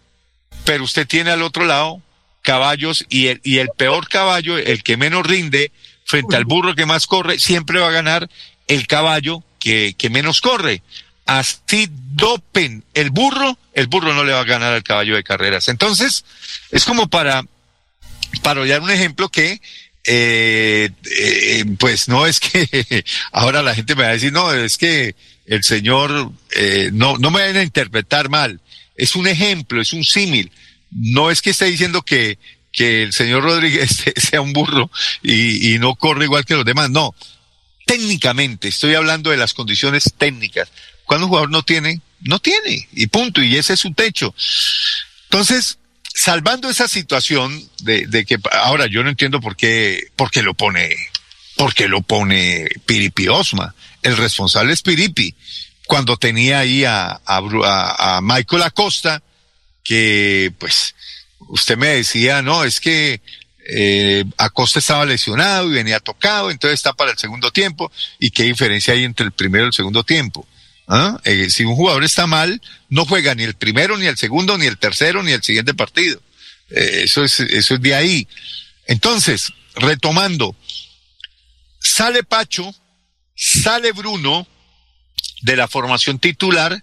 pero 0.63 0.83
usted 0.83 1.07
tiene 1.07 1.31
al 1.31 1.41
otro 1.41 1.65
lado 1.65 2.01
caballos 2.41 3.05
y 3.09 3.27
el, 3.27 3.41
y 3.43 3.57
el 3.57 3.69
peor 3.75 4.07
caballo, 4.07 4.57
el 4.57 4.83
que 4.83 4.97
menos 4.97 5.25
rinde, 5.25 5.71
frente 6.05 6.35
al 6.35 6.45
burro 6.45 6.75
que 6.75 6.85
más 6.85 7.07
corre, 7.07 7.39
siempre 7.39 7.79
va 7.79 7.87
a 7.87 7.91
ganar 7.91 8.29
el 8.67 8.87
caballo 8.87 9.43
que, 9.59 9.95
que 9.97 10.09
menos 10.09 10.41
corre. 10.41 10.81
Así 11.25 11.89
dopen 11.89 12.83
el 12.93 13.09
burro, 13.09 13.57
el 13.73 13.87
burro 13.87 14.13
no 14.13 14.23
le 14.23 14.33
va 14.33 14.41
a 14.41 14.45
ganar 14.45 14.73
al 14.73 14.83
caballo 14.83 15.15
de 15.15 15.23
carreras. 15.23 15.67
Entonces, 15.69 16.23
es 16.69 16.85
como 16.85 17.07
para, 17.07 17.43
para 18.43 18.63
dar 18.65 18.81
un 18.81 18.91
ejemplo 18.91 19.29
que, 19.29 19.59
eh, 20.03 20.91
eh, 21.19 21.65
pues 21.79 22.07
no 22.07 22.27
es 22.27 22.39
que 22.39 23.03
ahora 23.31 23.63
la 23.63 23.73
gente 23.73 23.95
me 23.95 24.03
va 24.03 24.09
a 24.09 24.13
decir, 24.13 24.31
no, 24.31 24.53
es 24.53 24.77
que 24.77 25.15
el 25.45 25.63
señor, 25.63 26.31
eh, 26.55 26.89
no, 26.93 27.17
no 27.17 27.31
me 27.31 27.41
vayan 27.41 27.57
a 27.57 27.63
interpretar 27.63 28.29
mal. 28.29 28.59
Es 28.95 29.15
un 29.15 29.27
ejemplo, 29.27 29.81
es 29.81 29.93
un 29.93 30.03
símil. 30.03 30.51
No 30.91 31.29
es 31.31 31.41
que 31.41 31.51
esté 31.51 31.65
diciendo 31.65 32.01
que, 32.01 32.37
que 32.71 33.03
el 33.03 33.13
señor 33.13 33.43
Rodríguez 33.43 34.03
sea 34.15 34.41
un 34.41 34.53
burro 34.53 34.89
y, 35.21 35.73
y, 35.73 35.79
no 35.79 35.95
corre 35.95 36.25
igual 36.25 36.45
que 36.45 36.55
los 36.55 36.65
demás. 36.65 36.89
No, 36.89 37.13
técnicamente, 37.85 38.67
estoy 38.67 38.95
hablando 38.95 39.29
de 39.29 39.37
las 39.37 39.53
condiciones 39.53 40.13
técnicas. 40.17 40.71
Cuando 41.05 41.25
un 41.25 41.29
jugador 41.29 41.51
no 41.51 41.63
tiene, 41.63 42.01
no 42.21 42.39
tiene, 42.39 42.87
y 42.93 43.07
punto, 43.07 43.41
y 43.41 43.57
ese 43.57 43.73
es 43.73 43.79
su 43.79 43.93
techo. 43.93 44.33
Entonces, 45.25 45.77
salvando 46.15 46.69
esa 46.69 46.87
situación 46.87 47.61
de, 47.83 48.07
de 48.07 48.25
que 48.25 48.39
ahora 48.51 48.87
yo 48.87 49.03
no 49.03 49.09
entiendo 49.09 49.39
por 49.39 49.55
qué, 49.55 50.07
por 50.15 50.31
qué 50.31 50.41
lo 50.41 50.53
pone, 50.53 50.95
por 51.55 51.73
qué 51.75 51.87
lo 51.87 52.01
pone 52.01 52.67
Piripi 52.85 53.27
Osma. 53.27 53.75
El 54.05 54.17
responsable 54.17 54.71
es 54.71 54.81
Piripi. 54.81 55.35
Cuando 55.87 56.15
tenía 56.15 56.59
ahí 56.59 56.83
a, 56.85 57.19
Michael 58.21 58.63
Acosta, 58.63 59.21
que 59.83 60.53
pues 60.59 60.95
usted 61.49 61.77
me 61.77 61.87
decía, 61.87 62.41
no, 62.41 62.63
es 62.63 62.79
que 62.79 63.21
eh, 63.67 64.23
Acosta 64.37 64.79
estaba 64.79 65.05
lesionado 65.05 65.69
y 65.69 65.73
venía 65.73 65.99
tocado, 65.99 66.51
entonces 66.51 66.79
está 66.79 66.93
para 66.93 67.11
el 67.11 67.17
segundo 67.17 67.51
tiempo. 67.51 67.91
¿Y 68.19 68.31
qué 68.31 68.43
diferencia 68.43 68.93
hay 68.93 69.03
entre 69.03 69.25
el 69.25 69.31
primero 69.31 69.65
y 69.65 69.67
el 69.67 69.73
segundo 69.73 70.03
tiempo? 70.03 70.47
¿Ah? 70.87 71.19
Eh, 71.23 71.49
si 71.49 71.65
un 71.65 71.75
jugador 71.75 72.03
está 72.03 72.27
mal, 72.27 72.61
no 72.89 73.05
juega 73.05 73.33
ni 73.33 73.43
el 73.43 73.55
primero, 73.55 73.97
ni 73.97 74.05
el 74.05 74.17
segundo, 74.17 74.57
ni 74.57 74.67
el 74.67 74.77
tercero, 74.77 75.23
ni 75.23 75.31
el 75.31 75.41
siguiente 75.41 75.73
partido. 75.73 76.21
Eh, 76.69 77.01
eso, 77.05 77.23
es, 77.23 77.39
eso 77.39 77.73
es 77.73 77.81
de 77.81 77.95
ahí. 77.95 78.27
Entonces, 78.85 79.51
retomando, 79.75 80.55
sale 81.79 82.23
Pacho, 82.23 82.73
sale 83.35 83.91
Bruno 83.91 84.47
de 85.41 85.55
la 85.55 85.67
formación 85.67 86.19
titular 86.19 86.81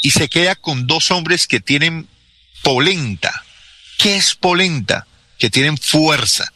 y 0.00 0.10
se 0.10 0.28
queda 0.28 0.54
con 0.54 0.86
dos 0.86 1.10
hombres 1.10 1.46
que 1.46 1.60
tienen 1.60 2.08
polenta. 2.62 3.44
¿Qué 3.98 4.16
es 4.16 4.34
polenta? 4.34 5.06
Que 5.38 5.50
tienen 5.50 5.76
fuerza. 5.76 6.52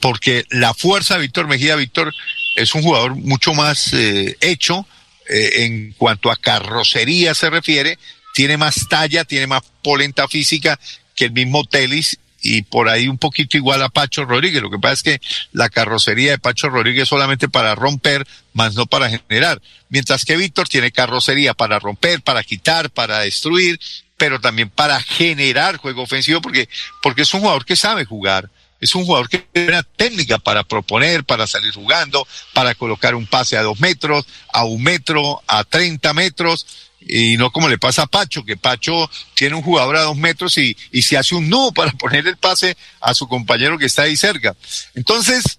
Porque 0.00 0.44
la 0.50 0.74
fuerza 0.74 1.14
de 1.14 1.22
Víctor 1.22 1.48
Mejía, 1.48 1.74
Víctor 1.74 2.14
es 2.54 2.74
un 2.74 2.82
jugador 2.82 3.16
mucho 3.16 3.54
más 3.54 3.92
eh, 3.92 4.36
hecho 4.40 4.86
eh, 5.28 5.64
en 5.64 5.92
cuanto 5.92 6.30
a 6.30 6.36
carrocería 6.36 7.34
se 7.34 7.50
refiere, 7.50 7.98
tiene 8.32 8.56
más 8.56 8.86
talla, 8.88 9.24
tiene 9.24 9.46
más 9.46 9.62
polenta 9.82 10.28
física 10.28 10.78
que 11.16 11.24
el 11.24 11.32
mismo 11.32 11.64
Telis 11.64 12.18
y 12.46 12.62
por 12.62 12.88
ahí 12.88 13.08
un 13.08 13.18
poquito 13.18 13.56
igual 13.56 13.82
a 13.82 13.88
Pacho 13.88 14.24
Rodríguez. 14.24 14.62
Lo 14.62 14.70
que 14.70 14.78
pasa 14.78 14.94
es 14.94 15.02
que 15.02 15.20
la 15.52 15.68
carrocería 15.68 16.30
de 16.30 16.38
Pacho 16.38 16.68
Rodríguez 16.68 17.02
es 17.02 17.08
solamente 17.08 17.48
para 17.48 17.74
romper, 17.74 18.26
más 18.52 18.74
no 18.74 18.86
para 18.86 19.10
generar. 19.10 19.60
Mientras 19.88 20.24
que 20.24 20.36
Víctor 20.36 20.68
tiene 20.68 20.92
carrocería 20.92 21.54
para 21.54 21.80
romper, 21.80 22.22
para 22.22 22.44
quitar, 22.44 22.90
para 22.90 23.20
destruir, 23.20 23.80
pero 24.16 24.40
también 24.40 24.70
para 24.70 25.00
generar 25.00 25.76
juego 25.76 26.02
ofensivo 26.02 26.40
porque, 26.40 26.68
porque 27.02 27.22
es 27.22 27.34
un 27.34 27.40
jugador 27.40 27.64
que 27.64 27.74
sabe 27.74 28.04
jugar. 28.04 28.48
Es 28.80 28.94
un 28.94 29.04
jugador 29.04 29.28
que 29.28 29.38
tiene 29.38 29.70
una 29.70 29.82
técnica 29.82 30.38
para 30.38 30.62
proponer, 30.62 31.24
para 31.24 31.46
salir 31.46 31.72
jugando, 31.72 32.28
para 32.52 32.74
colocar 32.74 33.14
un 33.14 33.26
pase 33.26 33.56
a 33.56 33.62
dos 33.62 33.80
metros, 33.80 34.26
a 34.52 34.64
un 34.64 34.82
metro, 34.82 35.42
a 35.46 35.64
treinta 35.64 36.12
metros 36.12 36.66
y 37.00 37.36
no 37.36 37.50
como 37.50 37.68
le 37.68 37.78
pasa 37.78 38.02
a 38.02 38.06
Pacho, 38.06 38.44
que 38.44 38.56
Pacho 38.56 39.10
tiene 39.34 39.54
un 39.54 39.62
jugador 39.62 39.96
a 39.96 40.02
dos 40.02 40.16
metros 40.16 40.58
y, 40.58 40.76
y 40.90 41.02
se 41.02 41.16
hace 41.16 41.34
un 41.34 41.48
nudo 41.48 41.72
para 41.74 41.92
poner 41.92 42.26
el 42.26 42.36
pase 42.36 42.76
a 43.00 43.14
su 43.14 43.28
compañero 43.28 43.78
que 43.78 43.86
está 43.86 44.02
ahí 44.02 44.16
cerca. 44.16 44.56
Entonces, 44.94 45.58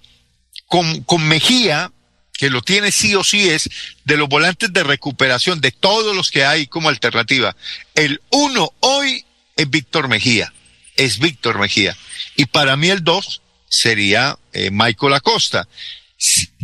con, 0.67 1.03
con 1.03 1.27
Mejía, 1.27 1.91
que 2.33 2.49
lo 2.49 2.61
tiene 2.61 2.91
sí 2.91 3.15
o 3.15 3.23
sí 3.23 3.49
es 3.49 3.69
de 4.05 4.17
los 4.17 4.29
volantes 4.29 4.71
de 4.71 4.83
recuperación, 4.83 5.59
de 5.59 5.71
todos 5.71 6.15
los 6.15 6.29
que 6.31 6.45
hay 6.45 6.67
como 6.67 6.89
alternativa. 6.89 7.55
El 7.95 8.21
uno 8.29 8.71
hoy 8.79 9.25
es 9.55 9.69
Víctor 9.69 10.07
Mejía, 10.07 10.53
es 10.95 11.19
Víctor 11.19 11.59
Mejía. 11.59 11.97
Y 12.35 12.45
para 12.45 12.77
mí 12.77 12.89
el 12.89 13.03
dos 13.03 13.41
sería 13.67 14.37
eh, 14.53 14.69
Michael 14.71 15.13
Acosta. 15.13 15.67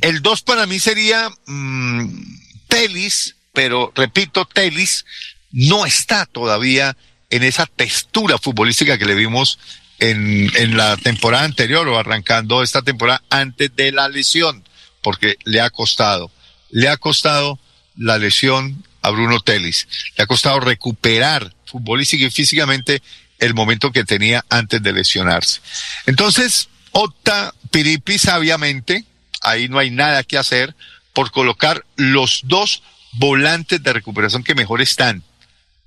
El 0.01 0.21
dos 0.21 0.41
para 0.41 0.65
mí 0.67 0.79
sería 0.79 1.29
mm, 1.45 2.23
Telis, 2.67 3.35
pero 3.53 3.93
repito, 3.95 4.45
Telis 4.45 5.05
no 5.51 5.85
está 5.85 6.25
todavía 6.25 6.97
en 7.29 7.43
esa 7.43 7.67
textura 7.67 8.37
futbolística 8.37 8.97
que 8.97 9.05
le 9.05 9.15
vimos 9.15 9.59
en, 9.99 10.51
en 10.55 10.75
la 10.75 10.97
temporada 10.97 11.45
anterior 11.45 11.87
o 11.87 11.97
arrancando 11.97 12.63
esta 12.63 12.81
temporada 12.81 13.23
antes 13.29 13.73
de 13.75 13.91
la 13.91 14.09
lesión, 14.09 14.63
porque 15.01 15.37
le 15.45 15.61
ha 15.61 15.69
costado, 15.69 16.31
le 16.71 16.89
ha 16.89 16.97
costado 16.97 17.59
la 17.95 18.17
lesión 18.17 18.83
a 19.03 19.11
Bruno 19.11 19.39
Telis, 19.39 19.87
le 20.17 20.23
ha 20.23 20.27
costado 20.27 20.59
recuperar 20.59 21.53
futbolística 21.65 22.25
y 22.25 22.31
físicamente 22.31 23.01
el 23.37 23.53
momento 23.53 23.91
que 23.91 24.03
tenía 24.03 24.43
antes 24.49 24.81
de 24.81 24.93
lesionarse. 24.93 25.61
Entonces, 26.07 26.69
opta 26.91 27.53
Piripi 27.69 28.17
sabiamente, 28.17 29.05
ahí 29.41 29.69
no 29.69 29.77
hay 29.77 29.91
nada 29.91 30.23
que 30.23 30.37
hacer, 30.37 30.75
por 31.13 31.31
colocar 31.31 31.85
los 31.95 32.41
dos 32.45 32.81
volantes 33.13 33.81
de 33.81 33.93
recuperación 33.93 34.43
que 34.43 34.55
mejor 34.55 34.81
están, 34.81 35.23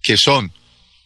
que 0.03 0.17
son 0.17 0.53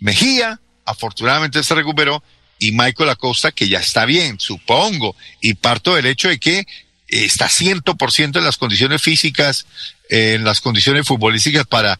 Mejía, 0.01 0.61
afortunadamente 0.87 1.63
se 1.63 1.75
recuperó, 1.75 2.23
y 2.59 2.73
Michael 2.73 3.11
Acosta, 3.11 3.53
que 3.53 3.69
ya 3.69 3.79
está 3.79 4.05
bien, 4.07 4.41
supongo, 4.41 5.15
y 5.41 5.55
parto 5.55 5.95
del 5.95 6.07
hecho 6.07 6.29
de 6.29 6.39
que 6.39 6.67
está 7.07 7.49
100% 7.49 8.39
en 8.39 8.45
las 8.45 8.57
condiciones 8.57 9.03
físicas, 9.03 9.67
en 10.09 10.45
las 10.45 10.61
condiciones 10.61 11.07
futbolísticas 11.07 11.67
para 11.67 11.99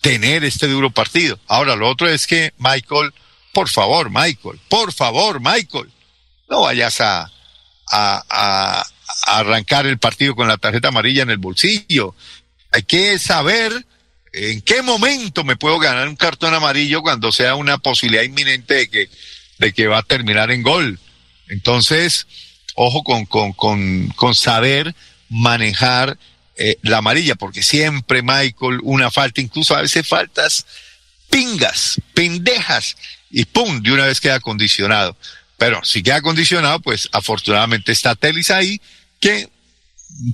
tener 0.00 0.44
este 0.44 0.66
duro 0.66 0.90
partido. 0.90 1.38
Ahora, 1.46 1.76
lo 1.76 1.88
otro 1.88 2.08
es 2.08 2.26
que 2.26 2.52
Michael, 2.58 3.12
por 3.52 3.68
favor, 3.68 4.10
Michael, 4.10 4.60
por 4.68 4.92
favor, 4.92 5.40
Michael, 5.40 5.90
no 6.48 6.62
vayas 6.62 7.00
a, 7.00 7.30
a 7.90 8.84
arrancar 9.26 9.86
el 9.86 9.98
partido 9.98 10.34
con 10.34 10.48
la 10.48 10.56
tarjeta 10.56 10.88
amarilla 10.88 11.22
en 11.22 11.30
el 11.30 11.38
bolsillo. 11.38 12.14
Hay 12.72 12.82
que 12.82 13.18
saber 13.18 13.84
en 14.32 14.60
qué 14.60 14.82
momento 14.82 15.44
me 15.44 15.56
puedo 15.56 15.78
ganar 15.78 16.08
un 16.08 16.16
cartón 16.16 16.54
amarillo 16.54 17.02
cuando 17.02 17.32
sea 17.32 17.54
una 17.56 17.78
posibilidad 17.78 18.22
inminente 18.22 18.74
de 18.74 18.90
que, 18.90 19.10
de 19.58 19.72
que 19.72 19.86
va 19.86 19.98
a 19.98 20.02
terminar 20.02 20.50
en 20.50 20.62
gol. 20.62 20.98
Entonces, 21.48 22.26
ojo 22.74 23.02
con, 23.02 23.26
con, 23.26 23.52
con, 23.52 24.08
con 24.10 24.34
saber 24.34 24.94
manejar 25.28 26.16
eh, 26.56 26.78
la 26.82 26.98
amarilla, 26.98 27.34
porque 27.34 27.62
siempre, 27.62 28.22
Michael, 28.22 28.80
una 28.82 29.10
falta, 29.10 29.40
incluso 29.40 29.74
a 29.74 29.82
veces 29.82 30.06
faltas 30.06 30.66
pingas, 31.30 32.00
pendejas, 32.12 32.96
y 33.30 33.44
pum, 33.44 33.80
de 33.80 33.92
una 33.92 34.06
vez 34.06 34.20
queda 34.20 34.40
condicionado. 34.40 35.16
Pero 35.56 35.84
si 35.84 36.02
queda 36.02 36.20
condicionado, 36.20 36.80
pues 36.80 37.08
afortunadamente 37.12 37.92
está 37.92 38.14
Telis 38.14 38.50
ahí, 38.50 38.80
que 39.20 39.48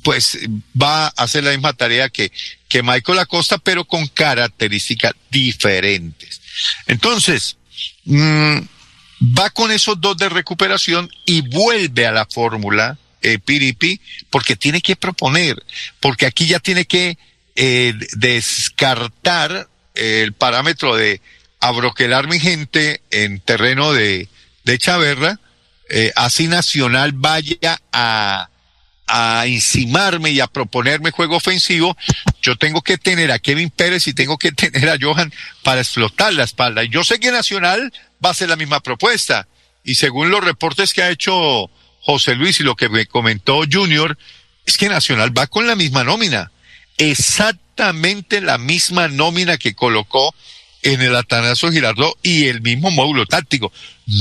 pues 0.02 0.38
va 0.80 1.06
a 1.06 1.12
hacer 1.16 1.44
la 1.44 1.50
misma 1.50 1.72
tarea 1.72 2.08
que, 2.08 2.32
que 2.68 2.82
Michael 2.82 3.18
Acosta, 3.18 3.58
pero 3.58 3.84
con 3.84 4.06
características 4.06 5.12
diferentes. 5.30 6.40
Entonces, 6.86 7.56
mmm, 8.04 8.58
va 9.38 9.50
con 9.50 9.70
esos 9.70 10.00
dos 10.00 10.16
de 10.16 10.28
recuperación 10.28 11.08
y 11.24 11.42
vuelve 11.42 12.06
a 12.06 12.12
la 12.12 12.26
fórmula 12.26 12.98
eh, 13.22 13.38
porque 14.30 14.56
tiene 14.56 14.80
que 14.80 14.96
proponer, 14.96 15.62
porque 16.00 16.26
aquí 16.26 16.46
ya 16.46 16.60
tiene 16.60 16.84
que 16.84 17.18
eh, 17.56 17.94
descartar 18.12 19.68
el 19.94 20.32
parámetro 20.34 20.94
de 20.94 21.20
abroquelar 21.60 22.28
mi 22.28 22.38
gente 22.38 23.00
en 23.10 23.40
terreno 23.40 23.92
de, 23.92 24.28
de 24.64 24.78
Chaverra, 24.78 25.40
eh, 25.88 26.12
así 26.14 26.46
Nacional 26.48 27.12
vaya 27.12 27.80
a 27.92 28.48
a 29.06 29.46
encimarme 29.46 30.30
y 30.30 30.40
a 30.40 30.46
proponerme 30.46 31.10
juego 31.10 31.36
ofensivo, 31.36 31.96
yo 32.42 32.56
tengo 32.56 32.82
que 32.82 32.98
tener 32.98 33.30
a 33.30 33.38
Kevin 33.38 33.70
Pérez 33.70 34.06
y 34.08 34.14
tengo 34.14 34.38
que 34.38 34.52
tener 34.52 34.88
a 34.88 34.98
Johan 35.00 35.32
para 35.62 35.80
explotar 35.80 36.32
la 36.34 36.44
espalda. 36.44 36.84
Y 36.84 36.88
yo 36.88 37.04
sé 37.04 37.20
que 37.20 37.30
Nacional 37.30 37.92
va 38.24 38.30
a 38.30 38.32
hacer 38.32 38.48
la 38.48 38.56
misma 38.56 38.80
propuesta. 38.80 39.46
Y 39.84 39.94
según 39.94 40.30
los 40.30 40.44
reportes 40.44 40.92
que 40.92 41.02
ha 41.02 41.10
hecho 41.10 41.70
José 42.00 42.34
Luis 42.34 42.60
y 42.60 42.64
lo 42.64 42.74
que 42.74 42.88
me 42.88 43.06
comentó 43.06 43.62
Junior, 43.70 44.18
es 44.64 44.76
que 44.76 44.88
Nacional 44.88 45.36
va 45.36 45.46
con 45.46 45.66
la 45.66 45.76
misma 45.76 46.02
nómina. 46.02 46.50
Exactamente 46.98 48.40
la 48.40 48.58
misma 48.58 49.08
nómina 49.08 49.58
que 49.58 49.74
colocó 49.74 50.34
en 50.86 51.02
el 51.02 51.16
Atanasio 51.16 51.72
Girardot 51.72 52.16
y 52.22 52.46
el 52.46 52.60
mismo 52.60 52.92
módulo 52.92 53.26
táctico. 53.26 53.72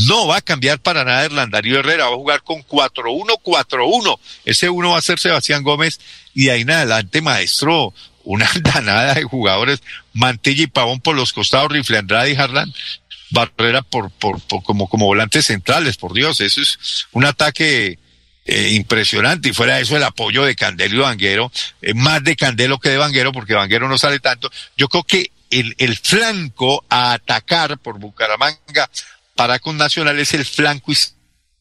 No 0.07 0.25
va 0.25 0.37
a 0.37 0.41
cambiar 0.41 0.79
para 0.79 1.03
nada 1.03 1.25
Herlandario 1.25 1.77
Herrera, 1.79 2.05
va 2.05 2.13
a 2.13 2.17
jugar 2.17 2.41
con 2.41 2.63
4-1-4-1. 2.63 4.19
Ese 4.45 4.69
uno 4.69 4.91
va 4.91 4.97
a 4.97 5.03
ser 5.03 5.19
Sebastián 5.19 5.61
Gómez 5.61 5.99
y 6.33 6.49
ahí 6.49 6.61
en 6.61 6.71
adelante, 6.71 7.21
maestro, 7.21 7.93
una 8.23 8.49
danada 8.61 9.13
de 9.13 9.23
jugadores, 9.23 9.83
Mantilla 10.13 10.63
y 10.63 10.67
Pavón 10.67 11.01
por 11.01 11.15
los 11.15 11.33
costados, 11.33 11.71
Rifle 11.71 11.99
Andrade 11.99 12.31
y 12.31 12.35
Harlan, 12.35 12.73
Barrera 13.29 13.83
por, 13.83 14.09
por, 14.09 14.41
por, 14.41 14.63
como, 14.63 14.89
como 14.89 15.05
volantes 15.05 15.45
centrales, 15.45 15.97
por 15.97 16.13
Dios, 16.13 16.41
eso 16.41 16.61
es 16.61 16.79
un 17.11 17.25
ataque 17.25 17.99
eh, 18.45 18.71
impresionante 18.73 19.49
y 19.49 19.53
fuera 19.53 19.75
de 19.75 19.83
eso 19.83 19.95
el 19.97 20.03
apoyo 20.03 20.43
de 20.43 20.55
Candelo 20.55 20.95
y 20.95 20.99
Vanguero, 20.99 21.51
eh, 21.83 21.93
más 21.93 22.23
de 22.23 22.35
Candelo 22.35 22.79
que 22.79 22.89
de 22.89 22.97
Vanguero 22.97 23.31
porque 23.31 23.53
Vanguero 23.53 23.87
no 23.87 23.99
sale 23.99 24.19
tanto. 24.19 24.51
Yo 24.75 24.87
creo 24.87 25.03
que 25.03 25.31
el, 25.49 25.75
el 25.77 25.97
flanco 25.97 26.83
a 26.89 27.13
atacar 27.13 27.77
por 27.77 27.99
Bucaramanga 27.99 28.89
para 29.35 29.59
con 29.59 29.77
Nacional 29.77 30.19
es 30.19 30.33
el 30.33 30.45
flanco 30.45 30.91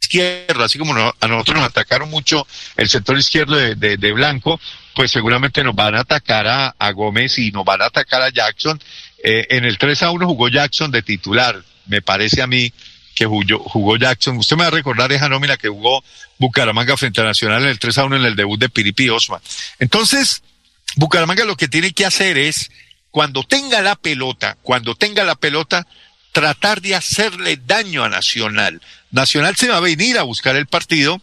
izquierdo, 0.01 0.65
así 0.65 0.79
como 0.79 0.95
a 0.95 1.29
nosotros 1.29 1.57
nos 1.57 1.67
atacaron 1.67 2.11
mucho 2.11 2.47
el 2.77 2.89
sector 2.89 3.19
izquierdo 3.19 3.57
de, 3.57 3.97
de, 3.97 4.13
Blanco, 4.13 4.61
pues 4.95 5.11
seguramente 5.11 5.65
nos 5.65 5.75
van 5.75 5.95
a 5.97 6.01
atacar 6.01 6.47
a, 6.47 6.75
a, 6.79 6.93
Gómez 6.93 7.39
y 7.39 7.51
nos 7.51 7.65
van 7.65 7.83
a 7.83 7.87
atacar 7.87 8.23
a 8.23 8.31
Jackson. 8.31 8.81
Eh, 9.23 9.47
en 9.51 9.65
el 9.65 9.79
3 9.79 10.03
a 10.05 10.11
1 10.11 10.27
jugó 10.27 10.49
Jackson 10.49 10.91
de 10.91 11.03
titular, 11.03 11.63
me 11.87 12.03
parece 12.03 12.43
a 12.43 12.47
mí 12.47 12.73
que 13.15 13.27
jugó, 13.27 13.59
jugó 13.61 13.97
Jackson. 13.97 14.37
Usted 14.37 14.57
me 14.57 14.63
va 14.63 14.69
a 14.69 14.73
recordar 14.73 15.13
esa 15.13 15.29
nómina 15.29 15.57
que 15.57 15.69
jugó 15.69 16.05
Bucaramanga 16.39 16.97
frente 16.97 17.21
a 17.21 17.25
Nacional 17.25 17.63
en 17.63 17.71
el 17.71 17.79
3 17.79 17.99
a 17.99 18.05
1 18.05 18.17
en 18.17 18.25
el 18.25 18.37
debut 18.37 18.61
de 18.61 18.69
Piripi 18.69 19.09
Osma. 19.09 19.41
Entonces, 19.79 20.43
Bucaramanga 20.97 21.45
lo 21.45 21.57
que 21.57 21.69
tiene 21.69 21.93
que 21.93 22.07
hacer 22.07 22.37
es, 22.37 22.71
cuando 23.15 23.45
tenga 23.45 23.81
la 23.81 23.95
pelota, 23.95 24.59
cuando 24.61 24.97
tenga 24.97 25.23
la 25.23 25.37
pelota, 25.37 25.87
tratar 26.33 26.81
de 26.81 26.97
hacerle 26.97 27.61
daño 27.65 28.03
a 28.03 28.09
Nacional. 28.09 28.83
Nacional 29.13 29.55
se 29.55 29.69
va 29.69 29.77
a 29.77 29.81
venir 29.81 30.19
a 30.19 30.25
buscar 30.25 30.57
el 30.57 30.67
partido 30.67 31.21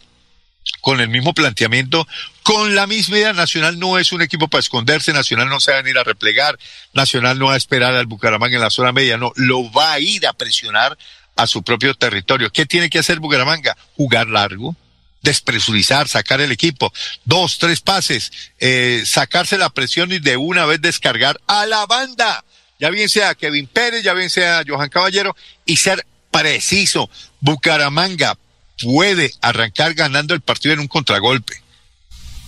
con 0.80 1.02
el 1.02 1.10
mismo 1.10 1.34
planteamiento, 1.34 2.08
con 2.44 2.74
la 2.74 2.86
misma 2.86 3.18
idea. 3.18 3.34
Nacional 3.34 3.78
no 3.78 3.98
es 3.98 4.10
un 4.12 4.22
equipo 4.22 4.48
para 4.48 4.60
esconderse, 4.60 5.12
Nacional 5.12 5.50
no 5.50 5.60
se 5.60 5.72
va 5.72 5.80
a 5.80 5.82
venir 5.82 5.98
a 5.98 6.02
replegar, 6.02 6.58
Nacional 6.94 7.38
no 7.38 7.48
va 7.48 7.54
a 7.54 7.58
esperar 7.58 7.94
al 7.94 8.06
Bucaramanga 8.06 8.56
en 8.56 8.62
la 8.62 8.70
zona 8.70 8.92
media, 8.92 9.18
no, 9.18 9.34
lo 9.36 9.70
va 9.70 9.92
a 9.92 10.00
ir 10.00 10.26
a 10.26 10.32
presionar 10.32 10.96
a 11.36 11.46
su 11.46 11.62
propio 11.62 11.92
territorio. 11.92 12.50
¿Qué 12.50 12.64
tiene 12.64 12.88
que 12.88 13.00
hacer 13.00 13.20
Bucaramanga? 13.20 13.76
Jugar 13.98 14.28
largo, 14.28 14.74
despresurizar, 15.22 16.08
sacar 16.08 16.40
el 16.40 16.52
equipo, 16.52 16.92
dos, 17.24 17.58
tres 17.58 17.80
pases, 17.80 18.32
eh, 18.58 19.02
sacarse 19.06 19.56
la 19.58 19.70
presión 19.70 20.12
y 20.12 20.18
de 20.18 20.36
una 20.36 20.66
vez 20.66 20.80
descargar 20.80 21.40
a 21.46 21.66
la 21.66 21.86
banda, 21.86 22.44
ya 22.78 22.90
bien 22.90 23.08
sea 23.08 23.34
Kevin 23.34 23.66
Pérez, 23.66 24.02
ya 24.02 24.14
bien 24.14 24.30
sea 24.30 24.62
Johan 24.66 24.88
Caballero, 24.88 25.36
y 25.64 25.76
ser 25.76 26.06
preciso. 26.30 27.08
Bucaramanga 27.40 28.36
puede 28.82 29.32
arrancar 29.40 29.94
ganando 29.94 30.34
el 30.34 30.40
partido 30.40 30.74
en 30.74 30.80
un 30.80 30.88
contragolpe. 30.88 31.62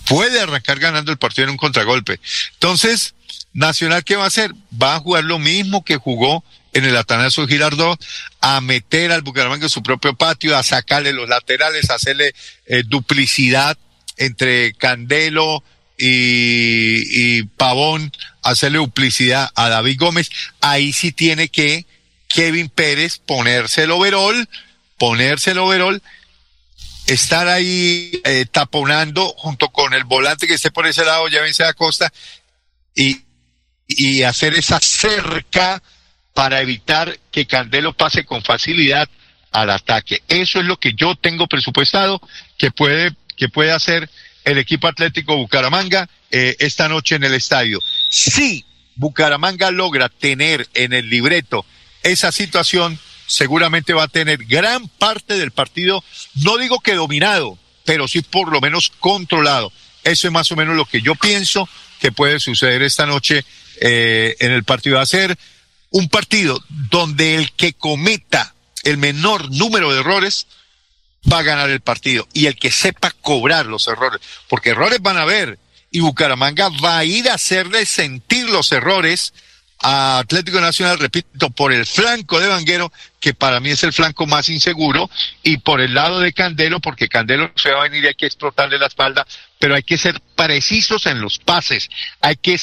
Puede 0.05 0.39
arrancar 0.39 0.79
ganando 0.79 1.11
el 1.11 1.17
partido 1.17 1.45
en 1.45 1.51
un 1.51 1.57
contragolpe. 1.57 2.19
Entonces, 2.53 3.15
Nacional, 3.55 4.03
¿qué 4.03 4.17
va 4.17 4.25
a 4.25 4.27
hacer? 4.27 4.53
Va 4.81 4.95
a 4.95 4.99
jugar 4.99 5.23
lo 5.23 5.39
mismo 5.39 5.85
que 5.85 5.95
jugó 5.95 6.43
en 6.75 6.83
el 6.83 6.97
Atanasio 6.97 7.47
Girardot, 7.47 7.97
a 8.41 8.59
meter 8.59 9.13
al 9.13 9.21
Bucaramanga 9.21 9.65
en 9.65 9.69
su 9.69 9.81
propio 9.81 10.13
patio, 10.13 10.57
a 10.57 10.61
sacarle 10.61 11.13
los 11.13 11.29
laterales, 11.29 11.89
a 11.89 11.95
hacerle 11.95 12.35
eh, 12.65 12.83
duplicidad 12.85 13.77
entre 14.17 14.73
Candelo 14.73 15.63
y, 15.97 17.37
y 17.37 17.43
Pavón, 17.43 18.11
hacerle 18.43 18.79
duplicidad 18.79 19.49
a 19.55 19.69
David 19.69 19.97
Gómez. 19.97 20.29
Ahí 20.59 20.91
sí 20.91 21.13
tiene 21.13 21.47
que 21.47 21.85
Kevin 22.27 22.67
Pérez 22.67 23.19
ponerse 23.19 23.83
el 23.83 23.91
overall, 23.91 24.49
ponerse 24.97 25.51
el 25.51 25.59
overall 25.59 26.03
estar 27.07 27.47
ahí 27.47 28.19
eh, 28.25 28.45
taponando 28.51 29.29
junto 29.37 29.69
con 29.69 29.93
el 29.93 30.03
volante 30.03 30.45
que 30.45 30.55
esté 30.55 30.71
por 30.71 30.87
ese 30.87 31.05
lado, 31.05 31.29
ya 31.29 31.41
vence 31.41 31.63
a 31.63 31.73
Costa, 31.73 32.11
y, 32.93 33.21
y 33.87 34.23
hacer 34.23 34.55
esa 34.55 34.81
cerca 34.81 35.81
para 36.35 36.61
evitar 36.61 37.17
que 37.31 37.47
Candelo 37.47 37.93
pase 37.93 38.25
con 38.25 38.43
facilidad 38.43 39.07
al 39.53 39.69
ataque. 39.69 40.21
Eso 40.27 40.59
es 40.59 40.65
lo 40.65 40.77
que 40.77 40.93
yo 40.93 41.15
tengo 41.15 41.47
presupuestado 41.47 42.21
que 42.57 42.71
puede, 42.71 43.15
que 43.37 43.47
puede 43.47 43.71
hacer 43.71 44.09
el 44.43 44.57
equipo 44.57 44.89
atlético 44.89 45.37
Bucaramanga 45.37 46.09
eh, 46.29 46.57
esta 46.59 46.89
noche 46.89 47.15
en 47.15 47.23
el 47.23 47.33
estadio. 47.33 47.79
Si 48.09 48.65
Bucaramanga 48.95 49.71
logra 49.71 50.09
tener 50.09 50.67
en 50.73 50.91
el 50.91 51.09
libreto 51.09 51.65
esa 52.03 52.33
situación, 52.33 52.99
seguramente 53.27 53.93
va 53.93 54.03
a 54.03 54.09
tener 54.09 54.43
gran 54.43 54.89
parte 54.89 55.35
del 55.35 55.51
partido, 55.51 56.03
no 56.43 56.57
digo 56.57 56.81
que 56.81 56.95
dominado, 56.95 57.57
pero 57.85 58.09
sí 58.09 58.21
por 58.21 58.51
lo 58.51 58.59
menos 58.59 58.91
controlado. 58.99 59.71
Eso 60.03 60.27
es 60.27 60.33
más 60.33 60.51
o 60.51 60.57
menos 60.57 60.75
lo 60.75 60.83
que 60.83 61.01
yo 61.01 61.15
pienso 61.15 61.69
que 62.01 62.11
puede 62.11 62.41
suceder 62.41 62.83
esta 62.83 63.05
noche 63.05 63.45
eh, 63.79 64.35
en 64.39 64.51
el 64.51 64.65
partido. 64.65 64.99
A 64.99 65.05
ser 65.05 65.37
un 65.95 66.09
partido 66.09 66.61
donde 66.67 67.35
el 67.35 67.53
que 67.53 67.71
cometa 67.71 68.53
el 68.83 68.97
menor 68.97 69.49
número 69.49 69.93
de 69.93 70.01
errores 70.01 70.45
va 71.31 71.39
a 71.39 71.43
ganar 71.43 71.69
el 71.69 71.79
partido 71.79 72.27
y 72.33 72.47
el 72.47 72.57
que 72.57 72.69
sepa 72.69 73.11
cobrar 73.11 73.65
los 73.65 73.87
errores, 73.87 74.19
porque 74.49 74.71
errores 74.71 75.01
van 75.01 75.15
a 75.15 75.21
haber 75.21 75.57
y 75.91 76.01
Bucaramanga 76.01 76.67
va 76.83 76.97
a 76.97 77.05
ir 77.05 77.29
a 77.29 77.35
hacerle 77.35 77.85
sentir 77.85 78.49
los 78.49 78.73
errores 78.73 79.33
a 79.83 80.19
Atlético 80.19 80.59
Nacional, 80.59 80.99
repito, 80.99 81.49
por 81.51 81.71
el 81.71 81.85
flanco 81.85 82.41
de 82.41 82.49
Vanguero, 82.49 82.91
que 83.21 83.33
para 83.33 83.61
mí 83.61 83.69
es 83.69 83.83
el 83.83 83.93
flanco 83.93 84.25
más 84.25 84.49
inseguro, 84.49 85.09
y 85.43 85.57
por 85.57 85.79
el 85.79 85.93
lado 85.93 86.19
de 86.19 86.33
Candelo, 86.33 86.81
porque 86.81 87.07
Candelo 87.07 87.53
se 87.55 87.71
va 87.71 87.79
a 87.79 87.83
venir 87.83 88.03
y 88.03 88.07
hay 88.07 88.15
que 88.15 88.25
explotarle 88.25 88.77
la 88.79 88.87
espalda, 88.87 89.25
pero 89.59 89.75
hay 89.75 89.83
que 89.83 89.97
ser 89.97 90.19
precisos 90.35 91.05
en 91.05 91.21
los 91.21 91.39
pases, 91.39 91.89
hay 92.19 92.35
que 92.35 92.59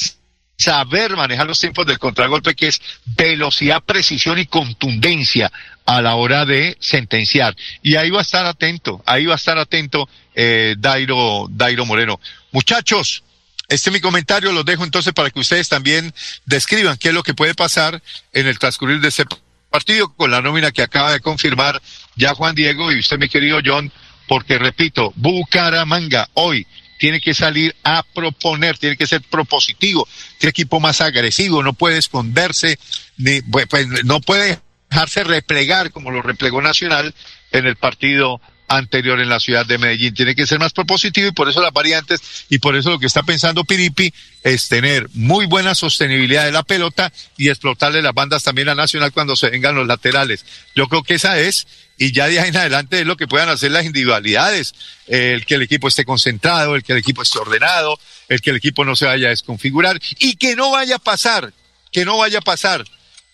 saber 0.57 1.17
manejar 1.17 1.47
los 1.47 1.59
tiempos 1.59 1.87
del 1.87 1.99
contragolpe, 1.99 2.55
que 2.55 2.69
es 2.69 2.81
velocidad, 3.05 3.83
precisión 3.83 4.39
y 4.39 4.47
contundencia 4.47 5.51
a 5.85 6.01
la 6.01 6.15
hora 6.15 6.45
de 6.45 6.77
sentenciar. 6.81 7.57
Y 7.83 7.97
ahí 7.97 8.11
va 8.11 8.21
a 8.21 8.23
estar 8.23 8.47
atento, 8.47 9.03
ahí 9.07 9.27
va 9.27 9.35
a 9.35 9.37
estar 9.37 9.59
atento 9.59 10.09
eh, 10.35 10.77
Dairo, 10.79 11.47
Dairo 11.51 11.85
Moreno. 11.85 12.21
Muchachos, 12.53 13.25
este 13.69 13.91
es 13.91 13.95
mi 13.95 14.01
comentario, 14.01 14.53
los 14.53 14.65
dejo 14.65 14.85
entonces 14.85 15.13
para 15.13 15.31
que 15.31 15.41
ustedes 15.41 15.69
también 15.69 16.15
describan 16.45 16.97
qué 16.97 17.09
es 17.09 17.15
lo 17.15 17.23
que 17.23 17.35
puede 17.35 17.55
pasar 17.55 18.03
en 18.33 18.47
el 18.47 18.59
transcurrir 18.59 19.01
de 19.01 19.09
ese 19.09 19.25
partido 19.71 20.13
con 20.15 20.31
la 20.31 20.43
nómina 20.43 20.71
que 20.71 20.83
acaba 20.83 21.13
de 21.13 21.21
confirmar 21.21 21.81
ya 22.15 22.35
Juan 22.35 22.55
Diego 22.55 22.93
y 22.93 22.99
usted, 22.99 23.19
mi 23.19 23.29
querido 23.29 23.61
John, 23.65 23.91
porque 24.29 24.59
repito, 24.59 25.13
Bucaramanga 25.17 26.29
hoy 26.35 26.67
tiene 27.03 27.21
que 27.21 27.35
salir 27.35 27.75
a 27.83 28.05
proponer, 28.05 28.79
tiene 28.79 28.97
que 28.97 29.09
ser 29.09 29.23
propositivo, 29.23 30.07
tiene 30.39 30.51
equipo 30.51 30.79
más 30.79 31.01
agresivo, 31.01 31.61
no 31.61 31.73
puede 31.73 31.99
esconderse, 31.99 32.79
ni, 33.17 33.41
pues, 33.41 33.67
pues, 33.67 34.05
no 34.05 34.21
puede 34.21 34.61
dejarse 34.89 35.25
replegar 35.25 35.91
como 35.91 36.13
lo 36.13 36.23
replegó 36.23 36.63
Nacional 36.63 37.13
en 37.51 37.67
el 37.67 37.75
partido 37.75 38.41
anterior 38.77 39.21
en 39.21 39.29
la 39.29 39.41
ciudad 39.41 39.67
de 39.67 39.79
Medellín. 39.79 40.15
Tiene 40.15 40.35
que 40.35 40.47
ser 40.47 40.59
más 40.59 40.73
propositivo 40.73 41.29
y 41.29 41.33
por 41.33 41.49
eso 41.49 41.61
las 41.61 41.73
variantes 41.73 42.21
y 42.49 42.59
por 42.59 42.77
eso 42.77 42.91
lo 42.91 42.99
que 42.99 43.07
está 43.07 43.23
pensando 43.23 43.65
Piripi 43.65 44.13
es 44.43 44.69
tener 44.69 45.09
muy 45.15 45.47
buena 45.47 45.75
sostenibilidad 45.75 46.45
de 46.45 46.53
la 46.53 46.63
pelota 46.63 47.13
y 47.37 47.49
explotarle 47.49 48.03
las 48.03 48.15
bandas 48.15 48.43
también 48.43 48.69
a 48.69 48.75
Nacional 48.75 49.13
cuando 49.13 49.37
se 49.37 49.51
vengan 49.51 49.75
los 49.75 49.87
laterales. 49.87 50.45
Yo 50.75 50.89
creo 50.89 51.03
que 51.03 51.15
esa 51.15 51.39
es 51.39 51.67
y 51.99 52.13
ya 52.13 52.27
de 52.27 52.41
ahí 52.41 52.49
en 52.49 52.57
adelante 52.57 53.01
es 53.01 53.07
lo 53.07 53.17
que 53.17 53.29
puedan 53.29 53.49
hacer 53.49 53.71
las 53.71 53.85
individualidades, 53.85 54.75
el 55.07 55.47
que 55.47 55.55
el 55.55 55.63
equipo 55.63 55.89
esté 55.89 56.05
concentrado, 56.05 56.75
el 56.75 56.83
que 56.83 56.93
el 56.93 56.99
equipo 56.99 57.23
esté 57.23 57.39
ordenado, 57.39 57.99
el 58.29 58.41
que 58.41 58.51
el 58.51 58.57
equipo 58.57 58.85
no 58.85 58.97
se 58.97 59.07
vaya 59.07 59.29
a 59.29 59.31
desconfigurar 59.31 60.01
y 60.19 60.35
que 60.37 60.57
no 60.57 60.71
vaya 60.71 60.97
a 60.97 60.99
pasar, 60.99 61.53
que 61.93 62.05
no 62.05 62.19
vaya 62.19 62.39
a 62.39 62.43
pasar. 62.43 62.85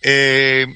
Eh, 0.02 0.66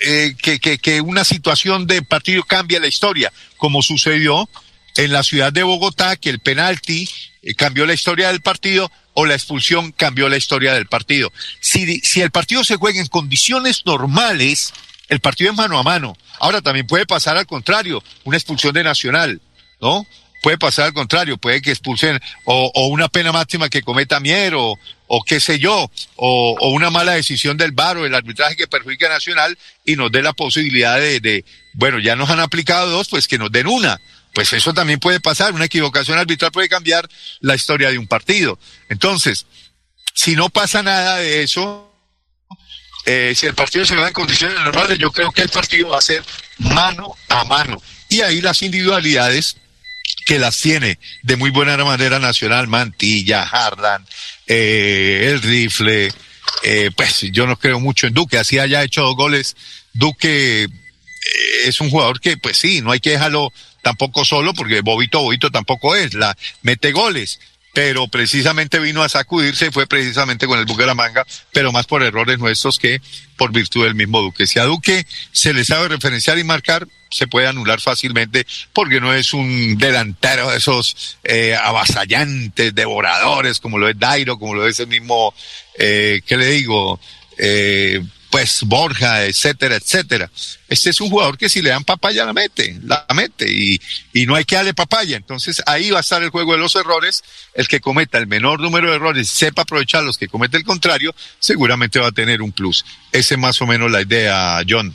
eh, 0.00 0.34
que, 0.40 0.58
que, 0.60 0.78
que 0.78 1.00
una 1.00 1.24
situación 1.24 1.86
de 1.86 2.02
partido 2.02 2.42
cambie 2.42 2.80
la 2.80 2.86
historia, 2.86 3.32
como 3.56 3.82
sucedió 3.82 4.48
en 4.96 5.12
la 5.12 5.22
ciudad 5.22 5.52
de 5.52 5.62
Bogotá, 5.62 6.16
que 6.16 6.30
el 6.30 6.38
penalti 6.38 7.08
eh, 7.42 7.54
cambió 7.54 7.86
la 7.86 7.94
historia 7.94 8.28
del 8.28 8.42
partido 8.42 8.90
o 9.14 9.24
la 9.24 9.34
expulsión 9.34 9.92
cambió 9.92 10.28
la 10.28 10.36
historia 10.36 10.74
del 10.74 10.86
partido. 10.86 11.32
Si, 11.60 12.00
si 12.00 12.20
el 12.20 12.30
partido 12.30 12.64
se 12.64 12.76
juega 12.76 13.00
en 13.00 13.06
condiciones 13.06 13.82
normales, 13.86 14.72
el 15.08 15.20
partido 15.20 15.50
es 15.50 15.56
mano 15.56 15.78
a 15.78 15.82
mano. 15.82 16.16
Ahora 16.40 16.60
también 16.60 16.86
puede 16.86 17.06
pasar 17.06 17.36
al 17.36 17.46
contrario, 17.46 18.02
una 18.24 18.36
expulsión 18.36 18.74
de 18.74 18.84
Nacional, 18.84 19.40
¿no? 19.80 20.06
Puede 20.42 20.58
pasar 20.58 20.86
al 20.86 20.92
contrario, 20.92 21.38
puede 21.38 21.62
que 21.62 21.70
expulsen 21.70 22.20
o, 22.44 22.70
o 22.74 22.88
una 22.88 23.08
pena 23.08 23.32
máxima 23.32 23.70
que 23.70 23.82
cometa 23.82 24.20
Mier 24.20 24.54
o, 24.54 24.78
o 25.06 25.22
qué 25.24 25.40
sé 25.40 25.58
yo, 25.58 25.90
o, 26.16 26.70
una 26.70 26.90
mala 26.90 27.12
decisión 27.12 27.56
del 27.56 27.72
VAR 27.72 27.96
o 27.98 28.06
el 28.06 28.14
arbitraje 28.14 28.56
que 28.56 28.66
perjudica 28.66 29.06
a 29.06 29.10
Nacional 29.10 29.56
y 29.84 29.96
nos 29.96 30.10
dé 30.10 30.22
la 30.22 30.32
posibilidad 30.32 30.98
de, 30.98 31.20
de, 31.20 31.44
bueno, 31.74 31.98
ya 31.98 32.16
nos 32.16 32.30
han 32.30 32.40
aplicado 32.40 32.90
dos, 32.90 33.08
pues 33.08 33.28
que 33.28 33.38
nos 33.38 33.52
den 33.52 33.66
una. 33.66 34.00
Pues 34.34 34.52
eso 34.52 34.74
también 34.74 35.00
puede 35.00 35.18
pasar, 35.18 35.54
una 35.54 35.64
equivocación 35.64 36.18
arbitral 36.18 36.52
puede 36.52 36.68
cambiar 36.68 37.08
la 37.40 37.54
historia 37.54 37.90
de 37.90 37.98
un 37.98 38.06
partido. 38.06 38.58
Entonces, 38.90 39.46
si 40.12 40.36
no 40.36 40.50
pasa 40.50 40.82
nada 40.82 41.16
de 41.16 41.42
eso, 41.42 41.90
eh, 43.06 43.34
si 43.36 43.46
el 43.46 43.54
partido 43.54 43.86
se 43.86 43.96
va 43.96 44.08
en 44.08 44.12
condiciones 44.12 44.58
normales, 44.58 44.98
yo 44.98 45.12
creo 45.12 45.30
que 45.30 45.42
el 45.42 45.48
partido 45.48 45.90
va 45.90 45.98
a 45.98 46.02
ser 46.02 46.22
mano 46.58 47.16
a 47.28 47.44
mano. 47.44 47.80
Y 48.08 48.20
ahí 48.20 48.40
las 48.40 48.62
individualidades 48.62 49.56
que 50.26 50.38
las 50.38 50.60
tiene 50.60 50.98
de 51.22 51.36
muy 51.36 51.50
buena 51.50 51.76
manera 51.84 52.18
Nacional, 52.18 52.68
Mantilla, 52.68 53.42
Harlan, 53.42 54.04
eh, 54.46 55.28
el 55.30 55.42
rifle, 55.42 56.12
eh, 56.62 56.90
pues 56.96 57.20
yo 57.32 57.46
no 57.46 57.56
creo 57.56 57.80
mucho 57.80 58.06
en 58.06 58.14
Duque, 58.14 58.38
así 58.38 58.58
haya 58.58 58.82
hecho 58.82 59.02
dos 59.02 59.16
goles. 59.16 59.56
Duque 59.92 60.64
eh, 60.64 60.68
es 61.64 61.80
un 61.80 61.90
jugador 61.90 62.20
que, 62.20 62.36
pues 62.36 62.58
sí, 62.58 62.80
no 62.80 62.92
hay 62.92 63.00
que 63.00 63.10
dejarlo 63.10 63.52
tampoco 63.82 64.24
solo, 64.24 64.52
porque 64.52 64.80
Bobito, 64.80 65.20
Bobito 65.20 65.50
tampoco 65.50 65.94
es, 65.94 66.14
la 66.14 66.36
mete 66.62 66.92
goles, 66.92 67.38
pero 67.76 68.08
precisamente 68.08 68.78
vino 68.78 69.02
a 69.02 69.08
sacudirse, 69.10 69.70
fue 69.70 69.86
precisamente 69.86 70.46
con 70.46 70.58
el 70.58 70.64
Bucaramanga, 70.64 71.26
pero 71.52 71.72
más 71.72 71.84
por 71.84 72.02
errores 72.02 72.38
nuestros 72.38 72.78
que 72.78 73.02
por 73.36 73.52
virtud 73.52 73.84
del 73.84 73.94
mismo 73.94 74.22
Duque. 74.22 74.46
Si 74.46 74.58
a 74.58 74.64
Duque 74.64 75.06
se 75.30 75.52
le 75.52 75.62
sabe 75.62 75.88
referenciar 75.88 76.38
y 76.38 76.44
marcar, 76.44 76.88
se 77.10 77.26
puede 77.26 77.48
anular 77.48 77.82
fácilmente 77.82 78.46
porque 78.72 78.98
no 78.98 79.12
es 79.12 79.34
un 79.34 79.76
delantero 79.76 80.52
de 80.52 80.56
esos 80.56 81.18
eh, 81.22 81.54
avasallantes, 81.54 82.74
devoradores, 82.74 83.60
como 83.60 83.76
lo 83.76 83.90
es 83.90 83.98
Dairo, 83.98 84.38
como 84.38 84.54
lo 84.54 84.66
es 84.66 84.80
el 84.80 84.86
mismo, 84.86 85.34
eh, 85.78 86.22
¿qué 86.24 86.38
le 86.38 86.46
digo? 86.46 86.98
Eh, 87.36 88.02
pues 88.36 88.64
Borja, 88.64 89.24
etcétera, 89.24 89.76
etcétera. 89.76 90.30
Este 90.68 90.90
es 90.90 91.00
un 91.00 91.08
jugador 91.08 91.38
que 91.38 91.48
si 91.48 91.62
le 91.62 91.70
dan 91.70 91.84
papaya 91.84 92.26
la 92.26 92.34
mete, 92.34 92.78
la 92.82 93.06
mete 93.14 93.50
y, 93.50 93.80
y 94.12 94.26
no 94.26 94.34
hay 94.34 94.44
que 94.44 94.56
darle 94.56 94.74
papaya. 94.74 95.16
Entonces 95.16 95.62
ahí 95.64 95.90
va 95.90 95.96
a 95.96 96.00
estar 96.02 96.22
el 96.22 96.28
juego 96.28 96.52
de 96.52 96.58
los 96.58 96.76
errores. 96.76 97.24
El 97.54 97.66
que 97.66 97.80
cometa 97.80 98.18
el 98.18 98.26
menor 98.26 98.60
número 98.60 98.90
de 98.90 98.96
errores, 98.96 99.30
sepa 99.30 99.62
aprovechar 99.62 100.02
los 100.02 100.18
que 100.18 100.28
comete 100.28 100.58
el 100.58 100.64
contrario, 100.64 101.14
seguramente 101.38 101.98
va 101.98 102.08
a 102.08 102.12
tener 102.12 102.42
un 102.42 102.52
plus. 102.52 102.84
Esa 103.10 103.36
es 103.36 103.40
más 103.40 103.62
o 103.62 103.66
menos 103.66 103.90
la 103.90 104.02
idea, 104.02 104.60
John. 104.68 104.94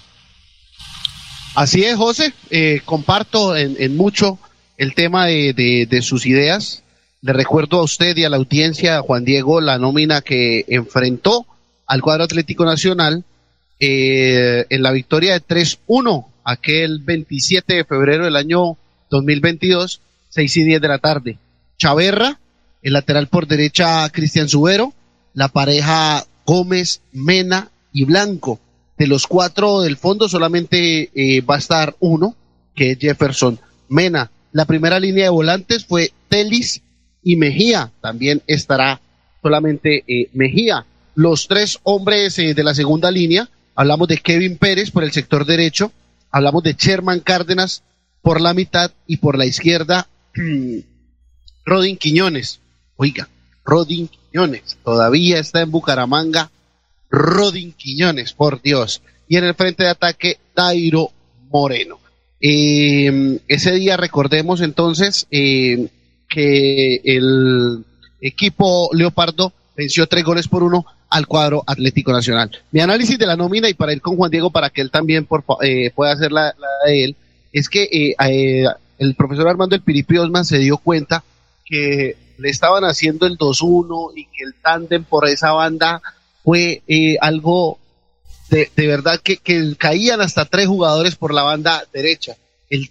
Así 1.56 1.84
es, 1.84 1.96
José. 1.96 2.36
Eh, 2.52 2.84
comparto 2.86 3.58
en, 3.58 3.98
mucho 3.98 4.38
el 4.78 4.94
tema 4.94 5.26
de, 5.26 5.54
de, 5.54 5.88
de, 5.90 6.02
sus 6.04 6.28
ideas. 6.28 6.84
Le 7.24 7.34
recuerdo 7.34 7.80
a 7.80 7.84
usted 7.84 8.16
y 8.18 8.24
a 8.24 8.30
la 8.30 8.38
audiencia, 8.38 9.02
Juan 9.02 9.26
Diego, 9.26 9.62
la 9.62 9.80
nómina 9.80 10.22
que 10.22 10.64
enfrentó 10.68 11.48
al 11.88 12.04
cuadro 12.04 12.26
Atlético 12.26 12.66
Nacional 12.66 13.26
eh, 13.82 14.66
en 14.70 14.84
la 14.84 14.92
victoria 14.92 15.34
de 15.34 15.42
3-1 15.42 16.28
aquel 16.44 17.00
27 17.00 17.76
de 17.76 17.84
febrero 17.84 18.26
del 18.26 18.36
año 18.36 18.78
2022, 19.10 20.02
6 20.30 20.58
y 20.58 20.64
10 20.64 20.82
de 20.82 20.88
la 20.88 21.00
tarde. 21.00 21.40
Chaverra, 21.78 22.40
el 22.84 22.94
lateral 22.94 23.28
por 23.28 23.48
derecha 23.48 24.08
Cristian 24.10 24.48
Subero, 24.48 24.94
la 25.34 25.48
pareja 25.48 26.26
Gómez, 26.46 27.02
Mena 27.12 27.72
y 27.92 28.06
Blanco. 28.06 28.60
De 28.98 29.08
los 29.08 29.26
cuatro 29.26 29.82
del 29.82 29.98
fondo 29.98 30.30
solamente 30.30 31.10
eh, 31.16 31.42
va 31.42 31.56
a 31.56 31.60
estar 31.60 31.96
uno, 32.00 32.36
que 32.76 32.92
es 32.92 33.00
Jefferson 33.00 33.60
Mena. 33.90 34.30
La 34.52 34.66
primera 34.66 35.00
línea 35.00 35.24
de 35.26 35.30
volantes 35.30 35.86
fue 35.86 36.12
Telis 36.30 36.82
y 37.24 37.36
Mejía. 37.36 37.92
También 38.02 38.42
estará 38.46 39.02
solamente 39.42 40.04
eh, 40.08 40.30
Mejía. 40.34 40.86
Los 41.16 41.48
tres 41.48 41.80
hombres 41.84 42.38
eh, 42.40 42.54
de 42.54 42.64
la 42.64 42.74
segunda 42.74 43.10
línea, 43.10 43.50
hablamos 43.76 44.08
de 44.08 44.18
Kevin 44.18 44.58
Pérez 44.58 44.92
por 44.92 45.04
el 45.04 45.12
sector 45.12 45.46
derecho, 45.46 45.92
hablamos 46.32 46.64
de 46.64 46.74
Sherman 46.74 47.20
Cárdenas 47.20 47.84
por 48.22 48.42
la 48.42 48.54
mitad 48.54 48.92
y 49.08 49.18
por 49.18 49.38
la 49.38 49.46
izquierda 49.46 50.08
Rodin 51.66 51.98
Quiñones. 51.98 52.60
Oiga, 52.96 53.30
Rodin 53.64 54.08
Quiñones 54.08 54.78
todavía 54.84 55.40
está 55.40 55.62
en 55.62 55.72
Bucaramanga 55.72 56.52
Rodin 57.12 57.74
Quiñones, 57.74 58.34
por 58.34 58.62
Dios. 58.62 59.02
Y 59.28 59.38
en 59.38 59.44
el 59.44 59.56
frente 59.56 59.84
de 59.84 59.90
ataque, 59.90 60.40
Dairo 60.56 61.12
Moreno. 61.50 62.00
Eh, 62.40 63.40
ese 63.48 63.74
día 63.74 63.98
recordemos 63.98 64.62
entonces 64.62 65.28
eh, 65.30 65.90
que 66.28 67.02
el 67.04 67.86
equipo 68.20 68.90
Leopardo 68.94 69.54
venció 69.82 70.08
tres 70.08 70.24
goles 70.24 70.48
por 70.48 70.64
uno 70.64 70.86
al 71.10 71.28
cuadro 71.28 71.64
Atlético 71.66 72.14
Nacional. 72.14 72.52
Mi 72.72 72.82
análisis 72.82 73.18
de 73.18 73.26
la 73.26 73.36
nómina 73.36 73.68
y 73.68 73.74
para 73.74 73.94
ir 73.94 74.02
con 74.02 74.16
Juan 74.16 74.32
Diego 74.32 74.52
para 74.52 74.70
que 74.70 74.82
él 74.82 74.92
también 74.92 75.26
por, 75.26 75.44
eh, 75.62 75.92
pueda 75.96 76.14
hacer 76.14 76.32
la, 76.32 76.54
de 76.86 77.04
él, 77.04 77.16
es 77.52 77.68
que 77.68 77.84
eh, 77.84 78.16
eh, 78.28 78.66
el 79.00 79.16
profesor 79.16 79.48
Armando 79.48 79.76
El 79.76 79.82
Piripi 79.82 80.18
Osman 80.18 80.46
se 80.46 80.60
dio 80.60 80.78
cuenta 80.78 81.24
que 81.66 82.16
le 82.38 82.50
estaban 82.50 82.84
haciendo 82.84 83.26
el 83.26 83.38
2-1 83.38 84.12
y 84.16 84.26
que 84.26 84.44
el 84.44 84.54
tándem 84.62 85.04
por 85.04 85.28
esa 85.28 85.52
banda 85.52 86.02
fue 86.44 86.82
eh, 86.88 87.18
algo 87.22 87.80
de, 88.50 88.70
verdad 88.76 89.20
que, 89.24 89.40
caían 89.78 90.22
hasta 90.22 90.46
tres 90.46 90.68
jugadores 90.68 91.16
por 91.16 91.34
la 91.34 91.44
banda 91.44 91.84
derecha. 91.94 92.36
El, 92.70 92.90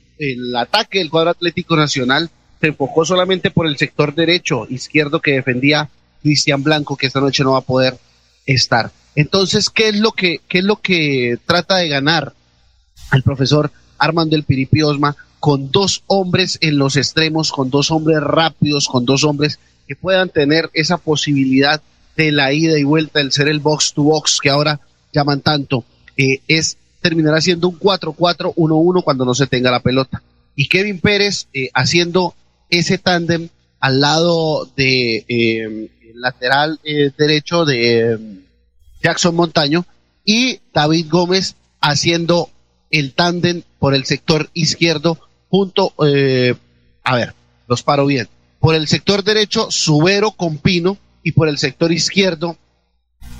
ataque 0.56 0.98
del 0.98 1.10
cuadro 1.10 1.30
Atlético 1.30 1.76
Nacional 1.76 2.30
se 2.60 2.66
enfocó 2.66 3.04
solamente 3.04 3.50
por 3.50 3.66
el 3.66 3.78
sector 3.78 4.14
derecho, 4.14 4.66
izquierdo 4.68 5.20
que 5.20 5.32
defendía 5.32 5.88
Cristian 6.22 6.62
Blanco, 6.62 6.96
que 6.96 7.06
esta 7.06 7.20
noche 7.20 7.44
no 7.44 7.52
va 7.52 7.58
a 7.58 7.62
poder 7.62 7.98
estar. 8.46 8.90
Entonces, 9.14 9.70
¿qué 9.70 9.88
es 9.88 9.98
lo 9.98 10.12
que, 10.12 10.40
qué 10.48 10.58
es 10.58 10.64
lo 10.64 10.76
que 10.76 11.38
trata 11.46 11.76
de 11.76 11.88
ganar 11.88 12.32
el 13.12 13.22
profesor 13.22 13.70
Armando 13.98 14.36
El 14.36 14.44
Piripi 14.44 14.82
Osma 14.82 15.16
con 15.40 15.70
dos 15.70 16.04
hombres 16.06 16.58
en 16.60 16.78
los 16.78 16.96
extremos, 16.96 17.50
con 17.50 17.70
dos 17.70 17.90
hombres 17.90 18.20
rápidos, 18.20 18.86
con 18.86 19.04
dos 19.04 19.24
hombres 19.24 19.58
que 19.88 19.96
puedan 19.96 20.28
tener 20.28 20.70
esa 20.74 20.98
posibilidad 20.98 21.82
de 22.16 22.32
la 22.32 22.52
ida 22.52 22.78
y 22.78 22.84
vuelta, 22.84 23.20
el 23.20 23.32
ser 23.32 23.48
el 23.48 23.60
box 23.60 23.94
to 23.94 24.02
box 24.02 24.38
que 24.40 24.50
ahora 24.50 24.80
llaman 25.12 25.40
tanto, 25.40 25.84
eh, 26.16 26.40
es 26.46 26.76
terminará 27.00 27.40
siendo 27.40 27.68
un 27.68 27.78
4-4-1-1 27.78 29.02
cuando 29.02 29.24
no 29.24 29.34
se 29.34 29.46
tenga 29.46 29.70
la 29.70 29.80
pelota. 29.80 30.22
Y 30.54 30.68
Kevin 30.68 31.00
Pérez 31.00 31.46
eh, 31.54 31.70
haciendo 31.72 32.34
ese 32.68 32.98
tándem 32.98 33.48
al 33.80 34.00
lado 34.00 34.68
de 34.76 35.24
eh, 35.26 35.90
lateral 36.20 36.78
eh, 36.84 37.10
derecho 37.16 37.64
de 37.64 38.18
Jackson 39.02 39.34
Montaño 39.34 39.84
y 40.24 40.60
David 40.72 41.06
Gómez 41.10 41.56
haciendo 41.80 42.50
el 42.90 43.14
tándem 43.14 43.62
por 43.78 43.94
el 43.94 44.04
sector 44.04 44.50
izquierdo 44.52 45.18
junto, 45.48 45.94
a 45.96 47.16
ver, 47.16 47.34
los 47.66 47.82
paro 47.82 48.06
bien, 48.06 48.28
por 48.60 48.74
el 48.74 48.86
sector 48.86 49.24
derecho 49.24 49.70
Subero 49.70 50.32
con 50.32 50.58
Pino 50.58 50.98
y 51.22 51.32
por 51.32 51.48
el 51.48 51.58
sector 51.58 51.92
izquierdo 51.92 52.56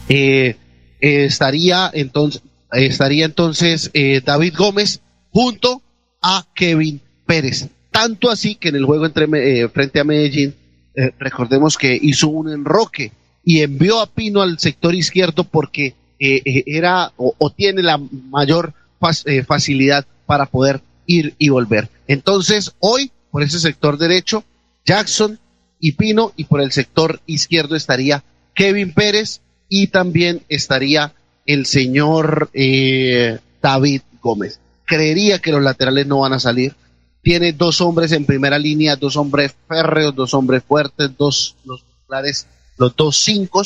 eh, 0.08 0.56
eh, 1.00 1.24
estaría 1.24 1.90
entonces 1.92 2.42
estaría 2.72 3.24
entonces 3.24 3.90
eh, 3.94 4.20
David 4.24 4.54
Gómez 4.56 5.00
junto 5.30 5.82
a 6.22 6.46
Kevin 6.54 7.00
Pérez. 7.26 7.68
Tanto 7.90 8.30
así 8.30 8.54
que 8.54 8.68
en 8.68 8.76
el 8.76 8.84
juego 8.84 9.06
entre 9.06 9.68
frente 9.68 9.98
a 9.98 10.04
Medellín, 10.04 10.54
recordemos 11.18 11.76
que 11.78 11.98
hizo 12.00 12.28
un 12.28 12.50
enroque 12.50 13.12
y 13.44 13.60
envió 13.60 14.00
a 14.00 14.06
Pino 14.06 14.42
al 14.42 14.58
sector 14.58 14.94
izquierdo 14.94 15.44
porque 15.44 15.94
era 16.18 17.12
o, 17.16 17.50
tiene 17.50 17.82
la 17.82 17.98
mayor 17.98 18.74
facilidad 19.46 20.04
para 20.26 20.46
poder 20.46 20.80
ir 21.06 21.34
y 21.38 21.48
volver. 21.48 21.88
Entonces, 22.06 22.72
hoy, 22.78 23.10
por 23.30 23.42
ese 23.42 23.58
sector 23.58 23.98
derecho, 23.98 24.44
Jackson 24.84 25.38
y 25.80 25.92
Pino, 25.92 26.32
y 26.36 26.44
por 26.44 26.60
el 26.60 26.72
sector 26.72 27.20
izquierdo 27.26 27.74
estaría 27.74 28.22
Kevin 28.54 28.92
Pérez 28.92 29.40
y 29.68 29.86
también 29.86 30.42
estaría 30.48 31.14
el 31.46 31.66
señor 31.66 32.50
eh, 32.52 33.38
David 33.62 34.02
Gómez. 34.20 34.60
Creería 34.84 35.38
que 35.38 35.52
los 35.52 35.62
laterales 35.62 36.06
no 36.06 36.20
van 36.20 36.32
a 36.32 36.40
salir. 36.40 36.74
Tiene 37.22 37.52
dos 37.52 37.80
hombres 37.80 38.12
en 38.12 38.24
primera 38.24 38.58
línea, 38.58 38.96
dos 38.96 39.16
hombres 39.16 39.54
férreos, 39.68 40.14
dos 40.14 40.32
hombres 40.34 40.62
fuertes, 40.66 41.10
dos 41.16 41.56
los 41.64 41.84
titulares, 41.84 42.46
los 42.78 42.96
dos 42.96 43.16
cinco. 43.18 43.62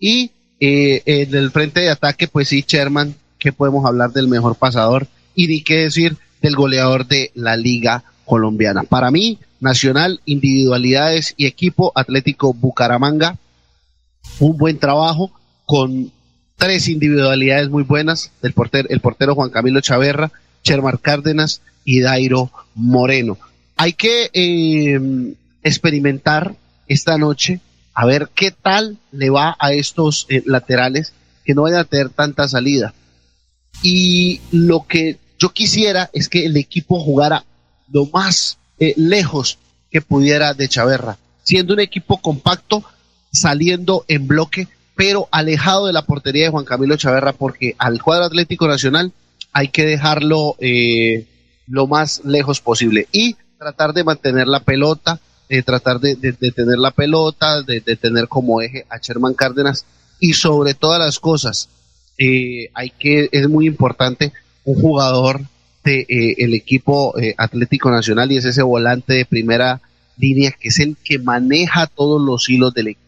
Y 0.00 0.32
eh, 0.60 1.02
en 1.06 1.34
el 1.34 1.50
frente 1.50 1.80
de 1.80 1.90
ataque, 1.90 2.28
pues 2.28 2.48
sí, 2.48 2.64
Sherman, 2.66 3.14
que 3.38 3.52
podemos 3.52 3.84
hablar 3.84 4.12
del 4.12 4.28
mejor 4.28 4.56
pasador 4.56 5.06
y 5.34 5.46
ni 5.46 5.62
qué 5.62 5.78
decir 5.78 6.16
del 6.42 6.56
goleador 6.56 7.06
de 7.06 7.30
la 7.34 7.56
Liga 7.56 8.04
Colombiana. 8.24 8.82
Para 8.82 9.10
mí, 9.10 9.38
Nacional, 9.60 10.20
individualidades 10.24 11.34
y 11.36 11.46
equipo 11.46 11.92
Atlético 11.94 12.54
Bucaramanga. 12.54 13.36
Un 14.38 14.56
buen 14.56 14.78
trabajo 14.78 15.32
con 15.66 16.12
tres 16.56 16.88
individualidades 16.88 17.68
muy 17.68 17.82
buenas 17.82 18.30
del 18.40 18.52
portero, 18.52 18.88
el 18.90 19.00
portero 19.00 19.34
Juan 19.34 19.50
Camilo 19.50 19.80
Chaverra, 19.80 20.30
Chermar 20.68 21.00
Cárdenas 21.00 21.62
y 21.82 22.00
Dairo 22.00 22.50
Moreno. 22.74 23.38
Hay 23.76 23.94
que 23.94 24.28
eh, 24.34 25.34
experimentar 25.62 26.56
esta 26.86 27.16
noche 27.16 27.60
a 27.94 28.04
ver 28.04 28.28
qué 28.34 28.50
tal 28.50 28.98
le 29.10 29.30
va 29.30 29.56
a 29.58 29.72
estos 29.72 30.26
eh, 30.28 30.42
laterales 30.44 31.14
que 31.42 31.54
no 31.54 31.62
vayan 31.62 31.80
a 31.80 31.84
tener 31.84 32.10
tanta 32.10 32.46
salida. 32.48 32.92
Y 33.82 34.42
lo 34.50 34.86
que 34.86 35.18
yo 35.38 35.54
quisiera 35.54 36.10
es 36.12 36.28
que 36.28 36.44
el 36.44 36.58
equipo 36.58 37.00
jugara 37.00 37.46
lo 37.90 38.04
más 38.12 38.58
eh, 38.78 38.92
lejos 38.96 39.58
que 39.90 40.02
pudiera 40.02 40.52
de 40.52 40.68
Chaverra, 40.68 41.16
siendo 41.44 41.72
un 41.72 41.80
equipo 41.80 42.18
compacto, 42.18 42.84
saliendo 43.32 44.04
en 44.06 44.28
bloque, 44.28 44.68
pero 44.94 45.28
alejado 45.30 45.86
de 45.86 45.94
la 45.94 46.02
portería 46.02 46.44
de 46.44 46.50
Juan 46.50 46.66
Camilo 46.66 46.96
Chaverra, 46.98 47.32
porque 47.32 47.74
al 47.78 48.02
cuadro 48.02 48.26
Atlético 48.26 48.68
Nacional 48.68 49.12
hay 49.52 49.68
que 49.68 49.84
dejarlo 49.84 50.56
eh, 50.60 51.26
lo 51.66 51.86
más 51.86 52.22
lejos 52.24 52.60
posible 52.60 53.08
y 53.12 53.36
tratar 53.58 53.92
de 53.92 54.04
mantener 54.04 54.46
la 54.46 54.60
pelota, 54.60 55.20
de 55.48 55.62
tratar 55.62 56.00
de, 56.00 56.16
tener 56.16 56.78
la 56.78 56.90
pelota, 56.90 57.62
de, 57.62 57.80
tener 57.80 58.28
como 58.28 58.60
eje 58.60 58.86
a 58.88 58.98
Sherman 58.98 59.34
Cárdenas 59.34 59.84
y 60.20 60.32
sobre 60.32 60.74
todas 60.74 60.98
las 60.98 61.18
cosas, 61.18 61.68
eh, 62.18 62.70
hay 62.74 62.90
que, 62.90 63.28
es 63.30 63.48
muy 63.48 63.66
importante 63.66 64.32
un 64.64 64.80
jugador 64.80 65.40
de, 65.84 66.00
eh, 66.00 66.34
el 66.38 66.54
equipo 66.54 67.18
eh, 67.18 67.34
Atlético 67.38 67.90
Nacional 67.90 68.30
y 68.32 68.38
es 68.38 68.44
ese 68.44 68.62
volante 68.62 69.14
de 69.14 69.24
primera 69.24 69.80
línea 70.16 70.50
que 70.50 70.68
es 70.68 70.80
el 70.80 70.96
que 71.02 71.18
maneja 71.18 71.86
todos 71.86 72.20
los 72.20 72.48
hilos 72.48 72.74
del 72.74 72.88
equipo. 72.88 73.06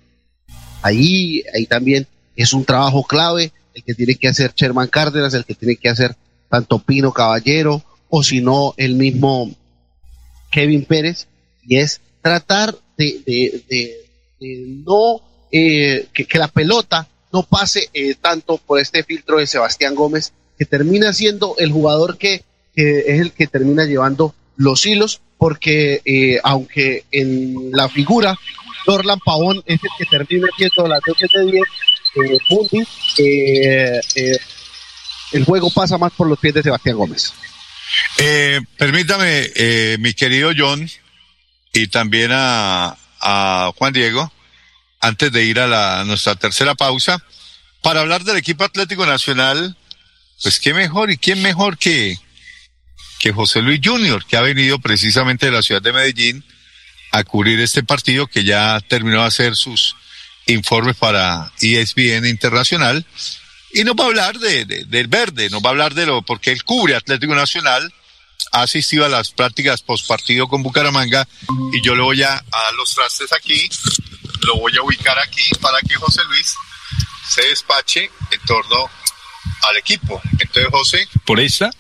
Ahí, 0.83 1.43
ahí 1.55 1.67
también 1.67 2.07
es 2.37 2.53
un 2.53 2.65
trabajo 2.65 3.03
clave 3.03 3.53
el 3.75 3.85
que 3.85 3.95
tiene 3.95 4.15
que 4.15 4.29
hacer 4.29 4.53
Sherman 4.55 4.89
Cárdenas, 4.89 5.35
el 5.35 5.45
que 5.45 5.55
tiene 5.55 5.77
que 5.77 5.89
hacer 5.89 6.17
tanto 6.51 6.81
Pino 6.81 7.13
Caballero 7.13 7.83
o 8.09 8.23
si 8.23 8.41
no 8.41 8.75
el 8.77 8.97
mismo 8.97 9.51
Kevin 10.51 10.85
Pérez 10.85 11.29
y 11.67 11.79
es 11.79 12.01
tratar 12.21 12.77
de, 12.99 13.23
de, 13.25 13.65
de, 14.41 14.67
no 14.85 15.23
eh, 15.53 16.09
que, 16.13 16.27
la 16.39 16.49
pelota 16.49 17.09
no 17.33 17.45
pase 17.45 17.89
eh, 17.95 18.15
tanto 18.21 18.59
por 18.59 18.81
este 18.81 19.05
filtro 19.05 19.39
de 19.39 19.47
Sebastián 19.47 19.95
Gómez, 19.95 20.33
que 20.59 20.67
termina 20.67 21.13
siendo 21.13 21.55
el 21.59 21.71
jugador 21.71 22.19
que, 22.19 22.45
es 22.75 23.21
el 23.21 23.33
que 23.33 23.47
termina 23.47 23.85
llevando 23.85 24.35
los 24.57 24.85
hilos, 24.85 25.21
porque 25.39 26.03
eh, 26.05 26.39
aunque 26.43 27.05
en 27.11 27.71
la 27.73 27.89
figura 27.89 28.37
Dorlan 28.87 29.19
Pavón 29.25 29.63
es 29.67 29.81
el 29.83 29.91
que 29.99 30.05
termina 30.07 30.49
siendo 30.57 30.89
las 30.89 31.01
12 31.07 31.27
de 31.39 31.53
10, 31.53 31.63
eh, 32.17 32.39
Mundi, 32.51 32.85
eh, 33.19 34.01
eh, 34.17 34.39
el 35.33 35.45
juego 35.45 35.71
pasa 35.71 35.99
más 35.99 36.13
por 36.13 36.29
los 36.29 36.39
pies 36.39 36.55
de 36.55 36.63
Sebastián 36.63 36.97
Gómez. 36.97 37.33
Eh, 38.19 38.61
permítame, 38.77 39.51
eh, 39.55 39.97
mi 40.01 40.15
querido 40.15 40.51
John, 40.57 40.89
y 41.73 41.87
también 41.89 42.31
a, 42.33 42.97
Juan 43.77 43.93
Diego, 43.93 44.33
antes 45.01 45.31
de 45.31 45.45
ir 45.45 45.61
a, 45.61 45.67
la, 45.67 46.01
a 46.01 46.05
nuestra 46.05 46.35
tercera 46.35 46.75
pausa, 46.75 47.23
para 47.83 48.01
hablar 48.01 48.25
del 48.25 48.37
equipo 48.37 48.65
Atlético 48.65 49.07
Nacional, 49.07 49.77
pues 50.43 50.59
qué 50.59 50.73
mejor 50.73 51.11
y 51.11 51.19
quién 51.19 51.43
mejor 51.43 51.79
que, 51.79 52.17
que 53.19 53.33
José 53.33 53.61
Luis 53.61 53.81
Junior, 53.83 54.25
que 54.25 54.37
ha 54.37 54.43
venido 54.43 54.79
precisamente 54.79 55.47
de 55.47 55.53
la 55.53 55.63
ciudad 55.63 55.83
de 55.83 55.93
Medellín 55.93 56.45
a 57.13 57.25
cubrir 57.25 57.61
este 57.61 57.83
partido 57.83 58.27
que 58.27 58.45
ya 58.45 58.81
terminó 58.89 59.21
de 59.21 59.27
hacer 59.27 59.57
sus 59.57 59.97
informes 60.47 60.97
para 60.97 61.53
ESPN 61.61 62.27
Internacional 62.27 63.05
y 63.73 63.85
nos 63.85 63.95
va 63.95 64.05
a 64.05 64.07
hablar 64.09 64.39
de, 64.39 64.65
de- 64.65 64.85
del 64.85 65.07
verde, 65.09 65.49
nos 65.51 65.63
va 65.63 65.69
a 65.69 65.71
hablar 65.71 65.95
de 65.95 66.07
lo, 66.07 66.23
porque 66.23 66.51
él 66.53 66.65
cubre 66.65 66.95
Atlético 66.97 67.35
Nacional, 67.35 67.93
ha 68.53 68.63
asistido 68.63 69.05
a 69.05 69.09
las 69.09 69.31
prácticas 69.31 69.83
postpartido 69.83 70.49
con 70.49 70.63
Bucaramanga 70.63 71.27
y 71.73 71.81
yo 71.83 71.95
le 71.95 72.03
voy 72.03 72.23
a, 72.23 72.35
a 72.35 72.63
dar 72.65 72.75
los 72.77 72.93
trastes 72.95 73.33
aquí, 73.33 73.69
lo 74.43 74.57
voy 74.57 74.77
a 74.77 74.83
ubicar 74.83 75.19
aquí 75.19 75.43
para 75.61 75.81
que 75.81 75.95
José 75.95 76.23
Luis 76.29 76.55
se 77.33 77.43
despache 77.43 78.11
en 78.33 78.41
torno 78.47 78.91
al 79.69 79.77
equipo. 79.77 80.21
Entonces, 80.33 80.67
José, 80.71 81.09
¿Por 81.25 81.39
esta? 81.39 81.71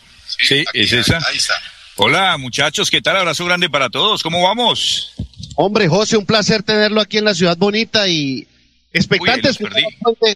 Sí, 0.46 0.64
es 0.74 0.92
esa. 0.92 1.18
ahí 1.26 1.38
está. 1.38 1.54
Hola 1.96 2.36
muchachos, 2.38 2.88
¿qué 2.90 3.02
tal? 3.02 3.16
Abrazo 3.16 3.44
grande 3.46 3.68
para 3.68 3.90
todos. 3.90 4.22
¿Cómo 4.22 4.42
vamos? 4.42 5.12
Hombre, 5.56 5.88
José, 5.88 6.16
un 6.16 6.24
placer 6.24 6.62
tenerlo 6.62 7.00
aquí 7.00 7.18
en 7.18 7.24
la 7.24 7.34
ciudad 7.34 7.56
bonita 7.56 8.06
y 8.06 8.46
expectantes. 8.92 9.58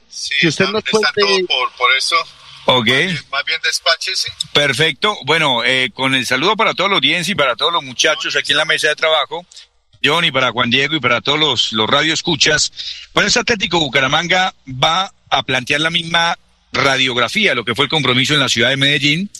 si 0.08 0.48
usted 0.48 0.66
nos 0.68 0.84
Está 0.84 0.90
cuente 0.90 1.20
todo 1.20 1.46
por, 1.46 1.72
por 1.76 1.96
eso. 1.96 2.16
Ok. 2.66 2.86
Más 3.30 3.44
bien 3.44 3.60
despáchese. 3.62 4.32
Perfecto. 4.52 5.16
Bueno, 5.24 5.62
eh, 5.64 5.90
con 5.92 6.14
el 6.14 6.24
saludo 6.26 6.56
para 6.56 6.72
todos 6.74 6.88
los 6.90 6.96
audiencia 6.98 7.32
y 7.32 7.34
para 7.34 7.56
todos 7.56 7.72
los 7.72 7.82
muchachos 7.82 8.36
aquí 8.36 8.52
en 8.52 8.58
la 8.58 8.64
mesa 8.64 8.88
de 8.88 8.96
trabajo, 8.96 9.44
Johnny, 10.02 10.30
para 10.30 10.50
Juan 10.50 10.70
Diego 10.70 10.96
y 10.96 11.00
para 11.00 11.20
todos 11.20 11.38
los, 11.38 11.72
los 11.72 11.88
radioescuchas. 11.88 12.72
Bueno, 13.12 13.26
este 13.28 13.40
Atlético 13.40 13.80
Bucaramanga 13.80 14.54
va 14.66 15.12
a 15.30 15.42
plantear 15.42 15.80
la 15.80 15.90
misma 15.90 16.38
radiografía 16.72 17.54
lo 17.54 17.64
que 17.64 17.74
fue 17.74 17.84
el 17.84 17.90
compromiso 17.90 18.34
en 18.34 18.40
la 18.40 18.48
ciudad 18.48 18.70
de 18.70 18.76
Medellín. 18.76 19.30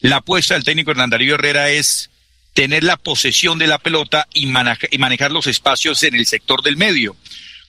La 0.00 0.16
apuesta 0.16 0.54
del 0.54 0.64
técnico 0.64 0.90
Hernán 0.90 1.10
Darío 1.10 1.34
Herrera 1.36 1.70
es 1.70 2.10
tener 2.52 2.84
la 2.84 2.96
posesión 2.96 3.58
de 3.58 3.66
la 3.66 3.78
pelota 3.78 4.26
y, 4.34 4.46
maneja- 4.46 4.88
y 4.90 4.98
manejar 4.98 5.30
los 5.30 5.46
espacios 5.46 6.02
en 6.02 6.14
el 6.14 6.26
sector 6.26 6.62
del 6.62 6.76
medio. 6.76 7.16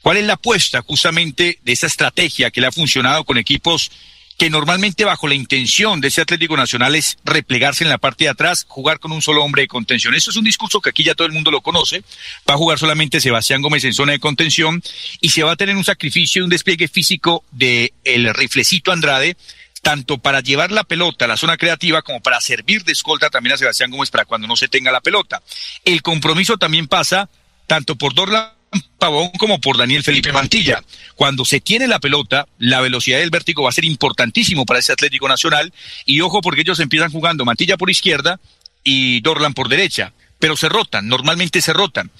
¿Cuál 0.03 0.17
es 0.17 0.25
la 0.25 0.33
apuesta 0.33 0.81
justamente 0.81 1.59
de 1.63 1.71
esa 1.71 1.87
estrategia 1.87 2.51
que 2.51 2.59
le 2.59 2.67
ha 2.67 2.73
funcionado 2.73 3.23
con 3.23 3.37
equipos 3.37 3.89
que 4.37 4.49
normalmente 4.49 5.05
bajo 5.05 5.29
la 5.29 5.35
intención 5.35 6.01
de 6.01 6.09
ese 6.09 6.19
Atlético 6.19 6.57
Nacional 6.57 6.93
es 6.95 7.15
replegarse 7.23 7.85
en 7.85 7.89
la 7.89 7.97
parte 7.99 8.25
de 8.25 8.31
atrás, 8.31 8.65
jugar 8.67 8.99
con 8.99 9.13
un 9.13 9.21
solo 9.21 9.41
hombre 9.45 9.61
de 9.61 9.69
contención? 9.69 10.13
Eso 10.13 10.29
es 10.29 10.35
un 10.35 10.43
discurso 10.43 10.81
que 10.81 10.89
aquí 10.89 11.05
ya 11.05 11.15
todo 11.15 11.25
el 11.25 11.31
mundo 11.31 11.51
lo 11.51 11.61
conoce. 11.61 12.03
Va 12.49 12.55
a 12.55 12.57
jugar 12.57 12.79
solamente 12.79 13.21
Sebastián 13.21 13.61
Gómez 13.61 13.85
en 13.85 13.93
zona 13.93 14.11
de 14.11 14.19
contención 14.19 14.83
y 15.21 15.29
se 15.29 15.43
va 15.43 15.53
a 15.53 15.55
tener 15.55 15.77
un 15.77 15.85
sacrificio 15.85 16.41
y 16.41 16.43
un 16.43 16.49
despliegue 16.49 16.89
físico 16.89 17.45
de 17.51 17.93
el 18.03 18.33
riflecito 18.33 18.91
Andrade 18.91 19.37
tanto 19.81 20.17
para 20.17 20.41
llevar 20.41 20.73
la 20.73 20.83
pelota 20.83 21.23
a 21.23 21.27
la 21.29 21.37
zona 21.37 21.55
creativa 21.55 22.01
como 22.01 22.19
para 22.19 22.41
servir 22.41 22.83
de 22.83 22.91
escolta 22.91 23.29
también 23.29 23.53
a 23.53 23.57
Sebastián 23.57 23.89
Gómez 23.89 24.09
para 24.09 24.25
cuando 24.25 24.49
no 24.49 24.57
se 24.57 24.67
tenga 24.67 24.91
la 24.91 24.99
pelota. 24.99 25.41
El 25.85 26.01
compromiso 26.01 26.57
también 26.57 26.89
pasa 26.89 27.29
tanto 27.67 27.95
por 27.95 28.13
Dorlan 28.13 28.51
Pavón 28.99 29.29
como 29.37 29.59
por 29.59 29.77
Daniel 29.77 30.03
Felipe 30.03 30.31
Mantilla. 30.31 30.83
Cuando 31.15 31.45
se 31.45 31.59
tiene 31.59 31.87
la 31.87 31.99
pelota, 31.99 32.47
la 32.57 32.81
velocidad 32.81 33.19
del 33.19 33.29
vértigo 33.29 33.63
va 33.63 33.69
a 33.69 33.73
ser 33.73 33.85
importantísimo 33.85 34.65
para 34.65 34.79
ese 34.79 34.93
Atlético 34.93 35.27
Nacional 35.27 35.73
y 36.05 36.21
ojo 36.21 36.41
porque 36.41 36.61
ellos 36.61 36.79
empiezan 36.79 37.11
jugando 37.11 37.45
Mantilla 37.45 37.77
por 37.77 37.89
izquierda 37.89 38.39
y 38.83 39.21
Dorlan 39.21 39.53
por 39.53 39.69
derecha. 39.69 40.13
Pero 40.39 40.57
se 40.57 40.67
rotan, 40.67 41.07
normalmente 41.07 41.61
se 41.61 41.71
rotan. 41.71 42.11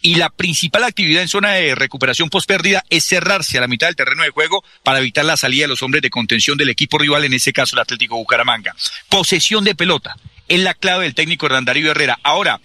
Y 0.00 0.14
la 0.14 0.30
principal 0.30 0.84
actividad 0.84 1.22
en 1.22 1.28
zona 1.28 1.50
de 1.54 1.74
recuperación 1.74 2.30
post 2.30 2.46
pérdida 2.46 2.84
es 2.90 3.04
cerrarse 3.04 3.58
a 3.58 3.60
la 3.60 3.66
mitad 3.66 3.88
del 3.88 3.96
terreno 3.96 4.22
de 4.22 4.30
juego 4.30 4.62
para 4.84 5.00
evitar 5.00 5.24
la 5.24 5.36
salida 5.36 5.64
de 5.64 5.68
los 5.68 5.82
hombres 5.82 6.00
de 6.00 6.10
contención 6.10 6.56
del 6.56 6.68
equipo 6.68 6.98
rival, 6.98 7.24
en 7.24 7.34
ese 7.34 7.52
caso 7.52 7.74
el 7.74 7.80
Atlético 7.80 8.16
Bucaramanga. 8.16 8.76
Posesión 9.08 9.64
de 9.64 9.74
pelota 9.74 10.16
es 10.46 10.60
la 10.60 10.74
clave 10.74 11.04
del 11.04 11.14
técnico 11.14 11.46
Hernán 11.46 11.64
Darío 11.64 11.90
Herrera. 11.90 12.20
Ahora, 12.22 12.60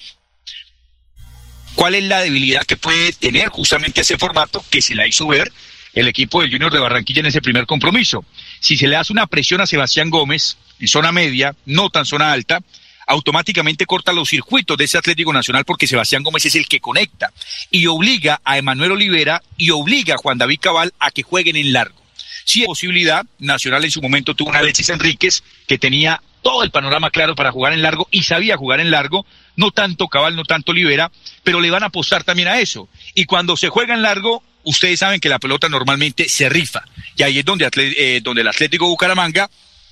¿cuál 1.78 1.94
es 1.94 2.04
la 2.06 2.22
debilidad 2.22 2.64
que 2.64 2.76
puede 2.76 3.14
tener 3.14 3.50
justamente 3.50 4.02
ese 4.02 4.18
formato 4.18 4.66
que 4.72 4.82
se 4.82 4.96
la 4.96 5.06
hizo 5.06 5.28
ver 5.28 5.54
el 5.94 6.08
equipo 6.08 6.42
del 6.42 6.52
Junior 6.52 6.74
de 6.74 6.80
Barranquilla 6.80 7.20
en 7.20 7.28
ese 7.28 7.40
primer 7.40 7.68
compromiso? 7.68 8.26
Si 8.60 8.76
se 8.76 8.88
le 8.88 8.96
hace 8.96 9.14
una 9.14 9.28
presión 9.28 9.62
a 9.62 9.68
Sebastián 9.68 10.10
Gómez 10.10 10.58
en 10.80 10.88
zona 10.88 11.12
media, 11.12 11.56
no 11.68 11.92
tan 11.92 12.08
zona 12.08 12.32
alta, 12.32 12.62
automáticamente 13.06 13.86
corta 13.86 14.12
los 14.12 14.28
circuitos 14.28 14.76
de 14.76 14.86
ese 14.86 14.98
Atlético 14.98 15.32
Nacional 15.32 15.66
porque 15.66 15.86
Sebastián 15.86 16.24
Gómez 16.24 16.46
es 16.48 16.56
el 16.56 16.68
que 16.68 16.80
conecta 16.80 17.32
y 17.70 17.86
obliga 17.86 18.42
a 18.44 18.58
Emanuel 18.58 18.94
Olivera 18.94 19.44
y 19.56 19.70
obliga 19.70 20.16
a 20.16 20.18
Juan 20.18 20.40
David 20.40 20.60
Cabal 20.60 20.94
a 21.00 21.12
que 21.12 21.22
jueguen 21.22 21.58
en 21.58 21.74
largo. 21.74 22.02
Si 22.44 22.62
hay 22.62 22.66
posibilidad, 22.66 23.24
Nacional 23.38 23.86
en 23.86 23.92
su 23.92 24.02
momento 24.02 24.34
tuvo 24.34 24.50
una 24.50 24.60
Alexis 24.60 24.90
Enríquez 24.90 25.44
que 25.68 25.78
tenía 25.78 26.24
todo 26.48 26.64
el 26.64 26.72
panorama 26.72 27.12
claro 27.12 27.36
para 27.36 27.52
jugar 27.52 27.74
en 27.74 27.82
largo 27.82 28.08
y 28.10 28.24
sabía 28.24 28.56
jugar 28.56 28.80
en 28.80 28.90
largo, 28.90 29.26
no 29.58 29.72
tanto 29.72 30.08
Cabal, 30.08 30.34
no 30.34 30.46
tanto 30.46 30.72
Olivera, 30.72 31.12
pero 31.44 31.60
le 31.60 31.70
van 31.70 31.84
a 31.84 31.88
apostar 31.88 32.24
también 32.24 32.48
a 32.48 32.62
eso. 32.62 32.88
Y 33.14 33.26
cuando 33.26 33.58
se 33.58 33.68
juega 33.68 33.94
en 33.94 34.02
largo, 34.02 34.42
ustedes 34.64 35.00
saben 35.00 35.20
que 35.20 35.28
la 35.28 35.40
pelota 35.40 35.68
normalmente 35.68 36.30
se 36.30 36.48
rifa. 36.48 36.86
Y 37.18 37.24
ahí 37.24 37.40
es 37.40 37.44
donde, 37.44 37.70
eh, 37.76 38.22
donde 38.24 38.44
el 38.44 38.48
Atlético 38.48 38.88
Bucaramanga 38.88 39.50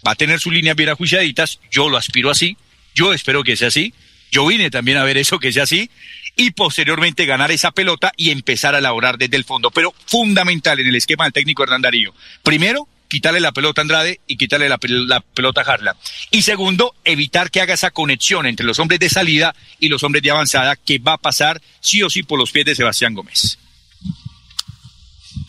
va 0.07 0.11
a 0.11 0.15
tener 0.15 0.39
sus 0.39 0.53
líneas 0.53 0.77
bien 0.77 0.87
ajuiciaditas. 0.87 1.59
Yo 1.69 1.89
lo 1.89 1.97
aspiro 1.97 2.31
así. 2.31 2.55
Yo 2.93 3.11
espero 3.11 3.43
que 3.43 3.57
sea 3.57 3.67
así. 3.67 3.93
Yo 4.31 4.47
vine 4.47 4.71
también 4.71 4.97
a 4.97 5.03
ver 5.03 5.17
eso, 5.17 5.39
que 5.39 5.51
sea 5.51 5.63
así. 5.63 5.89
Y 6.37 6.51
posteriormente 6.51 7.25
ganar 7.25 7.51
esa 7.51 7.71
pelota 7.71 8.13
y 8.15 8.29
empezar 8.29 8.75
a 8.75 8.77
elaborar 8.77 9.17
desde 9.17 9.35
el 9.35 9.43
fondo. 9.43 9.71
Pero 9.71 9.93
fundamental 10.05 10.79
en 10.79 10.87
el 10.87 10.95
esquema 10.95 11.25
del 11.25 11.33
técnico 11.33 11.63
Hernán 11.63 11.81
Darío. 11.81 12.13
Primero, 12.43 12.87
quitarle 13.15 13.39
la 13.39 13.51
pelota 13.51 13.81
a 13.81 13.83
Andrade 13.83 14.19
y 14.27 14.35
quitarle 14.37 14.67
la, 14.69 14.77
pel- 14.77 15.07
la 15.07 15.21
pelota 15.21 15.61
a 15.61 15.63
Harla. 15.63 15.95
Y 16.31 16.41
segundo, 16.41 16.93
evitar 17.05 17.49
que 17.49 17.61
haga 17.61 17.73
esa 17.73 17.91
conexión 17.91 18.45
entre 18.45 18.65
los 18.65 18.77
hombres 18.79 18.99
de 18.99 19.09
salida 19.09 19.55
y 19.79 19.87
los 19.89 20.03
hombres 20.03 20.21
de 20.23 20.31
avanzada 20.31 20.75
que 20.75 20.99
va 20.99 21.13
a 21.13 21.17
pasar 21.17 21.61
sí 21.79 22.03
o 22.03 22.09
sí 22.09 22.23
por 22.23 22.37
los 22.39 22.51
pies 22.51 22.65
de 22.65 22.75
Sebastián 22.75 23.13
Gómez. 23.13 23.57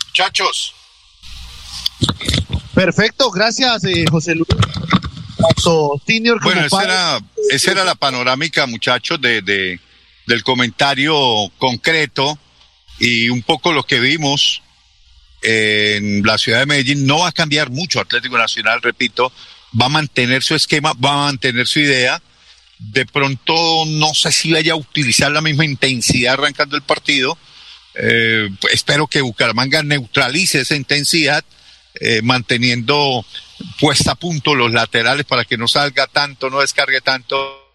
Muchachos, 0.09 0.73
Perfecto, 2.75 3.31
gracias, 3.31 3.85
eh, 3.85 4.05
José 4.11 4.35
Luis. 4.35 4.47
Senior 6.07 6.39
Bueno, 6.43 6.65
esa 6.67 6.83
era, 6.85 7.21
esa 7.51 7.71
era 7.73 7.85
la 7.85 7.95
panorámica, 7.95 8.67
muchachos, 8.67 9.21
de, 9.21 9.41
de- 9.43 9.81
del 10.27 10.43
comentario 10.43 11.15
concreto 11.59 12.39
y 12.99 13.29
un 13.31 13.43
poco 13.43 13.73
lo 13.73 13.83
que 13.85 14.01
vimos 14.01 14.63
en 15.47 16.23
la 16.25 16.39
ciudad 16.39 16.59
de 16.59 16.67
Medellín. 16.67 17.07
No 17.07 17.21
va 17.21 17.29
a 17.29 17.33
cambiar 17.33 17.71
mucho 17.71 18.01
Atlético 18.01 18.37
Nacional, 18.37 18.83
repito, 18.83 19.33
va 19.81 19.87
a 19.87 19.91
mantener 19.91 20.43
su 20.43 20.57
esquema, 20.57 20.93
va 20.93 21.13
a 21.13 21.27
mantener 21.27 21.69
su 21.69 21.79
idea. 21.79 22.21
De 22.79 23.07
pronto 23.07 23.85
no 23.87 24.13
sé 24.13 24.33
si 24.33 24.53
vaya 24.53 24.73
a 24.73 24.77
utilizar 24.77 25.31
la 25.31 25.41
misma 25.41 25.65
intensidad 25.65 26.35
arrancando 26.35 26.77
el 26.77 26.83
partido. 26.83 27.39
Eh, 27.95 28.51
espero 28.73 29.07
que 29.07 29.23
Bucaramanga 29.23 29.83
neutralice 29.85 30.61
esa 30.61 30.75
intensidad, 30.75 31.45
eh, 31.95 32.21
manteniendo 32.23 33.25
puesta 33.81 34.13
a 34.13 34.17
punto 34.17 34.55
los 34.55 34.73
laterales 34.73 35.25
para 35.25 35.45
que 35.45 35.57
no 35.57 35.69
salga 35.69 36.09
tanto, 36.09 36.51
no 36.51 36.61
descargue 36.61 37.01
tanto. 37.01 37.66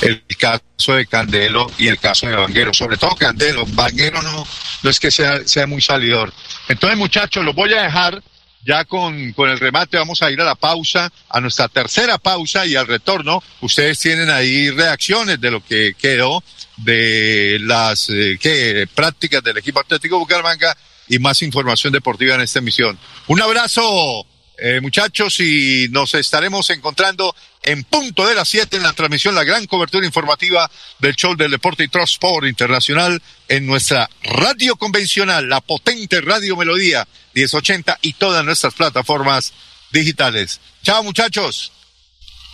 El 0.00 0.24
caso 0.38 0.94
de 0.94 1.06
Candelo 1.06 1.70
y 1.78 1.88
el 1.88 1.98
caso 1.98 2.26
de 2.26 2.36
Vanguero, 2.36 2.74
sobre 2.74 2.96
todo 2.96 3.14
Candelo. 3.16 3.64
Vanguero 3.68 4.20
no, 4.22 4.46
no 4.82 4.90
es 4.90 5.00
que 5.00 5.10
sea, 5.10 5.46
sea 5.46 5.66
muy 5.66 5.80
salidor. 5.80 6.32
Entonces, 6.68 6.98
muchachos, 6.98 7.44
los 7.44 7.54
voy 7.54 7.72
a 7.74 7.82
dejar 7.82 8.22
ya 8.64 8.84
con, 8.84 9.32
con 9.32 9.50
el 9.50 9.58
remate. 9.58 9.96
Vamos 9.96 10.22
a 10.22 10.30
ir 10.30 10.40
a 10.40 10.44
la 10.44 10.54
pausa, 10.54 11.12
a 11.28 11.40
nuestra 11.40 11.68
tercera 11.68 12.18
pausa 12.18 12.66
y 12.66 12.76
al 12.76 12.86
retorno. 12.86 13.42
Ustedes 13.60 13.98
tienen 14.00 14.30
ahí 14.30 14.70
reacciones 14.70 15.40
de 15.40 15.50
lo 15.50 15.64
que 15.64 15.94
quedó 15.94 16.42
de 16.78 17.58
las 17.60 18.08
eh, 18.10 18.86
prácticas 18.94 19.42
del 19.42 19.58
equipo 19.58 19.80
Atlético 19.80 20.18
Bucaramanga 20.18 20.76
y 21.08 21.18
más 21.18 21.42
información 21.42 21.92
deportiva 21.92 22.34
en 22.34 22.40
esta 22.40 22.58
emisión. 22.58 22.98
Un 23.26 23.40
abrazo, 23.40 24.26
eh, 24.58 24.80
muchachos, 24.80 25.38
y 25.40 25.88
nos 25.90 26.14
estaremos 26.14 26.68
encontrando 26.70 27.34
en 27.64 27.82
punto 27.84 28.26
de 28.26 28.34
las 28.34 28.48
7 28.48 28.76
en 28.76 28.82
la 28.82 28.92
transmisión, 28.92 29.34
la 29.34 29.44
gran 29.44 29.66
cobertura 29.66 30.06
informativa 30.06 30.70
del 30.98 31.16
show 31.16 31.34
del 31.34 31.50
deporte 31.50 31.84
y 31.84 31.88
transport 31.88 32.46
internacional 32.46 33.20
en 33.48 33.66
nuestra 33.66 34.08
radio 34.22 34.76
convencional, 34.76 35.48
la 35.48 35.60
potente 35.60 36.20
Radio 36.20 36.56
Melodía 36.56 37.06
1080 37.34 37.98
y 38.02 38.12
todas 38.14 38.44
nuestras 38.44 38.74
plataformas 38.74 39.52
digitales. 39.92 40.60
Chao 40.82 41.02
muchachos. 41.02 41.72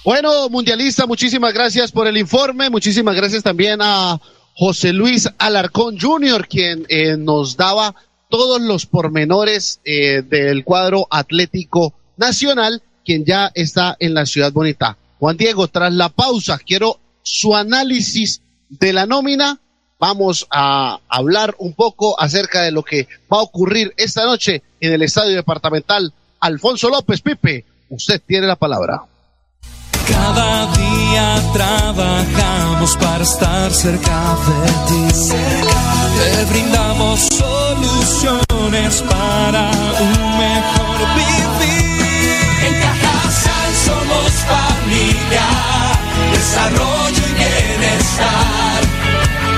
Bueno, 0.04 0.48
mundialista, 0.48 1.06
muchísimas 1.06 1.52
gracias 1.52 1.92
por 1.92 2.06
el 2.06 2.16
informe, 2.16 2.70
muchísimas 2.70 3.14
gracias 3.14 3.42
también 3.42 3.80
a 3.82 4.18
José 4.54 4.92
Luis 4.92 5.28
Alarcón 5.38 5.98
Jr., 5.98 6.48
quien 6.48 6.86
eh, 6.88 7.16
nos 7.18 7.56
daba 7.56 7.94
todos 8.30 8.62
los 8.62 8.86
pormenores 8.86 9.80
eh, 9.84 10.22
del 10.22 10.64
cuadro 10.64 11.06
Atlético 11.10 11.94
Nacional, 12.16 12.82
quien 13.04 13.24
ya 13.24 13.50
está 13.54 13.96
en 13.98 14.14
la 14.14 14.24
ciudad 14.24 14.52
bonita. 14.52 14.96
Juan 15.20 15.36
Diego, 15.36 15.68
tras 15.68 15.92
la 15.92 16.08
pausa, 16.08 16.58
quiero 16.58 16.98
su 17.22 17.54
análisis 17.54 18.40
de 18.70 18.94
la 18.94 19.04
nómina. 19.04 19.60
Vamos 19.98 20.46
a 20.50 20.98
hablar 21.10 21.54
un 21.58 21.74
poco 21.74 22.18
acerca 22.18 22.62
de 22.62 22.72
lo 22.72 22.82
que 22.82 23.06
va 23.30 23.36
a 23.36 23.42
ocurrir 23.42 23.92
esta 23.98 24.24
noche 24.24 24.62
en 24.80 24.94
el 24.94 25.02
estadio 25.02 25.36
departamental 25.36 26.14
Alfonso 26.40 26.88
López 26.88 27.20
Pipe. 27.20 27.66
Usted 27.90 28.22
tiene 28.26 28.46
la 28.46 28.56
palabra. 28.56 29.02
Cada 30.08 30.72
día 30.72 31.52
trabajamos 31.52 32.96
para 32.96 33.22
estar 33.22 33.70
cerca 33.72 34.36
de 34.46 34.68
ti. 34.88 35.24
Te 36.16 36.44
brindamos 36.46 37.20
soluciones 37.20 39.02
para 39.02 39.70
un 40.00 40.38
mejor 40.38 40.98
vivir. 41.14 42.00
En 42.66 42.80
Cajasal 42.80 43.74
somos 43.84 44.69
familia, 44.90 45.46
desarrollo 46.32 47.22
y 47.28 47.34
bienestar. 47.34 48.80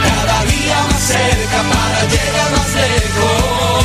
Cada 0.03 0.45
día 0.45 0.83
más 0.91 1.03
cerca 1.03 1.63
para 1.73 2.01
llegar 2.13 2.51
más 2.57 2.75
lejos. 2.75 3.85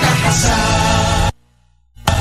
Cajasal. 0.00 1.30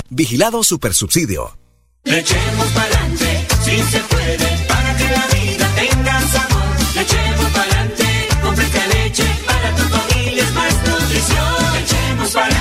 Vigilado 0.10 0.64
Supersubsidio. 0.64 1.57
Le 2.03 2.19
echemos 2.19 2.68
pa'lante, 2.68 3.48
si 3.64 3.81
se 3.84 3.99
puede, 3.99 4.65
para 4.68 4.95
que 4.98 5.10
la 5.10 5.27
vida 5.27 5.69
tenga 5.76 6.22
sabor. 6.22 6.76
Le 6.95 7.02
echemos 7.02 7.45
pa'lante, 7.52 8.27
con 8.41 8.56
fresca 8.56 8.88
leche, 8.88 9.26
para 9.45 9.76
tu 9.76 9.84
familia 9.84 10.44
es 10.44 10.53
más 10.53 10.73
nutrición. 10.88 11.73
Le 11.73 11.80
echemos 11.81 12.31
pa'lante. 12.31 12.56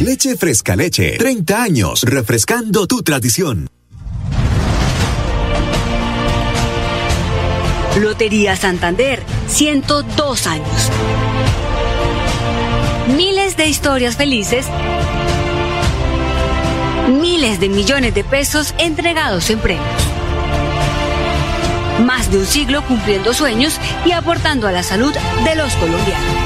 Leche 0.00 0.36
Fresca 0.36 0.76
Leche. 0.76 1.16
30 1.16 1.62
años 1.62 2.02
refrescando 2.02 2.86
tu 2.86 3.02
tradición. 3.02 3.70
Lotería 7.98 8.56
Santander, 8.56 9.22
102 9.48 10.46
años. 10.46 10.90
Miles 13.16 13.56
de 13.56 13.68
historias 13.68 14.16
felices. 14.16 14.66
Miles 17.08 17.58
de 17.58 17.70
millones 17.70 18.14
de 18.14 18.22
pesos 18.22 18.74
entregados 18.76 19.48
en 19.48 19.60
premios. 19.60 19.86
Más 22.04 22.30
de 22.30 22.38
un 22.38 22.46
siglo 22.46 22.84
cumpliendo 22.84 23.32
sueños 23.32 23.80
y 24.04 24.12
aportando 24.12 24.68
a 24.68 24.72
la 24.72 24.82
salud 24.82 25.14
de 25.44 25.54
los 25.54 25.72
colombianos. 25.76 26.45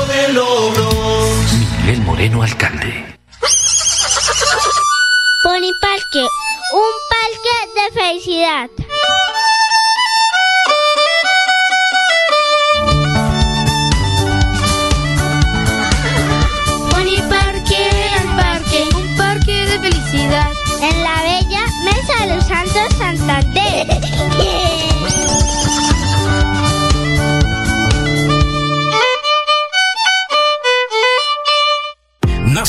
Miguel 1.81 2.01
Moreno, 2.01 2.43
alcalde. 2.43 3.17
Pony 5.41 5.73
Parque, 5.81 6.27
un 6.73 6.93
parque 7.09 7.55
de 7.75 7.99
felicidad. 7.99 8.69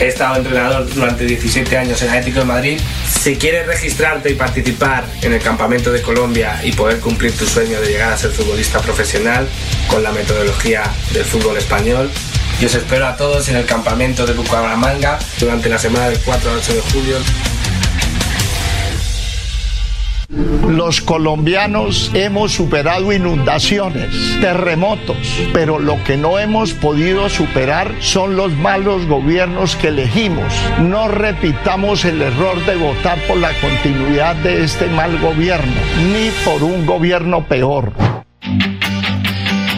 He 0.00 0.06
estado 0.06 0.36
entrenador 0.36 0.88
durante 0.94 1.26
17 1.26 1.76
años 1.76 2.00
en 2.00 2.08
Atlético 2.08 2.38
de 2.40 2.46
Madrid. 2.46 2.80
Si 3.06 3.36
quieres 3.36 3.66
registrarte 3.66 4.30
y 4.30 4.34
participar 4.34 5.04
en 5.20 5.34
el 5.34 5.42
Campamento 5.42 5.92
de 5.92 6.00
Colombia 6.00 6.58
y 6.64 6.72
poder 6.72 7.00
cumplir 7.00 7.36
tu 7.36 7.44
sueño 7.44 7.78
de 7.82 7.88
llegar 7.88 8.10
a 8.10 8.16
ser 8.16 8.30
futbolista 8.30 8.80
profesional 8.80 9.46
con 9.88 10.02
la 10.02 10.10
metodología 10.10 10.84
del 11.12 11.26
fútbol 11.26 11.58
español, 11.58 12.10
yo 12.58 12.68
os 12.68 12.74
espero 12.74 13.06
a 13.06 13.16
todos 13.18 13.50
en 13.50 13.56
el 13.56 13.66
Campamento 13.66 14.24
de 14.24 14.32
Bucaramanga 14.32 15.18
durante 15.38 15.68
la 15.68 15.78
semana 15.78 16.08
del 16.08 16.18
4 16.20 16.50
al 16.50 16.56
8 16.56 16.74
de 16.74 16.80
julio. 16.80 17.16
Los 20.30 21.00
colombianos 21.00 22.12
hemos 22.14 22.52
superado 22.52 23.12
inundaciones, 23.12 24.14
terremotos, 24.40 25.16
pero 25.52 25.80
lo 25.80 26.02
que 26.04 26.16
no 26.16 26.38
hemos 26.38 26.72
podido 26.72 27.28
superar 27.28 27.92
son 27.98 28.36
los 28.36 28.52
malos 28.52 29.06
gobiernos 29.06 29.74
que 29.74 29.88
elegimos. 29.88 30.54
No 30.80 31.08
repitamos 31.08 32.04
el 32.04 32.22
error 32.22 32.64
de 32.64 32.76
votar 32.76 33.18
por 33.26 33.38
la 33.38 33.50
continuidad 33.60 34.36
de 34.36 34.62
este 34.62 34.86
mal 34.86 35.18
gobierno, 35.18 35.74
ni 36.12 36.30
por 36.44 36.62
un 36.62 36.86
gobierno 36.86 37.44
peor. 37.48 37.92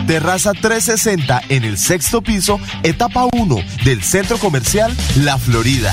Terraza 0.07 0.53
360 0.53 1.43
en 1.49 1.65
el 1.65 1.79
sexto 1.79 2.21
piso, 2.21 2.61
etapa 2.83 3.27
1 3.33 3.57
del 3.85 4.03
centro 4.03 4.37
comercial 4.37 4.95
La 5.17 5.39
Florida. 5.39 5.93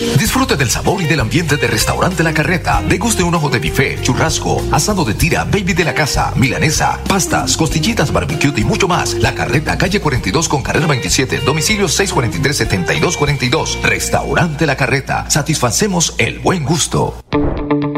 Disfrute 0.00 0.56
del 0.56 0.70
sabor 0.70 1.02
y 1.02 1.04
del 1.04 1.20
ambiente 1.20 1.58
de 1.58 1.66
Restaurante 1.66 2.22
La 2.22 2.32
Carreta. 2.32 2.82
Deguste 2.88 3.22
un 3.22 3.34
ojo 3.34 3.50
de 3.50 3.58
bife, 3.58 3.98
churrasco, 4.00 4.64
asado 4.72 5.04
de 5.04 5.12
tira, 5.12 5.44
baby 5.44 5.74
de 5.74 5.84
la 5.84 5.92
casa, 5.92 6.32
milanesa, 6.36 6.98
pastas, 7.06 7.54
costillitas, 7.54 8.10
barbecue 8.10 8.50
y 8.56 8.64
mucho 8.64 8.88
más. 8.88 9.12
La 9.12 9.34
Carreta, 9.34 9.76
calle 9.76 10.00
42 10.00 10.48
con 10.48 10.62
carrera 10.62 10.86
27, 10.86 11.40
domicilio 11.40 11.86
643-7242. 11.86 13.82
Restaurante 13.82 14.64
La 14.64 14.76
Carreta. 14.76 15.28
Satisfacemos 15.28 16.14
el 16.16 16.38
buen 16.38 16.64
gusto. 16.64 17.22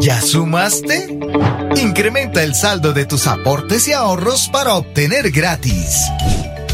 ¿Ya 0.01 0.21
sumaste? 0.21 1.21
Incrementa 1.77 2.43
el 2.43 2.57
saldo 2.57 2.93
de 2.93 3.07
tus 3.07 3.29
aportes 3.29 3.87
y 3.87 3.93
ahorros 3.93 4.49
para 4.49 4.75
obtener 4.75 5.31
gratis. 5.31 6.11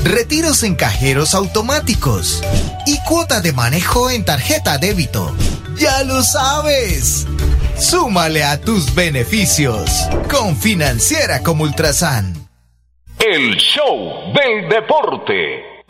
Retiros 0.08 0.62
en 0.62 0.74
cajeros 0.74 1.34
automáticos 1.34 2.42
y 2.86 2.96
cuota 3.06 3.42
de 3.42 3.52
manejo 3.52 4.08
en 4.08 4.24
tarjeta 4.24 4.78
débito. 4.78 5.36
Ya 5.76 6.02
lo 6.02 6.22
sabes. 6.22 7.26
Súmale 7.76 8.42
a 8.42 8.58
tus 8.58 8.94
beneficios 8.94 9.90
con 10.30 10.56
Financiera 10.56 11.42
como 11.42 11.64
Ultrasan. 11.64 12.32
El 13.18 13.54
show 13.56 14.32
del 14.32 14.70
deporte. 14.70 15.84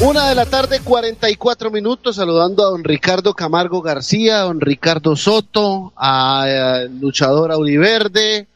Una 0.00 0.30
de 0.30 0.34
la 0.34 0.46
tarde, 0.46 0.80
44 0.82 1.70
minutos, 1.70 2.16
saludando 2.16 2.66
a 2.66 2.70
don 2.70 2.84
Ricardo 2.84 3.34
Camargo 3.34 3.82
García, 3.82 4.38
a 4.38 4.44
don 4.44 4.62
Ricardo 4.62 5.14
Soto, 5.14 5.92
a, 5.94 6.44
eh, 6.48 6.88
luchador 6.88 7.52
Auriverde, 7.52 8.46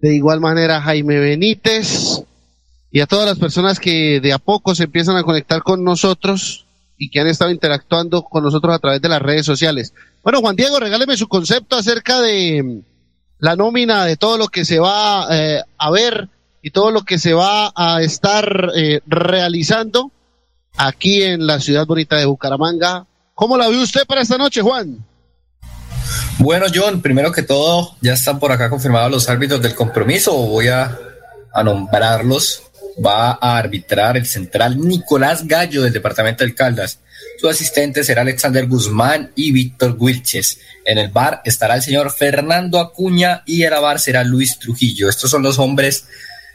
de 0.00 0.14
igual 0.14 0.40
manera 0.40 0.78
a 0.78 0.82
Jaime 0.82 1.20
Benítez 1.20 2.24
y 2.90 3.00
a 3.00 3.06
todas 3.06 3.26
las 3.26 3.38
personas 3.38 3.78
que 3.78 4.20
de 4.20 4.32
a 4.32 4.38
poco 4.38 4.74
se 4.74 4.84
empiezan 4.84 5.16
a 5.16 5.22
conectar 5.22 5.62
con 5.62 5.84
nosotros 5.84 6.66
y 6.96 7.10
que 7.10 7.20
han 7.20 7.28
estado 7.28 7.50
interactuando 7.50 8.22
con 8.22 8.42
nosotros 8.42 8.74
a 8.74 8.78
través 8.78 9.00
de 9.00 9.08
las 9.08 9.22
redes 9.22 9.46
sociales. 9.46 9.94
Bueno, 10.22 10.40
Juan 10.40 10.56
Diego, 10.56 10.80
regáleme 10.80 11.16
su 11.16 11.28
concepto 11.28 11.76
acerca 11.76 12.20
de 12.20 12.62
mm, 12.62 12.80
la 13.38 13.56
nómina, 13.56 14.04
de 14.04 14.16
todo 14.16 14.36
lo 14.36 14.48
que 14.48 14.64
se 14.64 14.78
va 14.78 15.26
eh, 15.30 15.62
a 15.76 15.90
ver 15.90 16.28
y 16.62 16.70
todo 16.70 16.90
lo 16.90 17.02
que 17.02 17.18
se 17.18 17.34
va 17.34 17.72
a 17.74 18.02
estar 18.02 18.72
eh, 18.74 19.00
realizando 19.06 20.10
aquí 20.76 21.22
en 21.22 21.46
la 21.46 21.60
ciudad 21.60 21.86
bonita 21.86 22.16
de 22.16 22.24
Bucaramanga. 22.24 23.06
¿Cómo 23.34 23.56
la 23.56 23.68
ve 23.68 23.76
usted 23.76 24.04
para 24.06 24.22
esta 24.22 24.36
noche, 24.36 24.60
Juan? 24.60 25.04
Bueno, 26.38 26.66
John, 26.74 27.00
primero 27.00 27.30
que 27.32 27.42
todo, 27.42 27.96
ya 28.00 28.14
están 28.14 28.38
por 28.38 28.50
acá 28.50 28.70
confirmados 28.70 29.10
los 29.10 29.28
árbitros 29.28 29.60
del 29.62 29.74
compromiso. 29.74 30.32
Voy 30.32 30.68
a, 30.68 30.98
a 31.52 31.62
nombrarlos. 31.62 32.67
Va 33.04 33.38
a 33.40 33.58
arbitrar 33.58 34.16
el 34.16 34.26
central 34.26 34.78
Nicolás 34.80 35.46
Gallo 35.46 35.82
del 35.82 35.92
departamento 35.92 36.44
del 36.44 36.54
Caldas. 36.54 37.00
Su 37.40 37.48
asistente 37.48 38.02
será 38.02 38.22
Alexander 38.22 38.66
Guzmán 38.66 39.32
y 39.36 39.52
Víctor 39.52 39.96
Wilches. 39.98 40.58
En 40.84 40.98
el 40.98 41.08
bar 41.08 41.40
estará 41.44 41.76
el 41.76 41.82
señor 41.82 42.10
Fernando 42.10 42.80
Acuña 42.80 43.42
y 43.46 43.62
el 43.62 43.70
bar 43.70 44.00
será 44.00 44.24
Luis 44.24 44.58
Trujillo. 44.58 45.08
Estos 45.08 45.30
son 45.30 45.42
los 45.42 45.58
hombres 45.58 46.06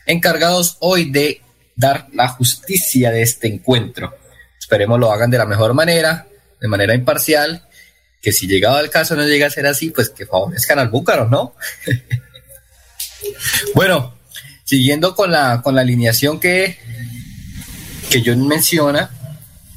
encargados 0.06 0.78
hoy 0.80 1.10
de 1.12 1.42
dar 1.76 2.08
la 2.14 2.28
justicia 2.28 3.12
de 3.12 3.22
este 3.22 3.48
encuentro. 3.48 4.18
Esperemos 4.60 5.00
lo 5.00 5.12
hagan 5.12 5.32
de 5.32 5.38
la 5.38 5.46
mejor 5.46 5.74
manera, 5.74 6.28
de 6.60 6.68
manera 6.68 6.94
imparcial, 6.94 7.68
que 8.22 8.32
si 8.32 8.48
llegado 8.48 8.78
al 8.78 8.90
caso 8.90 9.16
no 9.16 9.26
llega 9.26 9.48
a 9.48 9.50
ser 9.50 9.68
así, 9.68 9.90
pues 9.90 10.10
que 10.10 10.26
favorezcan 10.26 10.80
al 10.80 10.90
Búcaro, 10.90 11.28
¿no? 11.28 11.56
bueno, 13.76 14.13
siguiendo 14.64 15.16
con 15.16 15.32
la, 15.32 15.62
con 15.62 15.76
la 15.76 15.82
alineación 15.82 16.40
que, 16.40 16.78
que 18.10 18.24
John 18.26 18.48
menciona, 18.48 19.10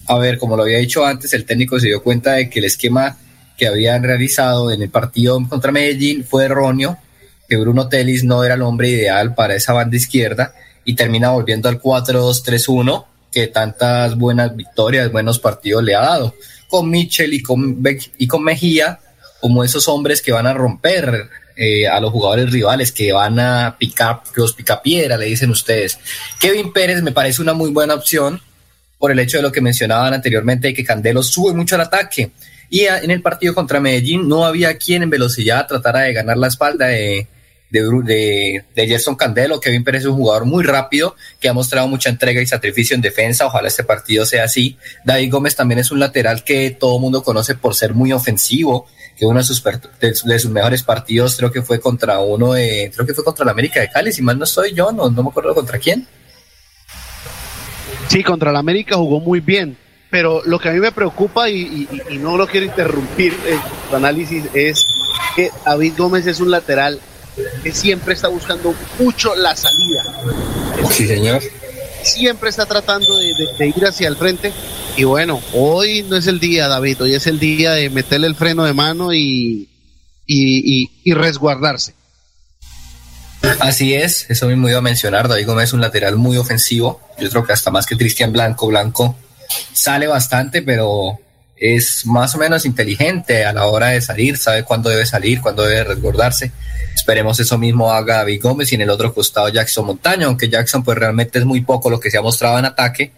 a 0.06 0.18
ver, 0.18 0.38
como 0.38 0.56
lo 0.56 0.62
había 0.62 0.78
dicho 0.78 1.04
antes, 1.04 1.32
el 1.34 1.44
técnico 1.44 1.80
se 1.80 1.88
dio 1.88 2.02
cuenta 2.02 2.32
de 2.32 2.48
que 2.48 2.60
el 2.60 2.66
esquema 2.66 3.18
que 3.56 3.66
habían 3.66 4.02
realizado 4.02 4.70
en 4.70 4.82
el 4.82 4.90
partido 4.90 5.40
contra 5.48 5.72
Medellín 5.72 6.24
fue 6.24 6.44
erróneo, 6.44 6.98
que 7.48 7.56
Bruno 7.56 7.88
Telis 7.88 8.24
no 8.24 8.44
era 8.44 8.54
el 8.54 8.62
hombre 8.62 8.88
ideal 8.88 9.34
para 9.34 9.54
esa 9.54 9.72
banda 9.72 9.96
izquierda 9.96 10.54
y 10.84 10.94
termina 10.94 11.30
volviendo 11.30 11.68
al 11.68 11.80
4-2-3-1 11.80 13.06
que 13.32 13.48
tantas 13.48 14.16
buenas 14.16 14.54
victorias, 14.54 15.10
buenos 15.10 15.38
partidos 15.38 15.82
le 15.82 15.94
ha 15.94 16.00
dado, 16.00 16.34
con 16.68 16.88
Mitchell 16.88 17.34
y 17.34 17.42
con, 17.42 17.82
y 18.18 18.26
con 18.26 18.42
Mejía 18.42 19.00
como 19.40 19.64
esos 19.64 19.88
hombres 19.88 20.22
que 20.22 20.32
van 20.32 20.46
a 20.46 20.54
romper 20.54 21.28
eh, 21.56 21.88
a 21.88 22.00
los 22.00 22.12
jugadores 22.12 22.50
rivales, 22.52 22.92
que 22.92 23.12
van 23.12 23.40
a 23.40 23.76
picar, 23.78 24.20
los 24.34 24.52
picapiedra, 24.52 25.16
le 25.16 25.26
dicen 25.26 25.50
ustedes. 25.50 25.98
Kevin 26.38 26.72
Pérez 26.72 27.02
me 27.02 27.12
parece 27.12 27.40
una 27.40 27.54
muy 27.54 27.70
buena 27.70 27.94
opción 27.94 28.40
por 28.98 29.10
el 29.10 29.18
hecho 29.18 29.38
de 29.38 29.42
lo 29.42 29.52
que 29.52 29.60
mencionaban 29.60 30.14
anteriormente, 30.14 30.68
de 30.68 30.74
que 30.74 30.84
Candelo 30.84 31.22
sube 31.22 31.54
mucho 31.54 31.74
al 31.74 31.82
ataque. 31.82 32.30
Y 32.68 32.84
en 32.84 33.10
el 33.10 33.22
partido 33.22 33.54
contra 33.54 33.80
Medellín 33.80 34.28
no 34.28 34.44
había 34.44 34.76
quien 34.76 35.02
en 35.02 35.10
velocidad 35.10 35.66
tratara 35.66 36.00
de 36.00 36.12
ganar 36.12 36.36
la 36.36 36.48
espalda 36.48 36.88
de, 36.88 37.26
de, 37.70 37.80
de, 38.04 38.64
de, 38.74 38.86
Gerson 38.86 39.16
Candelo. 39.16 39.60
Kevin 39.60 39.84
Pérez 39.84 40.02
es 40.02 40.08
un 40.08 40.16
jugador 40.16 40.44
muy 40.44 40.64
rápido 40.64 41.14
que 41.40 41.48
ha 41.48 41.52
mostrado 41.52 41.88
mucha 41.88 42.10
entrega 42.10 42.40
y 42.40 42.46
sacrificio 42.46 42.94
en 42.94 43.02
defensa. 43.02 43.46
Ojalá 43.46 43.68
este 43.68 43.84
partido 43.84 44.26
sea 44.26 44.44
así. 44.44 44.76
David 45.04 45.30
Gómez 45.30 45.54
también 45.54 45.78
es 45.78 45.90
un 45.90 46.00
lateral 46.00 46.44
que 46.44 46.70
todo 46.70 46.98
mundo 46.98 47.22
conoce 47.22 47.54
por 47.54 47.74
ser 47.74 47.94
muy 47.94 48.12
ofensivo. 48.12 48.88
Que 49.16 49.24
uno 49.24 49.38
de 49.38 49.44
sus, 49.44 49.62
de, 49.62 49.80
de, 50.00 50.38
sus 50.38 50.50
mejores 50.50 50.82
partidos 50.82 51.36
creo 51.36 51.50
que 51.50 51.62
fue 51.62 51.80
contra 51.80 52.20
uno 52.20 52.52
de, 52.52 52.90
creo 52.94 53.06
que 53.06 53.14
fue 53.14 53.24
contra 53.24 53.44
la 53.44 53.52
América 53.52 53.80
de 53.80 53.88
Cali, 53.88 54.12
si 54.12 54.22
mal 54.22 54.38
no 54.38 54.44
estoy 54.44 54.74
yo, 54.74 54.92
no, 54.92 55.08
no 55.08 55.22
me 55.22 55.30
acuerdo 55.30 55.54
contra 55.54 55.78
quién. 55.78 56.06
Sí, 58.08 58.22
contra 58.22 58.52
la 58.52 58.58
América 58.58 58.96
jugó 58.96 59.20
muy 59.20 59.40
bien, 59.40 59.76
pero 60.10 60.42
lo 60.44 60.58
que 60.58 60.68
a 60.68 60.72
mí 60.72 60.80
me 60.80 60.92
preocupa 60.92 61.48
y, 61.48 61.88
y, 61.90 62.14
y 62.14 62.18
no 62.18 62.36
lo 62.36 62.46
quiero 62.46 62.66
interrumpir 62.66 63.34
en 63.46 63.58
su 63.88 63.96
análisis 63.96 64.44
es 64.52 64.86
que 65.34 65.50
David 65.64 65.94
Gómez 65.96 66.26
es 66.26 66.40
un 66.40 66.50
lateral 66.50 67.00
que 67.62 67.72
siempre 67.72 68.14
está 68.14 68.28
buscando 68.28 68.74
mucho 68.98 69.34
la 69.34 69.54
salida. 69.54 70.04
Sí, 70.90 71.06
señor. 71.06 71.42
Siempre 72.02 72.50
está 72.50 72.66
tratando 72.66 73.16
de, 73.16 73.66
ir 73.68 73.86
hacia 73.86 74.08
el 74.08 74.16
frente. 74.16 74.52
Y 74.96 75.04
bueno, 75.04 75.42
hoy 75.52 76.02
no 76.08 76.16
es 76.16 76.26
el 76.26 76.40
día, 76.40 76.68
David, 76.68 77.02
hoy 77.02 77.14
es 77.14 77.26
el 77.26 77.38
día 77.38 77.72
de 77.72 77.90
meterle 77.90 78.26
el 78.26 78.34
freno 78.34 78.64
de 78.64 78.72
mano 78.72 79.12
y, 79.12 79.68
y, 80.26 80.82
y, 80.82 80.90
y 81.04 81.14
resguardarse. 81.14 81.94
Así 83.60 83.94
es, 83.94 84.26
eso 84.30 84.46
mismo 84.46 84.68
iba 84.68 84.78
a 84.78 84.82
mencionar. 84.82 85.28
David 85.28 85.46
Gómez 85.46 85.64
es 85.64 85.72
un 85.72 85.80
lateral 85.80 86.16
muy 86.16 86.36
ofensivo. 86.36 87.00
Yo 87.18 87.28
creo 87.30 87.44
que 87.44 87.52
hasta 87.52 87.70
más 87.70 87.86
que 87.86 87.96
Cristian 87.96 88.32
Blanco. 88.32 88.66
Blanco 88.66 89.16
sale 89.72 90.06
bastante, 90.06 90.62
pero 90.62 91.18
es 91.56 92.04
más 92.04 92.34
o 92.34 92.38
menos 92.38 92.66
inteligente 92.66 93.44
a 93.44 93.52
la 93.52 93.66
hora 93.66 93.88
de 93.88 94.00
salir, 94.02 94.36
sabe 94.36 94.62
cuándo 94.62 94.90
debe 94.90 95.06
salir, 95.06 95.40
cuándo 95.40 95.62
debe 95.62 95.84
resguardarse. 95.84 96.52
Esperemos 96.94 97.40
eso 97.40 97.56
mismo 97.56 97.92
haga 97.92 98.16
David 98.16 98.42
Gómez 98.42 98.72
y 98.72 98.74
en 98.74 98.82
el 98.82 98.90
otro 98.90 99.14
costado 99.14 99.48
Jackson 99.48 99.86
Montaño, 99.86 100.26
aunque 100.26 100.48
Jackson 100.48 100.84
pues 100.84 100.98
realmente 100.98 101.38
es 101.38 101.44
muy 101.44 101.62
poco 101.62 101.88
lo 101.88 101.98
que 101.98 102.10
se 102.10 102.18
ha 102.18 102.22
mostrado 102.22 102.58
en 102.58 102.66
ataque, 102.66 103.12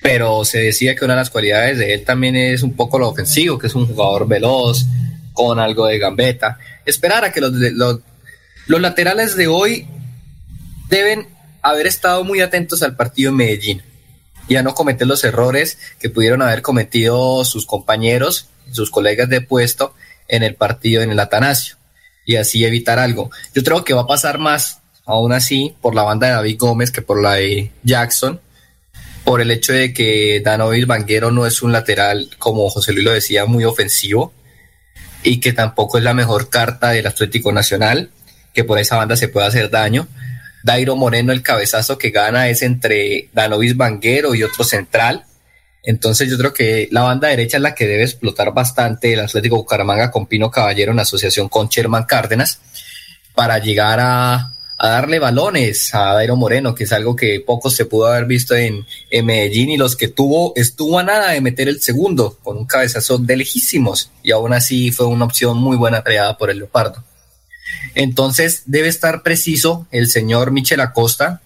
pero 0.00 0.44
se 0.44 0.58
decía 0.60 0.94
que 0.94 1.04
una 1.04 1.14
de 1.14 1.20
las 1.20 1.30
cualidades 1.30 1.78
de 1.78 1.94
él 1.94 2.04
también 2.04 2.36
es 2.36 2.62
un 2.62 2.74
poco 2.74 2.98
lo 2.98 3.08
ofensivo, 3.08 3.58
que 3.58 3.66
es 3.66 3.74
un 3.74 3.86
jugador 3.86 4.26
veloz, 4.26 4.86
con 5.32 5.58
algo 5.58 5.86
de 5.86 5.98
gambeta. 5.98 6.58
Esperar 6.86 7.24
a 7.24 7.32
que 7.32 7.40
los, 7.40 7.52
los, 7.52 8.00
los 8.66 8.80
laterales 8.80 9.36
de 9.36 9.48
hoy 9.48 9.86
deben 10.88 11.26
haber 11.60 11.86
estado 11.86 12.24
muy 12.24 12.40
atentos 12.40 12.82
al 12.82 12.96
partido 12.96 13.30
en 13.30 13.36
Medellín 13.36 13.82
y 14.48 14.54
no 14.54 14.74
cometer 14.74 15.06
los 15.06 15.24
errores 15.24 15.78
que 15.98 16.10
pudieron 16.10 16.42
haber 16.42 16.62
cometido 16.62 17.44
sus 17.44 17.66
compañeros, 17.66 18.48
sus 18.72 18.90
colegas 18.90 19.28
de 19.28 19.40
puesto 19.40 19.94
en 20.28 20.42
el 20.42 20.54
partido 20.54 21.02
en 21.02 21.10
el 21.10 21.20
Atanasio 21.20 21.76
y 22.26 22.36
así 22.36 22.64
evitar 22.64 22.98
algo. 22.98 23.30
Yo 23.54 23.62
creo 23.62 23.84
que 23.84 23.94
va 23.94 24.02
a 24.02 24.06
pasar 24.06 24.38
más, 24.38 24.80
aún 25.04 25.32
así, 25.32 25.74
por 25.80 25.94
la 25.94 26.02
banda 26.02 26.26
de 26.26 26.32
David 26.34 26.56
Gómez 26.58 26.90
que 26.90 27.02
por 27.02 27.22
la 27.22 27.34
de 27.34 27.70
Jackson, 27.82 28.40
por 29.24 29.40
el 29.40 29.50
hecho 29.50 29.72
de 29.72 29.92
que 29.92 30.40
Danovis 30.44 30.86
Banguero 30.86 31.30
no 31.30 31.46
es 31.46 31.62
un 31.62 31.72
lateral, 31.72 32.30
como 32.38 32.68
José 32.68 32.92
Luis 32.92 33.04
lo 33.04 33.12
decía, 33.12 33.46
muy 33.46 33.64
ofensivo 33.64 34.32
y 35.22 35.40
que 35.40 35.52
tampoco 35.52 35.98
es 35.98 36.04
la 36.04 36.14
mejor 36.14 36.50
carta 36.50 36.90
del 36.90 37.06
Atlético 37.06 37.50
Nacional, 37.50 38.10
que 38.52 38.64
por 38.64 38.78
esa 38.78 38.96
banda 38.96 39.16
se 39.16 39.28
puede 39.28 39.46
hacer 39.46 39.70
daño. 39.70 40.06
Dairo 40.64 40.96
Moreno, 40.96 41.30
el 41.30 41.42
cabezazo 41.42 41.98
que 41.98 42.08
gana 42.08 42.48
es 42.48 42.62
entre 42.62 43.28
Danovis 43.34 43.76
Banguero 43.76 44.34
y 44.34 44.42
otro 44.42 44.64
central. 44.64 45.26
Entonces 45.82 46.30
yo 46.30 46.38
creo 46.38 46.54
que 46.54 46.88
la 46.90 47.02
banda 47.02 47.28
derecha 47.28 47.58
es 47.58 47.62
la 47.62 47.74
que 47.74 47.86
debe 47.86 48.02
explotar 48.02 48.54
bastante 48.54 49.12
el 49.12 49.20
Atlético 49.20 49.56
Bucaramanga 49.56 50.10
con 50.10 50.26
Pino 50.26 50.50
Caballero 50.50 50.92
en 50.92 51.00
asociación 51.00 51.50
con 51.50 51.68
Sherman 51.68 52.04
Cárdenas 52.04 52.60
para 53.34 53.58
llegar 53.58 54.00
a, 54.00 54.52
darle 54.78 55.18
balones 55.18 55.94
a 55.94 56.14
Dairo 56.14 56.34
Moreno, 56.34 56.74
que 56.74 56.84
es 56.84 56.92
algo 56.92 57.14
que 57.14 57.40
poco 57.40 57.68
se 57.68 57.84
pudo 57.84 58.06
haber 58.06 58.24
visto 58.24 58.54
en, 58.54 58.86
en, 59.10 59.26
Medellín 59.26 59.68
y 59.68 59.76
los 59.76 59.96
que 59.96 60.08
tuvo 60.08 60.54
estuvo 60.56 60.98
a 60.98 61.02
nada 61.02 61.32
de 61.32 61.42
meter 61.42 61.68
el 61.68 61.82
segundo 61.82 62.38
con 62.42 62.56
un 62.56 62.64
cabezazo 62.64 63.18
de 63.18 63.36
lejísimos 63.36 64.10
y 64.22 64.30
aún 64.30 64.54
así 64.54 64.92
fue 64.92 65.06
una 65.06 65.26
opción 65.26 65.58
muy 65.58 65.76
buena 65.76 66.02
creada 66.02 66.38
por 66.38 66.48
el 66.48 66.56
Leopardo. 66.56 67.04
Entonces 67.94 68.62
debe 68.66 68.88
estar 68.88 69.22
preciso 69.22 69.86
el 69.90 70.08
señor 70.08 70.50
Michel 70.50 70.80
Acosta, 70.80 71.40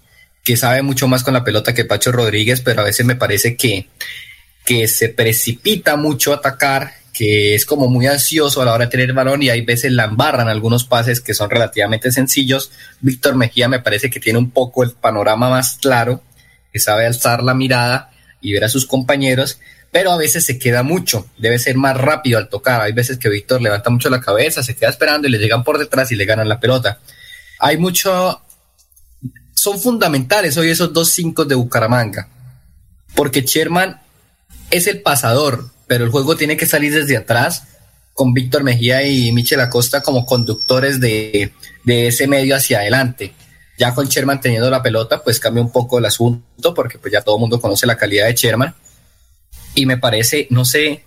que 0.44 0.56
sabe 0.56 0.82
mucho 0.82 1.08
más 1.08 1.22
con 1.22 1.34
la 1.34 1.44
pelota 1.44 1.74
que 1.74 1.84
Pacho 1.84 2.10
Rodríguez, 2.12 2.60
pero 2.62 2.80
a 2.80 2.84
veces 2.84 3.04
me 3.04 3.16
parece 3.16 3.56
que, 3.56 3.88
que 4.64 4.88
se 4.88 5.10
precipita 5.10 5.96
mucho 5.96 6.32
a 6.32 6.36
atacar, 6.36 6.92
que 7.12 7.54
es 7.54 7.66
como 7.66 7.88
muy 7.88 8.06
ansioso 8.06 8.62
a 8.62 8.64
la 8.64 8.72
hora 8.72 8.86
de 8.86 8.90
tener 8.90 9.08
el 9.10 9.14
balón 9.14 9.42
y 9.42 9.50
hay 9.50 9.62
veces 9.62 9.92
la 9.92 10.04
embarran 10.04 10.48
algunos 10.48 10.84
pases 10.84 11.20
que 11.20 11.34
son 11.34 11.50
relativamente 11.50 12.12
sencillos. 12.12 12.70
Víctor 13.00 13.34
Mejía 13.34 13.68
me 13.68 13.80
parece 13.80 14.08
que 14.08 14.20
tiene 14.20 14.38
un 14.38 14.50
poco 14.50 14.84
el 14.84 14.92
panorama 14.92 15.50
más 15.50 15.78
claro, 15.80 16.22
que 16.72 16.78
sabe 16.78 17.06
alzar 17.06 17.42
la 17.42 17.54
mirada 17.54 18.10
y 18.40 18.52
ver 18.52 18.64
a 18.64 18.68
sus 18.68 18.86
compañeros, 18.86 19.58
pero 19.90 20.12
a 20.12 20.16
veces 20.16 20.44
se 20.44 20.58
queda 20.58 20.82
mucho, 20.82 21.26
debe 21.38 21.58
ser 21.58 21.76
más 21.76 21.96
rápido 21.96 22.38
al 22.38 22.48
tocar. 22.48 22.80
Hay 22.80 22.92
veces 22.92 23.18
que 23.18 23.28
Víctor 23.28 23.62
levanta 23.62 23.90
mucho 23.90 24.10
la 24.10 24.20
cabeza, 24.20 24.62
se 24.62 24.76
queda 24.76 24.90
esperando 24.90 25.28
y 25.28 25.30
le 25.30 25.38
llegan 25.38 25.64
por 25.64 25.78
detrás 25.78 26.12
y 26.12 26.16
le 26.16 26.24
ganan 26.24 26.48
la 26.48 26.60
pelota. 26.60 27.00
Hay 27.58 27.78
mucho, 27.78 28.42
son 29.54 29.80
fundamentales 29.80 30.56
hoy 30.56 30.70
esos 30.70 30.92
dos 30.92 31.10
cinco 31.10 31.44
de 31.44 31.54
Bucaramanga, 31.54 32.28
porque 33.14 33.42
Sherman 33.42 34.00
es 34.70 34.86
el 34.86 35.00
pasador, 35.00 35.70
pero 35.86 36.04
el 36.04 36.10
juego 36.10 36.36
tiene 36.36 36.56
que 36.56 36.66
salir 36.66 36.94
desde 36.94 37.16
atrás 37.16 37.64
con 38.12 38.34
Víctor 38.34 38.64
Mejía 38.64 39.04
y 39.04 39.32
Michel 39.32 39.60
Acosta 39.60 40.02
como 40.02 40.26
conductores 40.26 41.00
de, 41.00 41.52
de 41.84 42.08
ese 42.08 42.26
medio 42.26 42.56
hacia 42.56 42.80
adelante. 42.80 43.32
Ya 43.78 43.94
con 43.94 44.08
Sherman 44.08 44.40
teniendo 44.40 44.68
la 44.68 44.82
pelota, 44.82 45.22
pues 45.22 45.38
cambia 45.38 45.62
un 45.62 45.70
poco 45.70 45.98
el 46.00 46.04
asunto, 46.04 46.74
porque 46.74 46.98
pues 46.98 47.12
ya 47.12 47.22
todo 47.22 47.36
el 47.36 47.40
mundo 47.40 47.60
conoce 47.60 47.86
la 47.86 47.96
calidad 47.96 48.26
de 48.26 48.34
Sherman. 48.34 48.74
Y 49.78 49.86
me 49.86 49.96
parece, 49.96 50.48
no 50.50 50.64
sé 50.64 51.04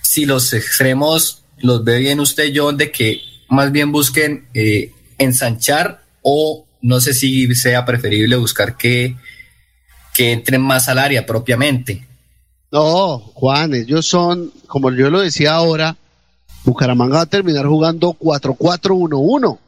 si 0.00 0.24
los 0.24 0.54
extremos 0.54 1.44
los 1.58 1.84
ve 1.84 1.98
bien 1.98 2.20
usted, 2.20 2.50
John, 2.54 2.78
de 2.78 2.90
que 2.90 3.20
más 3.50 3.70
bien 3.70 3.92
busquen 3.92 4.48
eh, 4.54 4.92
ensanchar 5.18 6.02
o 6.22 6.64
no 6.80 7.02
sé 7.02 7.12
si 7.12 7.54
sea 7.54 7.84
preferible 7.84 8.36
buscar 8.36 8.78
que, 8.78 9.16
que 10.14 10.32
entren 10.32 10.62
más 10.62 10.88
al 10.88 11.00
área 11.00 11.26
propiamente. 11.26 12.08
No, 12.70 13.18
Juan, 13.34 13.74
ellos 13.74 14.06
son, 14.06 14.50
como 14.66 14.90
yo 14.90 15.10
lo 15.10 15.20
decía 15.20 15.52
ahora, 15.52 15.94
Bucaramanga 16.64 17.16
va 17.16 17.22
a 17.24 17.26
terminar 17.26 17.66
jugando 17.66 18.14
4-4-1-1. 18.14 19.58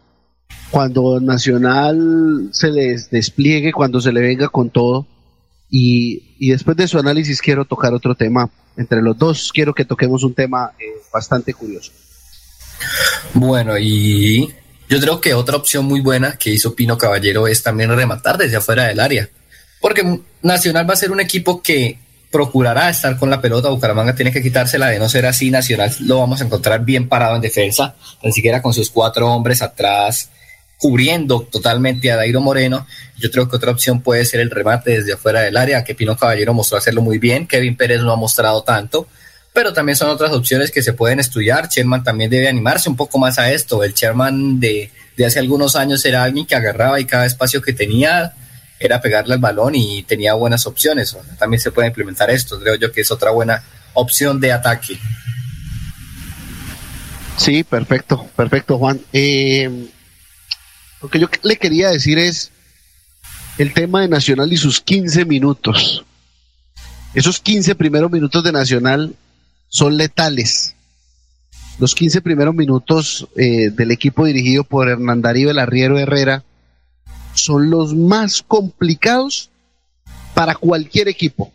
Cuando 0.71 1.21
Nacional 1.21 2.49
se 2.53 2.71
les 2.71 3.11
despliegue, 3.11 3.75
cuando 3.75 4.01
se 4.01 4.13
le 4.13 4.23
venga 4.23 4.49
con 4.49 4.71
todo. 4.71 5.07
Y, 5.77 6.23
y 6.45 6.51
después 6.51 6.77
de 6.77 6.87
su 6.87 6.99
análisis 6.99 7.41
quiero 7.41 7.65
tocar 7.65 7.95
otro 7.95 8.15
tema. 8.15 8.51
Entre 8.77 9.01
los 9.01 9.17
dos 9.17 9.51
quiero 9.51 9.73
que 9.73 9.87
toquemos 9.87 10.25
un 10.25 10.35
tema 10.35 10.73
eh, 10.79 10.85
bastante 11.11 11.55
curioso. 11.55 11.91
Bueno, 13.33 13.79
y 13.79 14.53
yo 14.87 15.01
creo 15.01 15.23
que 15.23 15.33
otra 15.33 15.57
opción 15.57 15.87
muy 15.87 16.01
buena 16.01 16.37
que 16.37 16.51
hizo 16.51 16.75
Pino 16.75 16.99
Caballero 16.99 17.47
es 17.47 17.63
también 17.63 17.97
rematar 17.97 18.37
desde 18.37 18.57
afuera 18.57 18.85
del 18.85 19.01
área. 19.01 19.31
Porque 19.81 20.21
Nacional 20.43 20.89
va 20.89 20.93
a 20.93 20.99
ser 20.99 21.13
un 21.13 21.21
equipo 21.21 21.63
que 21.63 21.99
procurará 22.31 22.91
estar 22.91 23.17
con 23.17 23.31
la 23.31 23.41
pelota. 23.41 23.71
Bucaramanga 23.71 24.15
tiene 24.15 24.31
que 24.31 24.43
quitársela. 24.43 24.89
De 24.89 24.99
no 24.99 25.09
ser 25.09 25.25
así, 25.25 25.51
Nacional 25.51 25.95
lo 26.01 26.19
vamos 26.19 26.43
a 26.43 26.45
encontrar 26.45 26.85
bien 26.85 27.09
parado 27.09 27.37
en 27.37 27.43
defensa, 27.43 27.95
ni 28.23 28.33
siquiera 28.33 28.61
con 28.61 28.75
sus 28.75 28.91
cuatro 28.91 29.33
hombres 29.33 29.63
atrás, 29.63 30.29
cubriendo 30.79 31.41
totalmente 31.51 32.11
a 32.11 32.17
Dairo 32.17 32.41
Moreno. 32.41 32.87
Yo 33.17 33.31
creo 33.31 33.49
que 33.49 33.57
otra 33.57 33.71
opción 33.71 34.03
puede 34.03 34.25
ser 34.25 34.41
el 34.41 34.51
remate 34.51 34.99
desde 34.99 35.15
afuera 35.15 35.41
del 35.41 35.57
área, 35.57 35.85
que 35.85 35.95
Pino 35.95 36.17
Caballero 36.17 36.53
mostró 36.55 36.79
hacerlo 36.79 37.03
muy 37.03 37.19
bien. 37.19 37.47
Kevin 37.47 37.77
Pérez 37.77 38.03
no 38.03 38.13
ha 38.13 38.17
mostrado 38.17 38.63
tanto. 38.63 39.07
Pero 39.53 39.73
también 39.73 39.97
son 39.97 40.11
otras 40.11 40.33
opciones 40.33 40.71
que 40.71 40.83
se 40.83 40.93
pueden 40.93 41.21
estudiar. 41.21 41.69
Sherman 41.69 42.03
también 42.03 42.29
debe 42.29 42.49
animarse 42.49 42.89
un 42.89 42.97
poco 42.97 43.19
más 43.19 43.39
a 43.39 43.53
esto. 43.53 43.85
El 43.85 43.95
Sherman 43.95 44.59
de, 44.59 44.91
de 45.17 45.27
hace 45.27 45.39
algunos 45.39 45.77
años 45.77 46.05
era 46.05 46.25
alguien 46.25 46.45
que 46.45 46.57
agarraba 46.57 46.99
y 46.99 47.05
cada 47.05 47.25
espacio 47.25 47.63
que 47.63 47.73
tenía 47.73 48.35
era 48.81 49.01
pegarle 49.01 49.35
al 49.35 49.41
balón 49.41 49.75
y 49.75 50.03
tenía 50.03 50.35
buenas 50.35 50.67
opciones. 50.67 51.17
También 51.39 51.61
se 51.61 51.71
puede 51.71 51.89
implementar 51.89 52.31
esto, 52.31 52.59
creo 52.61 52.75
yo 52.75 52.93
que 52.93 53.01
es 53.01 53.11
otra 53.11 53.31
buena 53.31 53.63
opción 53.95 54.41
de 54.41 54.53
ataque. 54.53 54.99
Sí, 57.37 57.65
perfecto, 57.65 58.29
perfecto, 58.37 58.79
Juan. 58.79 59.01
Eh, 59.13 59.89
lo 61.05 61.11
que 61.11 61.21
yo 61.21 61.29
le 61.43 61.57
quería 61.57 61.91
decir 61.91 62.19
es 62.19 62.51
el 63.59 63.75
tema 63.75 64.01
de 64.01 64.09
Nacional 64.09 64.51
y 64.55 64.57
sus 64.57 64.81
15 64.81 65.27
minutos. 65.27 66.03
Esos 67.13 67.41
15 67.41 67.75
primeros 67.75 68.11
minutos 68.11 68.43
de 68.43 68.53
Nacional 68.53 69.15
son 69.69 69.99
letales. 69.99 70.75
Los 71.79 71.95
15 71.95 72.23
primeros 72.23 72.55
minutos 72.55 73.29
eh, 73.37 73.69
del 73.69 73.91
equipo 73.91 74.25
dirigido 74.25 74.65
por 74.65 74.89
Hernán 74.89 75.21
Darío 75.21 75.51
el 75.51 75.59
Arriero 75.59 75.99
Herrera 75.99 76.43
son 77.35 77.69
los 77.69 77.95
más 77.95 78.41
complicados 78.41 79.51
para 80.33 80.55
cualquier 80.55 81.09
equipo. 81.09 81.53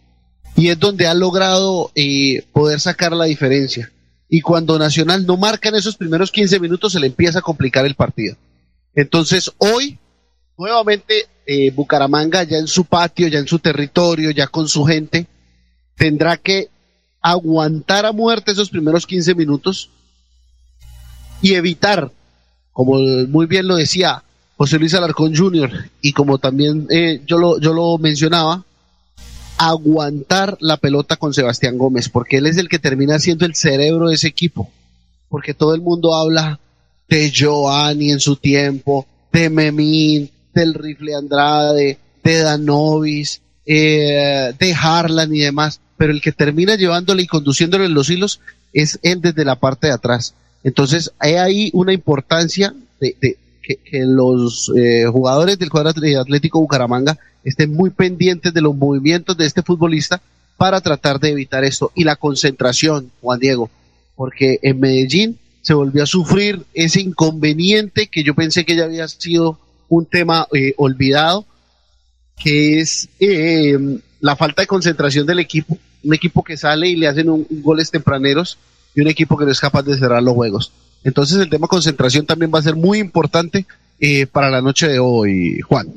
Y 0.56 0.68
es 0.68 0.78
donde 0.78 1.08
ha 1.08 1.16
logrado 1.16 1.92
eh, 1.96 2.46
poder 2.54 2.80
sacar 2.80 3.14
la 3.14 3.26
diferencia. 3.26 3.92
Y 4.30 4.42
cuando 4.42 4.78
Nacional 4.78 5.26
no 5.26 5.38
marca 5.38 5.70
en 5.70 5.76
esos 5.76 5.98
primeros 5.98 6.32
15 6.32 6.60
minutos, 6.60 6.94
se 6.94 7.00
le 7.00 7.08
empieza 7.08 7.40
a 7.40 7.42
complicar 7.42 7.88
el 7.88 7.96
partido. 7.96 8.38
Entonces, 9.00 9.50
hoy, 9.60 9.98
nuevamente, 10.58 11.30
eh, 11.46 11.72
Bucaramanga, 11.72 12.44
ya 12.44 12.58
en 12.58 12.68
su 12.68 12.84
patio, 12.84 13.30
ya 13.30 13.40
en 13.40 13.48
su 13.48 13.60
territorio, 13.60 14.32
ya 14.32 14.48
con 14.48 14.68
su 14.68 14.84
gente, 14.84 15.26
tendrá 15.96 16.36
que 16.36 16.68
aguantar 17.22 18.06
a 18.06 18.12
muerte 18.12 18.52
esos 18.52 18.70
primeros 18.70 19.08
15 19.08 19.36
minutos 19.36 19.90
y 21.42 21.54
evitar, 21.54 22.12
como 22.74 23.00
muy 23.30 23.46
bien 23.46 23.70
lo 23.70 23.78
decía 23.78 24.22
José 24.58 24.78
Luis 24.78 24.94
Alarcón 24.94 25.34
Jr., 25.34 25.72
y 26.02 26.12
como 26.12 26.38
también 26.38 26.86
eh, 26.90 27.22
yo, 27.26 27.38
lo, 27.38 27.58
yo 27.58 27.72
lo 27.72 27.98
mencionaba, 28.00 28.66
aguantar 29.58 30.58
la 30.60 30.76
pelota 30.76 31.16
con 31.16 31.34
Sebastián 31.34 31.78
Gómez, 31.78 32.10
porque 32.10 32.40
él 32.40 32.48
es 32.48 32.58
el 32.58 32.68
que 32.68 32.80
termina 32.80 33.18
siendo 33.18 33.46
el 33.46 33.56
cerebro 33.56 34.10
de 34.10 34.16
ese 34.16 34.28
equipo, 34.28 34.70
porque 35.30 35.54
todo 35.54 35.74
el 35.74 35.80
mundo 35.80 36.14
habla 36.16 36.60
de 37.10 37.32
Giovanni 37.32 38.12
en 38.12 38.20
su 38.20 38.36
tiempo, 38.36 39.08
de 39.32 39.50
Memín, 39.50 40.30
del 40.54 40.74
rifle 40.74 41.16
Andrade, 41.16 41.98
de 42.24 42.38
Danovis, 42.38 43.42
eh, 43.66 44.54
de 44.58 44.74
Harlan 44.74 45.34
y 45.34 45.40
demás, 45.40 45.82
pero 45.98 46.12
el 46.12 46.22
que 46.22 46.32
termina 46.32 46.76
llevándole 46.76 47.24
y 47.24 47.28
conduciéndole 47.28 47.90
los 47.90 48.10
hilos 48.10 48.40
es 48.74 49.00
él 49.02 49.22
desde 49.22 49.46
la 49.46 49.56
parte 49.56 49.88
de 49.88 49.94
atrás. 49.94 50.34
Entonces, 50.64 51.12
hay 51.20 51.36
ahí 51.36 51.70
una 51.74 51.94
importancia 51.94 52.74
de, 53.00 53.16
que, 53.20 53.38
los 53.92 54.72
eh, 54.76 55.06
jugadores 55.06 55.60
del 55.60 55.70
cuadro 55.70 55.92
Atlético 55.92 56.60
Bucaramanga 56.60 57.18
estén 57.44 57.74
muy 57.74 57.92
pendientes 57.92 58.54
de 58.54 58.62
los 58.62 58.76
movimientos 58.76 59.38
de 59.38 59.46
este 59.46 59.62
futbolista 59.62 60.22
para 60.58 60.82
tratar 60.82 61.20
de 61.20 61.30
evitar 61.30 61.64
esto. 61.64 61.92
Y 61.96 62.04
la 62.04 62.16
concentración, 62.16 63.12
Juan 63.22 63.40
Diego, 63.40 63.70
porque 64.16 64.60
en 64.64 64.80
Medellín 64.80 65.40
se 65.70 65.76
volvió 65.76 66.02
a 66.02 66.08
sufrir 66.08 66.66
ese 66.74 67.00
inconveniente 67.00 68.08
que 68.08 68.24
yo 68.24 68.34
pensé 68.34 68.66
que 68.66 68.76
ya 68.76 68.86
había 68.86 69.08
sido 69.08 69.60
un 69.88 70.08
tema 70.08 70.48
eh, 70.52 70.74
olvidado, 70.78 71.46
que 72.36 72.80
es 72.80 73.08
eh, 73.20 73.78
la 74.20 74.36
falta 74.36 74.64
de 74.64 74.68
concentración 74.68 75.28
del 75.28 75.38
equipo, 75.38 75.78
un 76.04 76.14
equipo 76.16 76.44
que 76.44 76.58
sale 76.58 76.88
y 76.88 76.96
le 76.96 77.08
hacen 77.08 77.30
un, 77.30 77.46
goles 77.62 77.92
tempraneros 77.92 78.58
y 78.96 79.02
un 79.02 79.10
equipo 79.10 79.38
que 79.38 79.46
no 79.46 79.52
es 79.52 79.60
capaz 79.60 79.84
de 79.84 79.96
cerrar 79.96 80.24
los 80.24 80.34
juegos. 80.34 80.72
Entonces 81.04 81.38
el 81.38 81.52
tema 81.52 81.68
concentración 81.68 82.26
también 82.26 82.52
va 82.52 82.58
a 82.58 82.64
ser 82.64 82.76
muy 82.76 82.98
importante 82.98 83.68
eh, 84.00 84.26
para 84.26 84.50
la 84.50 84.64
noche 84.64 84.88
de 84.88 84.98
hoy, 84.98 85.62
Juan. 85.62 85.94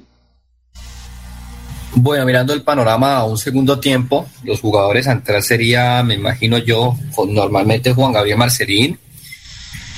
Bueno, 1.95 2.27
mirando 2.27 2.53
el 2.53 2.61
panorama 2.61 3.17
a 3.17 3.25
un 3.25 3.39
segundo 3.39 3.81
tiempo, 3.81 4.29
los 4.45 4.61
jugadores 4.61 5.09
a 5.09 5.13
entrar 5.13 5.43
sería, 5.43 6.03
me 6.03 6.17
imagino 6.17 6.59
yo, 6.59 6.95
normalmente 7.27 7.95
Juan 7.95 8.13
Gabriel 8.13 8.37
Marcelín, 8.37 8.99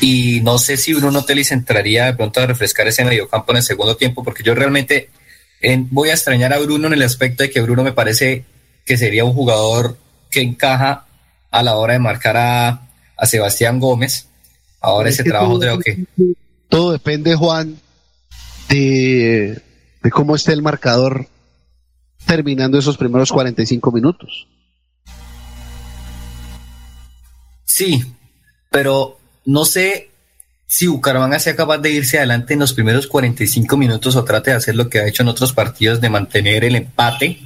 y 0.06 0.42
no 0.42 0.58
sé 0.58 0.76
si 0.76 0.92
Bruno 0.92 1.24
Telis 1.24 1.50
entraría 1.50 2.04
de 2.04 2.12
pronto 2.12 2.38
a 2.38 2.46
refrescar 2.46 2.86
ese 2.86 3.06
mediocampo 3.06 3.52
en 3.52 3.56
el 3.56 3.62
segundo 3.62 3.96
tiempo, 3.96 4.22
porque 4.22 4.42
yo 4.42 4.54
realmente 4.54 5.08
voy 5.90 6.10
a 6.10 6.12
extrañar 6.12 6.52
a 6.52 6.58
Bruno 6.58 6.88
en 6.88 6.92
el 6.92 7.02
aspecto 7.02 7.42
de 7.42 7.48
que 7.48 7.62
Bruno 7.62 7.82
me 7.82 7.92
parece 7.92 8.44
que 8.84 8.98
sería 8.98 9.24
un 9.24 9.32
jugador 9.32 9.96
que 10.30 10.42
encaja 10.42 11.06
a 11.50 11.62
la 11.62 11.76
hora 11.76 11.94
de 11.94 12.00
marcar 12.00 12.36
a, 12.36 12.86
a 13.16 13.26
Sebastián 13.26 13.80
Gómez. 13.80 14.28
Ahora 14.78 15.08
ese 15.08 15.24
trabajo 15.24 15.58
creo 15.58 15.78
que... 15.78 16.04
Todo 16.68 16.92
depende, 16.92 17.34
Juan, 17.34 17.80
de, 18.68 19.62
de 20.02 20.10
cómo 20.10 20.36
esté 20.36 20.52
el 20.52 20.60
marcador 20.60 21.28
terminando 22.26 22.78
esos 22.78 22.98
primeros 22.98 23.32
45 23.32 23.90
minutos. 23.90 24.48
Sí, 27.64 28.04
pero 28.70 29.18
no 29.44 29.64
sé 29.64 30.10
si 30.66 30.86
Bucaramanga 30.86 31.38
sea 31.38 31.54
capaz 31.54 31.78
de 31.78 31.92
irse 31.92 32.18
adelante 32.18 32.54
en 32.54 32.60
los 32.60 32.72
primeros 32.72 33.06
45 33.06 33.76
minutos 33.76 34.16
o 34.16 34.24
trate 34.24 34.50
de 34.50 34.56
hacer 34.56 34.74
lo 34.74 34.88
que 34.88 34.98
ha 34.98 35.06
hecho 35.06 35.22
en 35.22 35.28
otros 35.28 35.52
partidos, 35.52 36.00
de 36.00 36.08
mantener 36.08 36.64
el 36.64 36.74
empate, 36.74 37.38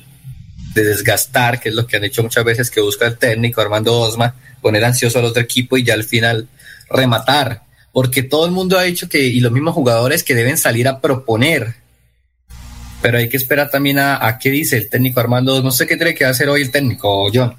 de 0.74 0.84
desgastar, 0.84 1.60
que 1.60 1.70
es 1.70 1.74
lo 1.74 1.86
que 1.86 1.96
han 1.96 2.04
hecho 2.04 2.22
muchas 2.22 2.44
veces 2.44 2.70
que 2.70 2.80
busca 2.80 3.06
el 3.06 3.18
técnico 3.18 3.60
Armando 3.60 3.98
Osma, 4.00 4.34
poner 4.62 4.84
ansioso 4.84 5.18
al 5.18 5.26
otro 5.26 5.42
equipo 5.42 5.76
y 5.76 5.84
ya 5.84 5.94
al 5.94 6.04
final 6.04 6.48
rematar, 6.88 7.62
porque 7.92 8.22
todo 8.22 8.46
el 8.46 8.52
mundo 8.52 8.78
ha 8.78 8.82
dicho 8.82 9.08
que, 9.08 9.18
y 9.18 9.40
los 9.40 9.52
mismos 9.52 9.74
jugadores, 9.74 10.22
que 10.22 10.34
deben 10.34 10.56
salir 10.56 10.88
a 10.88 11.00
proponer. 11.00 11.74
pero 13.02 13.18
hay 13.18 13.28
que 13.28 13.36
esperar 13.36 13.70
también 13.70 13.98
a, 13.98 14.38
qué 14.40 14.50
dice 14.50 14.76
el 14.76 14.88
técnico 14.88 15.20
Armando. 15.20 15.62
No 15.62 15.70
sé 15.70 15.86
qué 15.86 15.96
tiene 15.96 16.14
que 16.14 16.24
hacer 16.24 16.48
hoy 16.48 16.62
el 16.62 16.70
técnico, 16.70 17.30
John. 17.32 17.54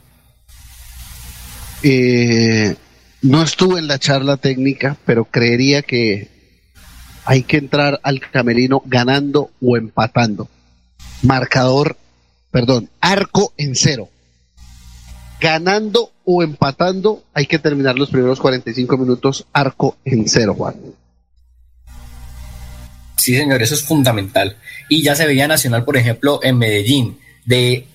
Eh, 1.84 2.76
no 3.22 3.44
estuve 3.44 3.80
en 3.80 3.88
la 3.88 4.00
charla 4.00 4.38
técnica, 4.38 4.98
pero 5.06 5.26
creería 5.26 5.82
que 5.82 6.30
hay 7.26 7.44
que 7.44 7.58
entrar 7.58 8.00
al 8.04 8.20
camerino 8.20 8.82
ganando 8.86 9.52
o 9.62 9.78
empatando. 9.78 10.50
Marcador, 11.22 11.98
perdón, 12.52 12.90
arco 13.02 13.54
en 13.58 13.76
cero. 13.76 14.10
Ganando 15.40 16.12
o 16.26 16.44
empatando, 16.44 17.24
hay 17.34 17.46
que 17.46 17.60
terminar 17.60 17.98
los 17.98 18.10
primeros 18.10 18.40
45 18.40 18.98
minutos 18.98 19.46
arco 19.54 19.98
en 20.06 20.28
cero, 20.28 20.56
Juan. 20.58 20.76
Sí, 23.18 23.36
señor, 23.36 23.62
eso 23.62 23.76
es 23.76 23.84
fundamental. 23.84 24.58
Y 24.88 25.04
ya 25.04 25.16
se 25.16 25.26
veía 25.26 25.48
Nacional, 25.48 25.84
por 25.84 25.98
ejemplo, 25.98 26.40
en 26.42 26.58
Medellín, 26.58 27.20
de 27.46 27.86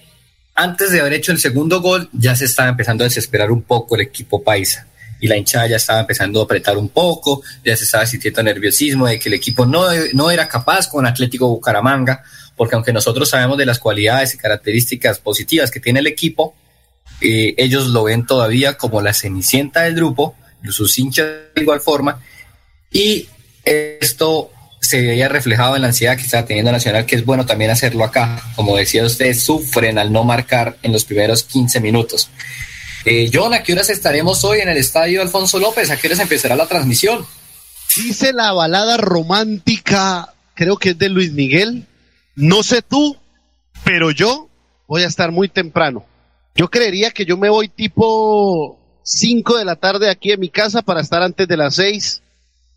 antes 0.55 0.93
de 0.93 1.01
haber 1.01 1.15
hecho 1.15 1.33
el 1.33 1.39
segundo 1.39 1.81
gol, 1.81 2.09
ya 2.13 2.37
se 2.37 2.45
estaba 2.45 2.69
empezando 2.69 3.05
a 3.05 3.09
desesperar 3.09 3.51
un 3.51 3.63
poco 3.63 3.97
el 3.97 4.03
equipo 4.03 4.45
paisa. 4.45 4.87
Y 5.25 5.27
la 5.27 5.39
hinchada 5.39 5.67
ya 5.67 5.77
estaba 5.77 6.01
empezando 6.01 6.39
a 6.39 6.45
apretar 6.45 6.77
un 6.77 6.91
poco, 6.91 7.43
ya 7.65 7.75
se 7.75 7.85
estaba 7.85 8.05
sintiendo 8.05 8.43
nerviosismo 8.43 9.07
de 9.07 9.19
que 9.19 9.31
el 9.31 9.35
equipo 9.37 9.65
no, 9.65 9.87
no 10.13 10.31
era 10.31 10.47
capaz 10.47 10.87
con 10.87 11.07
Atlético 11.07 11.49
Bucaramanga, 11.49 12.23
porque 12.55 12.75
aunque 12.75 12.93
nosotros 12.93 13.31
sabemos 13.31 13.57
de 13.57 13.65
las 13.65 13.79
cualidades 13.79 14.35
y 14.35 14.37
características 14.37 15.21
positivas 15.21 15.71
que 15.71 15.81
tiene 15.81 16.01
el 16.01 16.09
equipo, 16.09 16.55
eh, 17.23 17.55
ellos 17.57 17.87
lo 17.87 18.05
ven 18.05 18.27
todavía 18.27 18.77
como 18.77 19.01
la 19.01 19.15
cenicienta 19.15 19.85
del 19.85 19.95
grupo, 19.95 20.37
sus 20.69 20.99
hinchas 20.99 21.27
de 21.55 21.63
igual 21.63 21.81
forma, 21.81 22.21
y 22.93 23.27
esto 23.65 24.51
se 24.79 25.01
veía 25.01 25.31
reflejado 25.31 25.75
en 25.77 25.81
la 25.81 25.89
ansiedad 25.89 26.17
que 26.19 26.25
estaba 26.25 26.45
teniendo 26.45 26.71
Nacional, 26.71 27.07
que 27.07 27.17
es 27.17 27.25
bueno 27.25 27.47
también 27.47 27.71
hacerlo 27.71 28.05
acá. 28.05 28.43
Como 28.57 28.77
decía 28.77 29.07
usted, 29.07 29.35
sufren 29.35 29.97
al 29.97 30.13
no 30.13 30.23
marcar 30.23 30.77
en 30.83 30.93
los 30.93 31.07
primeros 31.07 31.45
15 31.45 31.81
minutos. 31.81 32.29
Eh, 33.05 33.31
John, 33.33 33.53
¿a 33.53 33.63
qué 33.63 33.73
horas 33.73 33.91
estaremos 33.91 34.45
hoy 34.45 34.61
en 34.61 34.69
el 34.69 34.77
estadio 34.77 35.21
Alfonso 35.21 35.59
López? 35.59 35.91
¿A 35.91 35.97
qué 35.97 36.07
horas 36.09 36.21
empezará 36.21 36.57
la 36.57 36.67
transmisión? 36.67 37.27
Dice 37.97 38.33
la 38.33 38.53
balada 38.53 38.97
romántica, 38.97 40.33
creo 40.55 40.77
que 40.77 40.91
es 40.91 40.99
de 40.99 41.09
Luis 41.09 41.33
Miguel. 41.33 41.87
No 42.35 42.63
sé 42.63 42.83
tú, 42.83 43.17
pero 43.85 44.11
yo 44.11 44.49
voy 44.89 45.03
a 45.03 45.07
estar 45.07 45.33
muy 45.33 45.49
temprano. 45.49 46.05
Yo 46.55 46.71
creería 46.71 47.11
que 47.11 47.25
yo 47.25 47.37
me 47.37 47.51
voy 47.51 47.69
tipo 47.69 48.79
5 49.03 49.59
de 49.59 49.65
la 49.65 49.77
tarde 49.77 50.09
aquí 50.09 50.33
en 50.33 50.41
mi 50.41 50.49
casa 50.49 50.83
para 50.83 51.01
estar 51.01 51.23
antes 51.23 51.47
de 51.47 51.57
las 51.57 51.75
6 51.75 52.23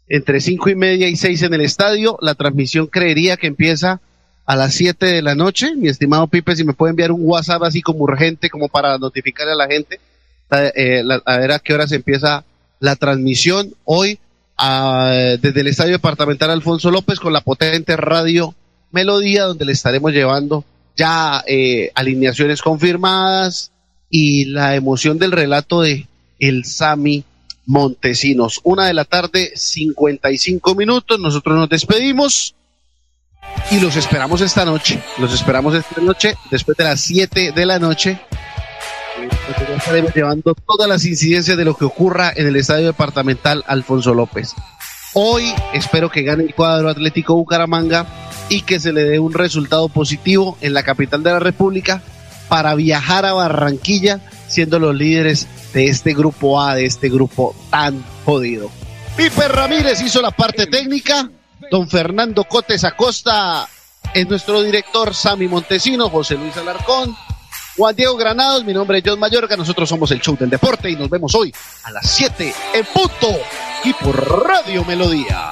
entre 0.07 0.39
cinco 0.39 0.69
y 0.69 0.75
media 0.75 1.07
y 1.07 1.15
seis 1.15 1.41
en 1.43 1.53
el 1.53 1.61
estadio. 1.61 2.17
La 2.21 2.35
transmisión 2.35 2.87
creería 2.87 3.37
que 3.37 3.47
empieza 3.47 4.01
a 4.45 4.55
las 4.55 4.73
siete 4.73 5.07
de 5.07 5.21
la 5.21 5.35
noche. 5.35 5.75
Mi 5.75 5.89
estimado 5.89 6.27
Pipe, 6.27 6.55
si 6.55 6.63
me 6.63 6.73
puede 6.73 6.91
enviar 6.91 7.11
un 7.11 7.21
WhatsApp 7.23 7.63
así 7.63 7.81
como 7.81 8.03
urgente, 8.03 8.49
como 8.49 8.69
para 8.69 8.97
notificarle 8.97 9.53
a 9.53 9.57
la 9.57 9.67
gente, 9.67 9.99
eh, 10.52 11.03
a 11.26 11.38
ver 11.38 11.52
a 11.52 11.60
qué 11.60 11.74
hora 11.74 11.86
empieza 11.90 12.44
la 12.80 12.95
transmisión 12.95 13.74
hoy 13.86 14.19
desde 14.60 15.61
el 15.61 15.68
Estadio 15.68 15.94
Departamental 15.94 16.49
Alfonso 16.49 16.90
López 16.90 17.19
con 17.19 17.32
la 17.32 17.41
potente 17.41 17.95
radio 17.95 18.56
Melodía, 18.91 19.44
donde 19.44 19.65
le 19.65 19.74
estaremos 19.74 20.11
llevando 20.11 20.65
ya 20.98 21.44
eh, 21.48 21.91
alineaciones 21.94 22.61
confirmadas 22.61 23.72
y 24.10 24.45
la 24.45 24.76
emoción 24.76 25.19
del 25.19 25.32
relato 25.32 25.82
de 25.82 26.07
el 26.40 26.65
Sami 26.65 27.24
Montesinos. 27.65 28.60
Una 28.64 28.88
de 28.88 28.94
la 28.94 29.06
tarde, 29.06 29.52
55 29.56 30.76
minutos. 30.76 31.19
Nosotros 31.19 31.56
nos 31.56 31.69
despedimos 31.69 32.56
y 33.72 33.80
los 33.80 33.95
esperamos 33.95 34.41
esta 34.41 34.65
noche. 34.65 34.99
Los 35.19 35.34
esperamos 35.34 35.76
esta 35.76 36.02
noche, 36.02 36.36
después 36.49 36.78
de 36.78 36.86
las 36.86 37.02
7 37.02 37.52
de 37.52 37.65
la 37.65 37.80
noche. 37.80 38.19
Estaremos 39.49 40.14
llevando 40.14 40.56
todas 40.56 40.90
las 40.90 41.06
incidencias 41.06 41.57
de 41.57 41.65
lo 41.65 41.76
que 41.76 41.86
ocurra 41.86 42.32
en 42.36 42.48
el 42.48 42.56
estadio 42.56 42.88
departamental 42.88 43.64
Alfonso 43.68 44.14
López. 44.14 44.53
Hoy 45.14 45.53
espero 45.74 46.10
que 46.10 46.24
gane 46.24 46.44
el 46.44 46.53
cuadro 46.53 46.90
Atlético 46.90 47.36
Bucaramanga 47.36 48.06
y 48.49 48.61
que 48.61 48.80
se 48.80 48.91
le 48.91 49.03
dé 49.03 49.19
un 49.19 49.34
resultado 49.34 49.90
positivo 49.90 50.57
en 50.61 50.74
la 50.74 50.84
capital 50.84 51.24
de 51.24 51.32
la 51.32 51.40
República 51.40 52.02
para 52.49 52.76
viajar 52.76 53.26
a 53.26 53.34
Barranquilla 53.34 54.22
siendo 54.48 54.80
los 54.80 54.95
líderes 54.95 55.48
de 55.74 55.88
este 55.88 56.14
grupo 56.14 56.61
A, 56.61 56.76
de 56.76 56.86
este 56.86 57.10
grupo 57.10 57.56
tan 57.69 58.03
jodido. 58.26 58.69
Pipe 59.15 59.48
Ramírez 59.48 60.02
hizo 60.02 60.22
la 60.22 60.32
parte 60.32 60.68
técnica, 60.68 61.30
don 61.72 61.90
Fernando 61.90 62.44
Cotes 62.44 62.84
Acosta 62.84 63.68
es 64.14 64.28
nuestro 64.28 64.61
director, 64.61 65.14
Sami 65.14 65.48
Montesino, 65.48 66.10
José 66.10 66.36
Luis 66.36 66.56
Alarcón, 66.57 67.15
Juan 67.77 67.95
Diego 67.95 68.17
Granados, 68.17 68.65
mi 68.65 68.73
nombre 68.73 68.97
es 68.97 69.03
John 69.05 69.19
Mayorga, 69.19 69.55
nosotros 69.55 69.87
somos 69.87 70.09
el 70.09 70.19
show 70.19 70.35
del 70.35 70.49
deporte 70.49 70.89
y 70.89 70.95
nos 70.95 71.11
vemos 71.11 71.35
hoy 71.35 71.53
a 71.83 71.91
las 71.91 72.09
7 72.09 72.51
en 72.73 72.85
punto 72.85 73.39
y 73.83 73.93
por 73.93 74.47
Radio 74.47 74.83
Melodía. 74.83 75.51